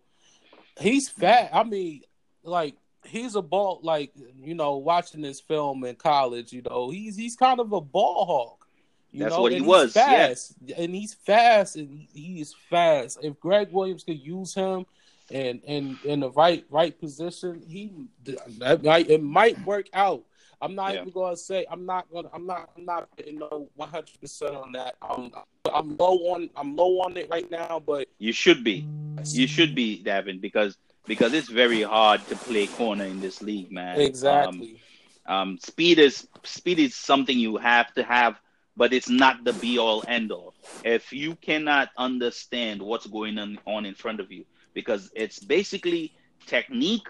[0.79, 1.49] he's fat.
[1.53, 2.01] I mean,
[2.43, 2.75] like
[3.05, 3.79] he's a ball.
[3.83, 7.81] Like you know, watching this film in college, you know, he's he's kind of a
[7.81, 8.67] ball hawk.
[9.11, 10.05] You That's know, what he and he's was, yeah.
[10.27, 13.19] Fast, and he's fast, and he- he's fast.
[13.23, 14.85] If Gregg Williams could use him.
[15.29, 17.91] And and in the right right position, he
[18.59, 20.23] that might it might work out.
[20.61, 21.01] I'm not Yeah.
[21.01, 24.71] even gonna say I'm not gonna I'm not I'm not putting no 100 percent on
[24.73, 24.95] that.
[25.01, 25.31] I'm
[25.73, 28.87] I'm low on I'm low on it right now, but You should be,
[29.31, 30.77] you should be, Davin, because
[31.07, 33.95] because it's very hard to play corner in this league, man.
[33.95, 34.81] Um, exactly.
[35.27, 38.39] um, speed is speed is something you have to have,
[38.75, 40.53] but it's not the be all end all.
[40.83, 46.13] If you cannot understand what's going on, on in front of you, because it's basically
[46.45, 47.07] technique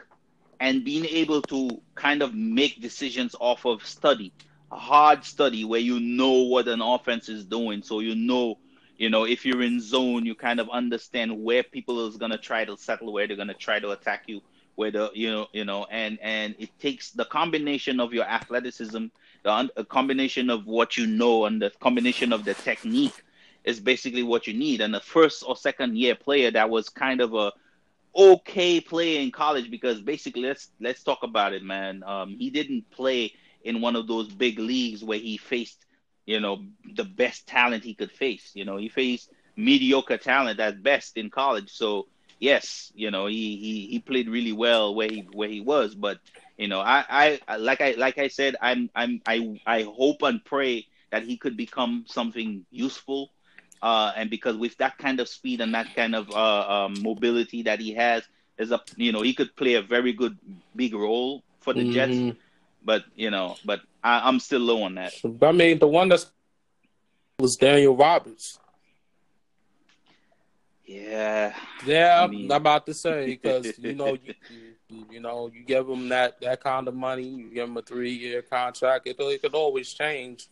[0.60, 4.34] and being able to kind of make decisions off of study,
[4.72, 8.58] a hard study where you know what an offense is doing, so you know.
[9.00, 12.66] You know, if you're in zone, you kind of understand where people is gonna try
[12.66, 14.42] to settle, where they're gonna try to attack you,
[14.78, 19.06] where the you know you know and and it takes the combination of your athleticism
[19.44, 23.24] the combination of what you know and the combination of the technique
[23.64, 27.22] is basically what you need and the first or second year player that was kind
[27.22, 27.52] of a
[28.18, 32.04] okay player in college because basically let's let's talk about it man.
[32.06, 33.34] Um he didn't play
[33.64, 35.86] in one of those big leagues where he faced
[36.26, 36.66] you know
[36.96, 38.52] the best talent he could face.
[38.56, 41.70] You know he faced mediocre talent at best in college.
[41.72, 42.08] So
[42.40, 46.20] yes, you know, he, he, he played really well where he where he was, but
[46.58, 50.44] you know, I I- like I like I said, I'm I'm I I hope and
[50.44, 53.32] pray that he could become something useful.
[53.82, 57.62] Uh, and because with that kind of speed and that kind of uh, um, mobility
[57.64, 58.24] that he has,
[58.58, 60.38] is a you know he could play a very good
[60.76, 62.16] big role for the Jets.
[62.16, 62.36] Mhm.
[62.84, 65.14] But you know, but I, I'm still low on that.
[65.42, 66.26] I mean, the one that
[67.40, 68.60] was Darryl Roberts.
[70.86, 71.54] Yeah,
[71.86, 74.34] Yeah, I mean- I'm about to say because you know you,
[74.90, 77.82] you you know you give him that that kind of money, you give him a
[77.82, 79.06] three year contract.
[79.06, 80.48] It, it could always change,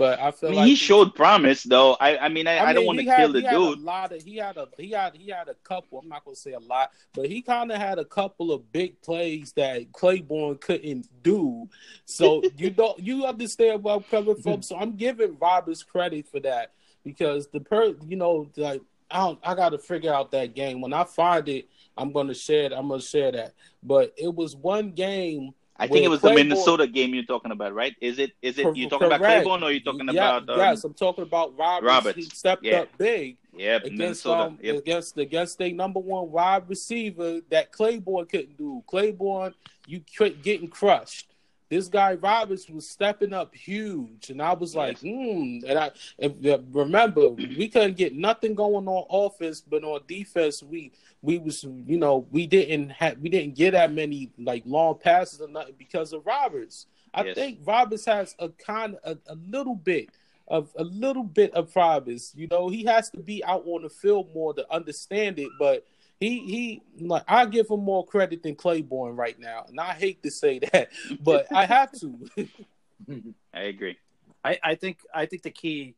[0.00, 1.94] but I I feel mean like he showed promise though.
[2.00, 3.78] I I mean I, I, don't want to kill the he had dude.
[3.78, 5.98] A lot of he had a he had he had a couple.
[5.98, 8.98] I'm not gonna say a lot, but he kind of had a couple of big
[9.02, 11.68] plays that Claiborne couldn't do.
[12.06, 14.62] So you don't you understand where I'm coming from.
[14.70, 16.72] So I'm giving Roberts credit for that
[17.04, 20.80] because the per you know like I don't I got to figure out that game.
[20.80, 21.68] When I find it,
[21.98, 22.72] I'm gonna share it.
[22.72, 23.52] I'm gonna share that.
[23.82, 25.52] But it was one game.
[25.80, 27.96] I think it was the Minnesota game you're talking about, right?
[28.02, 29.44] Is it is it you talking about correct.
[29.44, 31.86] Claiborne or you talking Yeah, about um, yes, I'm talking about Roberts.
[31.86, 32.16] Roberts.
[32.16, 32.80] He stepped Yeah.
[32.80, 33.38] up big.
[33.56, 34.42] yeah against Minnesota?
[34.42, 34.76] um, Yep.
[34.76, 38.82] against against their number one wide receiver that Claiborne couldn't do.
[38.86, 39.54] Claiborne,
[39.86, 41.29] you quit getting crushed.
[41.70, 45.60] This guy Roberts was stepping up huge, and I was like, hmm.
[45.66, 45.90] And I
[46.20, 50.90] uh, remember we couldn't get nothing going on offense, but on defense we
[51.22, 55.40] we was you know we didn't have we didn't get that many like long passes
[55.40, 56.86] or nothing because of Roberts.
[57.14, 57.34] I Yes.
[57.36, 60.08] think Roberts has a kind of a, a little bit
[60.48, 62.32] of a little bit of Roberts.
[62.36, 65.86] You know, he has to be out on the field more to understand it, but
[66.20, 70.22] he he like I give him more credit than Claiborne right now, and I hate
[70.22, 70.90] to say that,
[71.20, 72.18] but I have to.
[73.54, 73.96] I agree.
[74.44, 75.96] I, I think I think the key.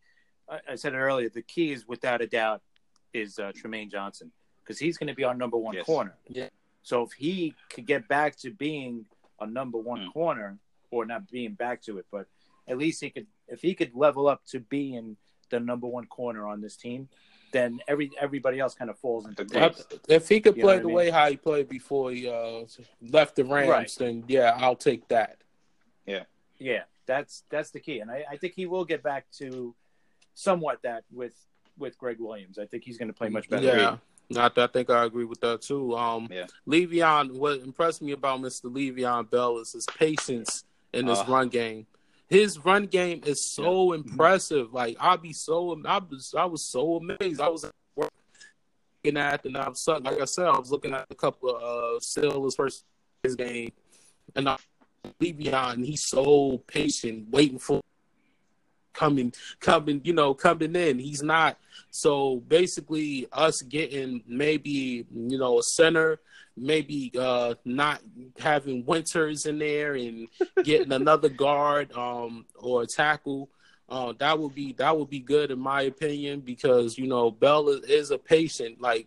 [0.49, 1.29] I, I said it earlier.
[1.29, 2.63] The key is without a doubt
[3.13, 4.31] is uh, Trumaine Johnson
[4.65, 5.85] because he's going to be our number one Yes.
[5.85, 6.15] corner.
[6.29, 6.49] Yeah.
[6.83, 9.05] So if he could get back to being
[9.41, 10.13] a number one Mm.
[10.13, 10.59] corner,
[10.91, 12.27] or not being back to it, but
[12.69, 13.27] at least he could.
[13.49, 15.17] If he could level up to being
[15.51, 17.09] the number one corner on this team,
[17.53, 19.73] then every everybody else kind of falls into Agreed.
[19.75, 19.85] place.
[20.09, 20.97] if he could You play what I the mean?
[20.97, 22.65] way how he played before he uh,
[23.01, 23.95] left the Rams, Right.
[23.99, 25.37] then yeah, I'll take that.
[26.07, 26.25] Yeah,
[26.59, 29.75] yeah, that's that's the key, and I, I think he will get back to
[30.35, 31.35] somewhat that with
[31.79, 32.59] with Gregg Williams.
[32.59, 33.65] I think he's going to play much better.
[33.67, 33.97] Yeah.
[34.37, 35.95] I, I think I agree with that too.
[35.97, 36.47] Um, Yeah.
[36.67, 38.65] Le'Veon, what impressed me about Mr.
[38.65, 40.65] Le'Veon Bell is his patience
[40.95, 41.25] in his Uh.
[41.29, 41.87] run game.
[42.33, 44.73] His run game is so impressive.
[44.73, 47.43] Like I'll be so, I was, I was so amazed.
[47.43, 51.15] I was looking at, and I was like I said, I was looking at a
[51.15, 52.85] couple of uh, Steelers versus
[53.23, 53.73] his game,
[54.35, 54.57] and I,
[55.21, 57.83] Le'Veon, he's so patient, waiting for
[58.95, 60.99] coming, coming, you know, coming in.
[60.99, 61.59] He's not.
[61.91, 66.19] So basically, us getting maybe you know a center,
[66.57, 68.03] maybe uh not
[68.39, 70.29] having Winters in there, and
[70.65, 73.49] getting another guard um or a tackle.
[73.89, 77.69] Uh, that would be that would be good in my opinion because you know Bell
[77.69, 79.07] is, is a patient like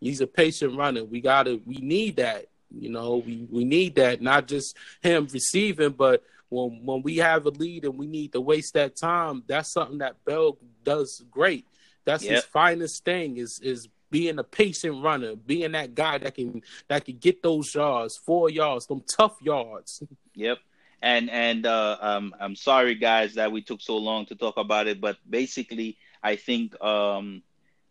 [0.00, 1.04] he's a patient runner.
[1.04, 5.92] We gotta we need that you know we, we need that not just him receiving
[5.92, 9.72] but when when we have a lead and we need to waste that time that's
[9.72, 11.66] something that Bell does great.
[12.04, 16.62] That's his finest thing is is being a patient runner, being that guy that can
[16.88, 20.02] that can get those yards, four yards, them tough yards.
[20.34, 20.58] Yep.
[21.02, 24.86] And and uh, um, I'm sorry, guys, that we took so long to talk about
[24.86, 27.42] it, but basically, I think um,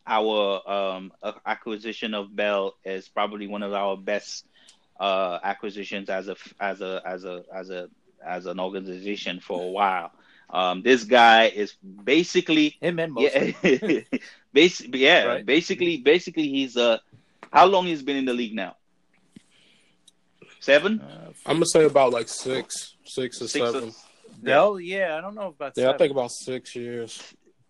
[0.06, 1.12] our um,
[1.46, 4.46] acquisition of Bell is probably one of our best
[4.98, 7.90] uh, acquisitions as a as a as a as a
[8.26, 10.12] as an organization for a while.
[10.50, 13.52] Um, this guy is basically Him and yeah,
[14.54, 15.46] basically yeah, Right.
[15.46, 17.00] basically basically he's uh,
[17.52, 18.76] how long he's been in the league now?
[20.60, 21.02] Seven.
[21.02, 23.94] Uh, I'm gonna say about like six, six or Six or- seven.
[24.42, 25.74] Bell, yeah, I don't know about.
[25.76, 27.22] yeah, I think about six years.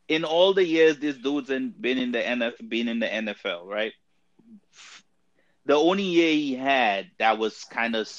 [0.09, 3.65] in all the years this dude's in, been in the NF, been in the NFL,
[3.65, 3.93] right?
[5.65, 8.09] The only year he had that was kind of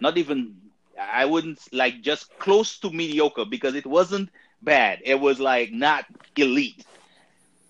[0.00, 0.56] not even
[1.00, 4.30] I wouldn't like just close to mediocre because it wasn't
[4.62, 5.00] bad.
[5.04, 6.04] It was like not
[6.36, 6.84] elite.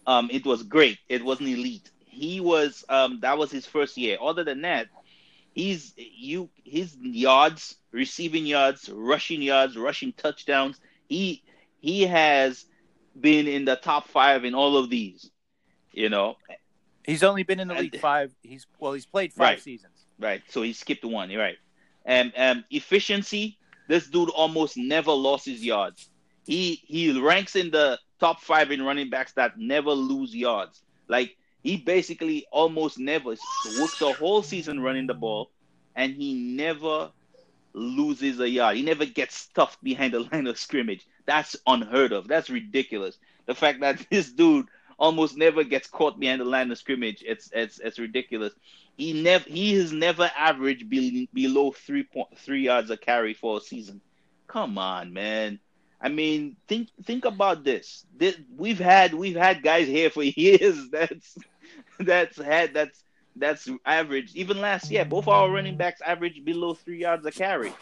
[0.06, 0.98] Um, it was great.
[1.08, 1.90] It wasn't elite.
[2.06, 4.18] He was um that was his first year.
[4.20, 4.88] Other than that,
[5.52, 10.80] he's you his yards, receiving yards, rushing yards, rushing touchdowns.
[11.08, 11.42] He
[11.80, 12.64] he has
[13.18, 15.30] been in the top five in all of these.
[15.92, 16.36] You know,
[17.04, 18.32] He's only been in the league five.
[18.42, 19.60] He's well, he's played five Right.
[19.60, 20.06] seasons.
[20.18, 20.42] right?
[20.48, 21.30] So he skipped one.
[21.30, 21.58] You're right.
[22.08, 26.08] And um, efficiency, this dude almost never lost his yards.
[26.46, 30.80] He he ranks in the top five in running backs that never lose yards.
[31.06, 33.36] Like he basically almost never
[33.78, 35.50] works the whole season running the ball,
[35.94, 37.10] and he never
[37.74, 38.76] loses a yard.
[38.76, 41.06] He never gets stuffed behind the line of scrimmage.
[41.26, 42.26] That's unheard of.
[42.26, 43.18] That's ridiculous.
[43.44, 44.66] The fact that this dude
[44.98, 47.22] almost never gets caught behind the line of scrimmage.
[47.26, 48.54] It's it's it's ridiculous.
[48.98, 53.58] He never he has never averaged be, below three point three yards a carry for
[53.58, 54.00] a season.
[54.48, 55.60] Come on, man.
[56.00, 58.04] I mean, think think about this.
[58.16, 58.36] this.
[58.56, 60.90] We've had we've had guys here for years.
[60.90, 61.38] That's
[62.00, 63.04] that's had that's
[63.36, 64.34] that's average.
[64.34, 67.72] Even last year, both our running backs averaged below three yards a carry.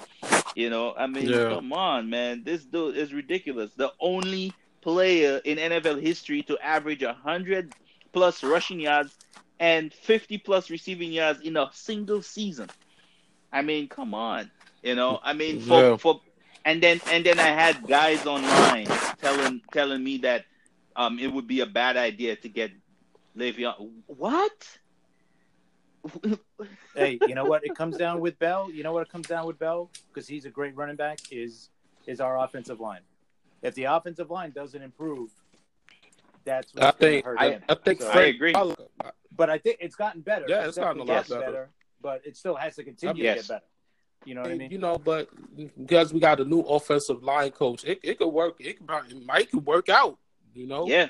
[0.54, 1.48] You know, I mean, yeah.
[1.48, 2.42] come on, man.
[2.44, 3.72] This dude is ridiculous.
[3.72, 4.52] The only
[4.82, 7.74] player in NFL history to average hundred
[8.12, 9.16] plus rushing yards
[9.58, 12.68] and fifty plus receiving yards in a single season.
[13.52, 14.50] I mean, come on.
[14.82, 15.96] You know, I mean, for yeah.
[15.96, 16.20] for
[16.64, 18.86] and then and then I had guys online
[19.20, 20.44] telling telling me that
[20.94, 22.72] um it would be a bad idea to get
[23.36, 23.90] Le'Veon.
[24.06, 24.78] What?
[26.94, 27.64] hey, you know what?
[27.64, 28.70] It comes down with Bell.
[28.70, 31.18] You know what it comes down with Bell because he's a great running back.
[31.30, 31.70] Is
[32.06, 33.00] is our offensive line?
[33.62, 35.30] If the offensive line doesn't improve,
[36.44, 38.54] that's I think I, I, think so, I agree.
[39.36, 40.46] But I think it's gotten better.
[40.48, 41.40] Yeah, it's, it's gotten a lot better.
[41.40, 41.70] better.
[42.00, 43.34] But it still has to continue yes.
[43.34, 43.64] to get better.
[44.24, 44.70] You know what I mean?
[44.70, 45.28] You know, but
[45.76, 48.56] because we got a new offensive line coach, it, it could work.
[48.58, 50.18] It could it might could work out.
[50.54, 50.86] You know?
[50.86, 51.08] Yeah.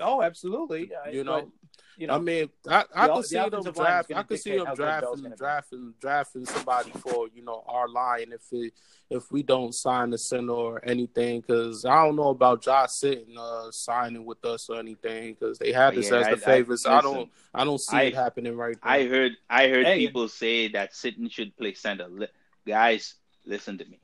[0.00, 0.90] Oh, absolutely.
[1.10, 1.50] You know,
[1.98, 4.12] you know, I mean, I, I could see them draft.
[4.14, 8.72] I could see them drafting, drafting, drafting somebody for you know our line if it
[9.10, 11.40] if we don't sign the center or anything.
[11.40, 15.34] Because I don't know about Josh Sitton uh, signing with us or anything.
[15.34, 16.86] Because they had this yeah, as the I, favorites.
[16.86, 17.30] I, I, don't.
[17.52, 18.90] I don't see I, it happening right now.
[18.90, 19.32] I heard.
[19.50, 22.06] I heard hey, people say that Sitton should play center.
[22.64, 23.98] Guys, listen to me.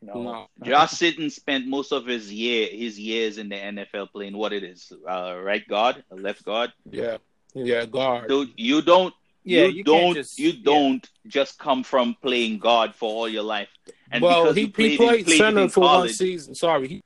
[0.00, 0.22] No.
[0.22, 0.48] no.
[0.62, 4.64] Josh Sitton spent most of his year his years in the NFL playing what it
[4.64, 6.72] is, uh, right guard, left guard.
[6.90, 7.18] Yeah.
[7.54, 8.28] Yeah, guard.
[8.28, 9.14] So you don't
[9.44, 11.30] yeah, you, you don't just, you don't yeah.
[11.30, 13.68] just come from playing guard for all your life.
[14.10, 16.54] And well, he, played, he played, played center for college, one season.
[16.54, 17.00] Sorry, he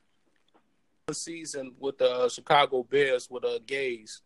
[1.06, 4.20] one season with the uh, Chicago Bears with a uh, Gase,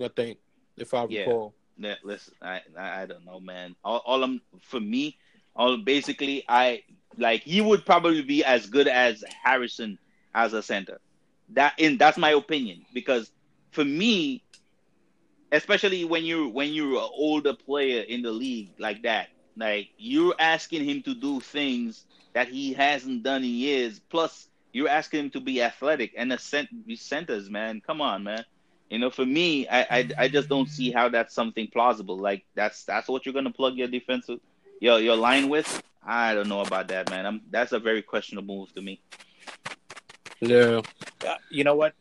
[0.00, 0.38] I think,
[0.76, 1.20] if I yeah.
[1.20, 1.54] recall.
[1.76, 3.74] Yeah, listen, I I don't know, man.
[3.82, 5.18] All, all I'm for me,
[5.56, 6.84] all basically, I
[7.16, 9.98] like he would probably be as good as Harrison
[10.34, 11.00] as a center.
[11.48, 13.32] That in that's my opinion because
[13.72, 14.44] for me,
[15.52, 19.28] especially when you when you're an older player in the league like that.
[19.56, 24.00] Like you're asking him to do things that he hasn't done in years.
[24.10, 27.82] Plus, you're asking him to be athletic and a cent- be centers, man.
[27.84, 28.44] Come on, man.
[28.88, 32.16] You know, for me, I, I I just don't see how that's something plausible.
[32.16, 34.40] Like that's that's what you're gonna plug your defensive
[34.80, 35.82] your your line with.
[36.04, 37.26] I don't know about that, man.
[37.26, 39.00] I'm that's a very questionable move to me.
[40.40, 40.80] Yeah.
[41.26, 41.94] Uh, you know what?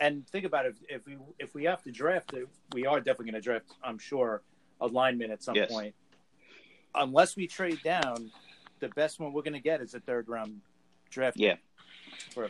[0.00, 3.32] And think about it if we if we have to draft it, we are definitely
[3.32, 3.66] going to draft.
[3.82, 4.42] I'm sure
[4.80, 5.70] a lineman at some yes.
[5.70, 5.94] point.
[6.94, 8.30] Unless we trade down,
[8.80, 10.60] the best one we're going to get is a third round
[11.10, 11.36] draft.
[11.36, 11.56] Yeah,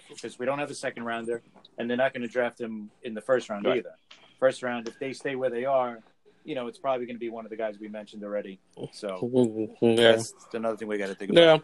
[0.09, 1.43] because we don't have a second rounder,
[1.79, 3.79] and they're not going to draft him in the first round right.
[3.79, 3.95] either.
[4.39, 6.01] First round, if they stay where they are,
[6.47, 8.61] you know, it's probably going to be one of the guys we mentioned already.
[8.93, 10.13] So yeah.
[10.13, 11.43] that's another thing we got to think about.
[11.43, 11.59] Yeah.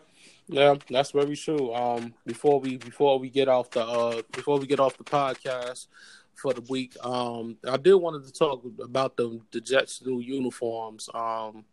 [0.48, 1.72] Yeah, that's very true.
[1.72, 5.86] Um, before we before we get off the uh before we get off the podcast
[6.34, 11.08] for the week, um, I did wanted to talk about the the Jets' new uniforms.
[11.14, 11.64] Um,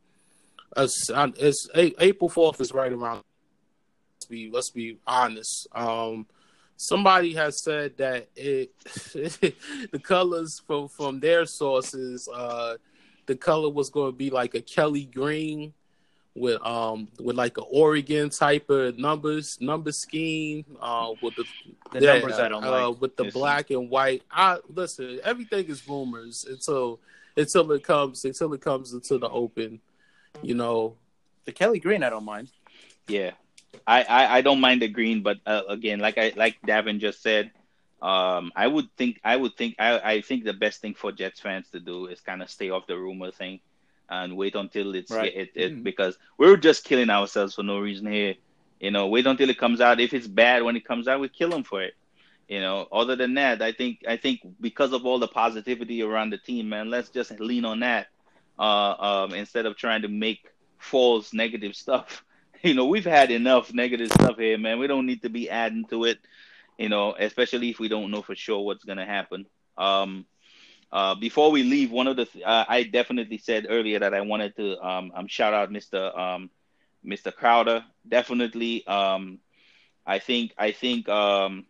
[0.78, 3.24] it's, it's April fourth is right around.
[4.16, 5.68] Let's be let's be honest.
[5.74, 6.28] Um,
[6.78, 8.72] somebody has said that it
[9.92, 12.76] the colors from from their sources, uh,
[13.30, 15.72] the color was going to be like a Kelly green
[16.36, 21.44] with um with like an Oregon type of numbers number scheme uh with the,
[21.92, 23.02] the yeah, numbers I don't uh, like.
[23.02, 24.24] with the black and white.
[24.32, 27.00] I listen, everything is rumors until
[27.38, 29.80] until it comes until it comes into the open.
[30.42, 30.96] You know,
[31.46, 32.50] the Kelly Green I don't mind.
[33.08, 33.32] Yeah,
[33.86, 37.22] I I, I don't mind the green, but uh, again, like I like Davin just
[37.22, 37.52] said.
[38.02, 41.40] Um, I would think I would think I, I think the best thing for Jets
[41.40, 43.60] fans to do is kind of stay off the rumor thing
[44.10, 45.34] and wait until it's right.
[45.36, 45.84] it, it mm.
[45.84, 48.36] because we're just killing ourselves for no reason here.
[48.80, 50.00] You know, wait until it comes out.
[50.00, 51.94] If it's bad when it comes out, we kill them for it.
[52.48, 56.32] You know, other than that, I think I think because of all the positivity around
[56.32, 58.08] the team, man, let's just lean on that
[58.58, 60.48] uh, um, instead of trying to make
[60.78, 62.24] false negative stuff.
[62.62, 64.80] You know, we've had enough negative stuff here, man.
[64.80, 66.20] We don't need to be adding to it.
[66.80, 69.46] You know, especially if we don't know for sure what's gonna happen.
[69.78, 70.26] Um,
[70.92, 74.22] uh, before we leave, one of the th- uh, I definitely said earlier that I
[74.22, 76.18] wanted to um, um shout out Mr.
[76.18, 76.50] Um,
[77.04, 77.32] Mr.
[77.32, 77.86] Crowder.
[78.08, 79.40] Definitely, um,
[80.06, 81.66] I think I think um,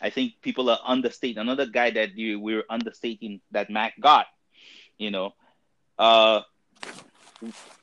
[0.00, 4.26] I think people are understating another guy that you we're understating that Mac got.
[4.98, 5.34] You know,
[5.98, 6.42] uh,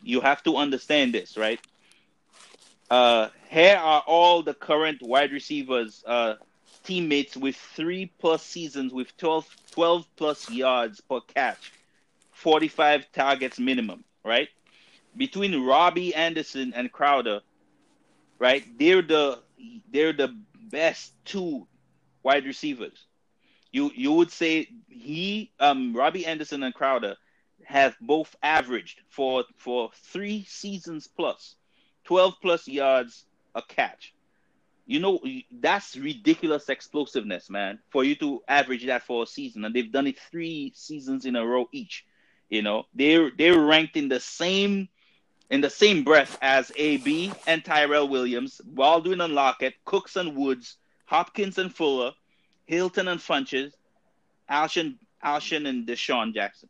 [0.01, 1.59] you have to understand this, right?
[2.89, 6.35] Uh, here are all the current wide receivers uh,
[6.89, 11.71] teammates with three plus seasons with 12, 12 plus yards per catch,
[12.31, 14.49] 45 targets minimum, right?
[15.15, 17.41] Between Robbie Anderson and Crowder,
[18.39, 18.63] right?
[18.79, 19.39] They're the
[19.91, 20.35] they're the
[20.71, 21.67] best two
[22.23, 23.05] wide receivers.
[23.71, 27.17] You you would say he um Robbie Anderson and Crowder
[27.65, 31.55] have both averaged for for three seasons plus
[32.05, 34.15] 12 plus yards a catch.
[34.89, 35.19] You know
[35.51, 37.77] that's ridiculous explosiveness, man.
[37.89, 41.35] For you to average that for a season, and they've done it three seasons in
[41.35, 42.05] a row each.
[42.49, 44.89] You know they're they're ranked in the same
[45.51, 50.77] in the same breath as AB and Tyrell Williams, Baldwin and Lockett, Cooks and Woods,
[51.05, 52.13] Hopkins and Fuller,
[52.65, 53.73] Hilton and Funchess
[54.49, 56.69] Alshon, Alshon and DeSean Jackson.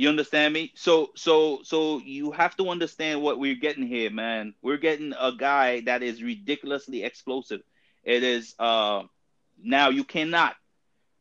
[0.00, 0.72] You understand me?
[0.76, 4.54] So so so you have to understand what we're getting here, man.
[4.62, 7.60] We're getting a guy that is ridiculously explosive.
[8.02, 9.02] It is uh
[9.62, 10.56] now you cannot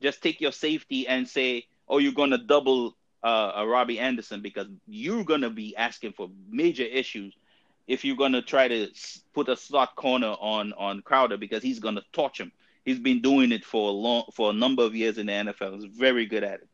[0.02, 4.42] just take your safety and say, "Oh, you're going to double uh, a Robbie Anderson,"
[4.42, 7.36] because you're going to be asking for major issues
[7.86, 8.88] if you're going to try to
[9.34, 12.54] put a slot corner on on Crowder because he's going to torch him.
[12.86, 15.82] He's been doing it for a long for a number of years in the NFL.
[15.82, 16.70] He's very good at it.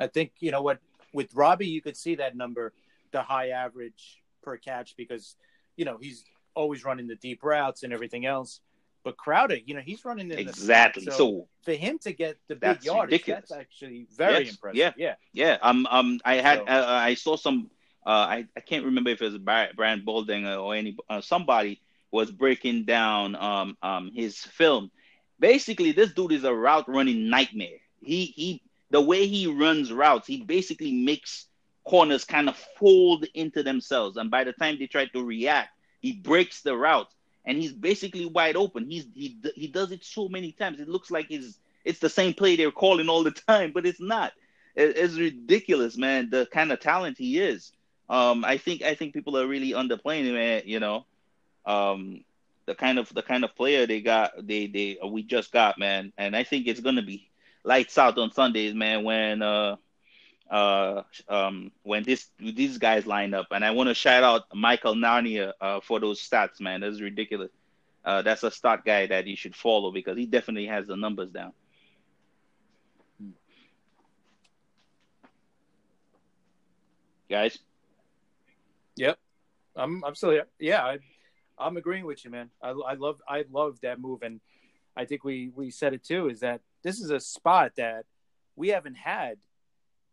[0.00, 0.78] I think you know what
[1.12, 2.72] with Robbie, you could see that number,
[3.12, 5.36] the high average per catch, because
[5.76, 6.24] you know he's
[6.54, 8.60] always running the deep routes and everything else.
[9.02, 11.04] But Crowder, you know, he's running in exactly.
[11.04, 13.48] The so, so, for him to get the big yardage, ridiculous.
[13.48, 14.52] that's actually very yes.
[14.52, 14.76] impressive.
[14.76, 15.58] Yeah, yeah, yeah.
[15.62, 17.70] Um, um, I had so, uh, I saw some.
[18.04, 22.30] Uh, I I can't remember if it was Brian Baldinger or any uh, somebody was
[22.30, 24.90] breaking down um um his film.
[25.38, 27.78] Basically, this dude is a route running nightmare.
[28.02, 31.46] He he the way he runs routes, he basically makes
[31.84, 34.16] corners kind of fold into themselves.
[34.16, 37.08] And by the time they try to react, he breaks the route
[37.44, 38.90] and he's basically wide open.
[38.90, 40.80] He's he he does it so many times.
[40.80, 44.00] It looks like it's it's the same play they're calling all the time, but it's
[44.00, 44.32] not.
[44.74, 46.30] It, it's ridiculous, man.
[46.30, 47.72] The kind of talent he is.
[48.08, 50.34] Um, I think I think people are really underplaying him.
[50.34, 51.06] Man, you know,
[51.64, 52.24] um,
[52.66, 56.12] the kind of the kind of player they got, they they we just got, man.
[56.18, 57.29] And I think it's gonna be
[57.64, 59.04] lights out on Sundays, man.
[59.04, 59.76] When uh
[60.50, 64.94] uh um when this these guys line up, and I want to shout out Michael
[64.94, 66.80] Nania uh, for those stats, man.
[66.80, 67.50] That's ridiculous.
[68.04, 71.30] Uh, that's a start guy that you should follow because he definitely has the numbers
[71.30, 71.52] down.
[77.28, 77.58] Guys.
[78.96, 79.18] Yep,
[79.76, 80.46] I'm I'm still here.
[80.58, 80.98] Yeah, I,
[81.58, 82.50] I'm agreeing with you, man.
[82.60, 84.40] I, I love I love that move, and
[84.96, 86.28] I think we we said it too.
[86.28, 88.04] Is that this is a spot that
[88.56, 89.38] we haven't had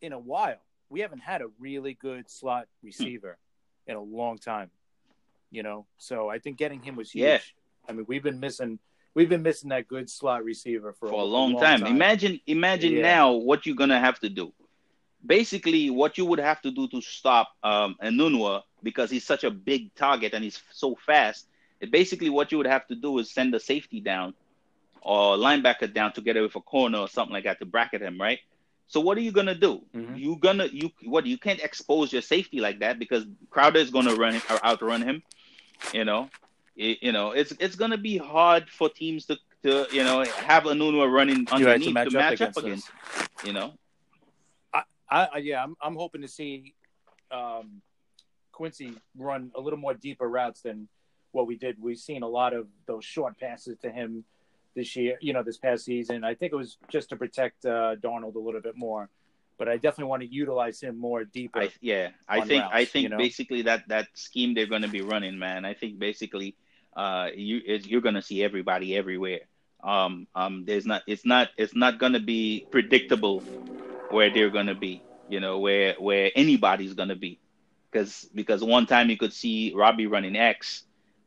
[0.02, 0.62] in a while.
[0.90, 3.38] We haven't had a really good slot receiver
[3.88, 4.70] in a long time.
[5.50, 7.24] You know, so I think getting him was huge.
[7.24, 7.40] Yeah.
[7.88, 8.80] I mean, we've been missing
[9.14, 11.80] we've been missing that good slot receiver for, for a, a, long, long time.
[11.82, 11.96] time.
[11.96, 13.02] Imagine imagine yeah.
[13.02, 14.54] now what you're gonna have to do.
[15.26, 19.52] Basically, what you would have to do to stop um, Enunwa because he's such a
[19.52, 21.48] big target and he's so fast.
[21.90, 24.34] Basically, what you would have to do is send the safety down
[25.02, 28.40] or linebacker down together with a corner or something like that to bracket him, right?
[28.88, 29.82] So what are you gonna do?
[29.96, 30.16] Mm-hmm.
[30.16, 34.16] You gonna you what you can't expose your safety like that because Crowder is gonna
[34.16, 35.24] run or outrun him.
[35.94, 36.30] You know,
[36.76, 40.64] it, you know it's it's gonna be hard for teams to to you know have
[40.64, 42.90] Enunwa running underneath to match, to match up, up against.
[42.90, 43.74] against you know,
[44.74, 46.74] I, I yeah I'm I'm hoping to see
[47.30, 47.82] um,
[48.54, 50.88] Quincy run a little more deeper routes than
[51.32, 51.76] what we did.
[51.82, 54.24] We've seen a lot of those short passes to him
[54.78, 56.24] this year, you know, this past season.
[56.24, 59.10] I think it was just to protect uh, Darnold a little bit more,
[59.58, 61.62] but I definitely want to utilize him more deeper.
[61.62, 63.18] I, yeah, I think routes, I think you know?
[63.18, 65.66] basically that that scheme they're going to be running, man.
[65.66, 66.56] I think basically,
[66.96, 69.42] uh, you you're going to see everybody everywhere.
[69.84, 73.40] Um, um, there's not it's not it's not going to be predictable
[74.12, 75.02] where they're going to be.
[75.28, 77.40] You know, where where anybody's going to be,
[77.92, 80.84] because because one time you could see Robbie running X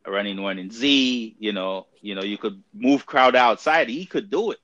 [0.07, 1.37] running one in Z.
[1.39, 3.89] You know, you know, you could move crowd outside.
[3.89, 4.59] He could do it.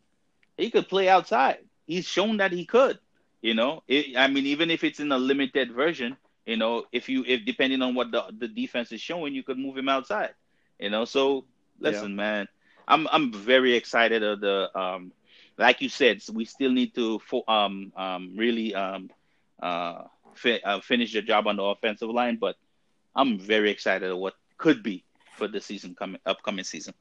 [0.57, 1.59] He could play outside.
[1.87, 2.99] He's shown that he could.
[3.43, 7.09] You know, it, I mean, even if it's in a limited version, you know, if
[7.09, 10.35] you if depending on what the the defense is showing, you could move him outside.
[10.79, 11.47] You know, so
[11.81, 12.17] listen, yeah.
[12.17, 12.49] man,
[12.89, 15.13] I'm I'm very excited of the um,
[15.59, 19.11] like you said, we still need to um um really um
[19.63, 20.05] uh,
[20.35, 22.57] fi- uh finish the job on the offensive line, but
[23.15, 25.06] I'm very excited of what could be
[25.37, 26.95] for the season coming upcoming season.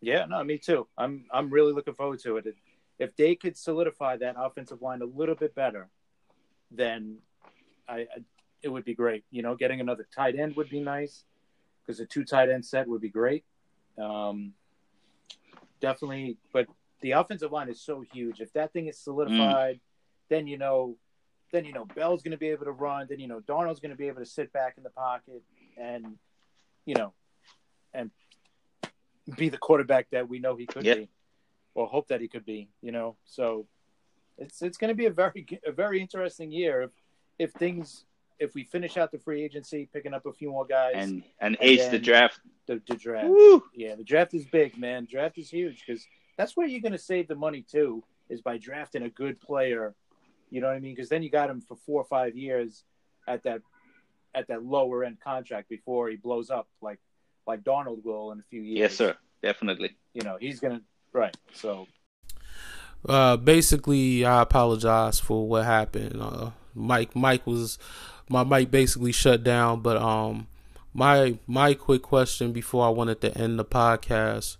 [0.00, 0.86] Yeah, no, me too.
[0.98, 2.54] I'm I'm really looking forward to it.
[2.98, 5.88] If they could solidify that offensive line a little bit better,
[6.70, 7.18] then
[7.88, 8.06] I, I
[8.62, 9.24] it would be great.
[9.30, 11.24] You know, getting another tight end would be nice
[11.84, 13.44] because a two tight end set would be great.
[13.98, 14.52] Um,
[15.80, 16.66] definitely, but
[17.00, 18.40] the offensive line is so huge.
[18.40, 19.80] If that thing is solidified, mm.
[20.28, 20.96] then you know,
[21.52, 23.06] then you know Bell's going to be able to run.
[23.08, 25.42] Then you know Darnold's going to be able to sit back in the pocket
[25.76, 26.16] and
[26.86, 27.12] you know,
[27.92, 28.10] and
[29.36, 30.96] be the quarterback that we know he could yep.
[30.98, 31.08] be,
[31.74, 32.68] or hope that he could be.
[32.80, 33.66] You know, so
[34.38, 36.90] it's it's going to be a very a very interesting year if
[37.38, 38.06] if things
[38.38, 41.56] if we finish out the free agency, picking up a few more guys, and and
[41.60, 42.40] ace the draft.
[42.66, 43.62] The, the draft, Woo!
[43.74, 45.06] yeah, the draft is big, man.
[45.08, 46.04] Draft is huge because
[46.36, 49.94] that's where you're going to save the money too, is by drafting a good player.
[50.50, 50.94] You know what I mean?
[50.94, 52.82] Because then you got him for four or five years
[53.28, 53.60] at that
[54.36, 57.00] at that lower end contract before he blows up like
[57.46, 58.78] like Darnold will in a few years.
[58.78, 59.16] Yes, sir.
[59.42, 59.96] Definitely.
[60.14, 60.82] You know, he's gonna
[61.12, 61.36] right.
[61.54, 61.88] So
[63.08, 66.20] uh basically I apologize for what happened.
[66.20, 67.78] Uh Mike Mike was
[68.28, 70.46] my mic basically shut down, but um
[70.92, 74.58] my my quick question before I wanted to end the podcast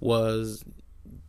[0.00, 0.64] was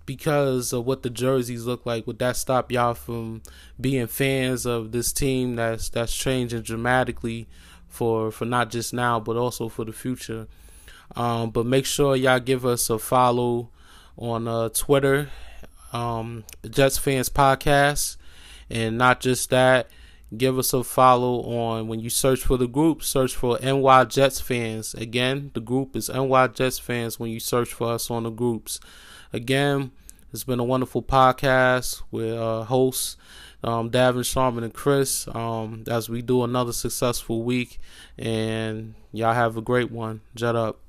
[0.05, 3.41] because of what the jerseys look like, would that stop y'all from
[3.79, 7.47] being fans of this team that's that's changing dramatically
[7.91, 10.47] for for not just now but also for the future?
[11.15, 13.69] Um, but make sure y'all give us a follow
[14.17, 15.29] on uh, Twitter,
[15.91, 18.17] um, Jets Fans Podcast,
[18.69, 19.89] and not just that.
[20.35, 24.39] Give us a follow on when you search for the group, search for NY Jets
[24.39, 24.93] Fans.
[24.93, 28.79] Again, the group is NY Jets Fans when you search for us on the groups.
[29.33, 29.91] Again,
[30.31, 33.17] it's been a wonderful podcast with uh, hosts
[33.63, 37.79] um, Davin, Sharman, and Chris um, as we do another successful week.
[38.17, 40.21] And y'all have a great one.
[40.35, 40.79] Jet up.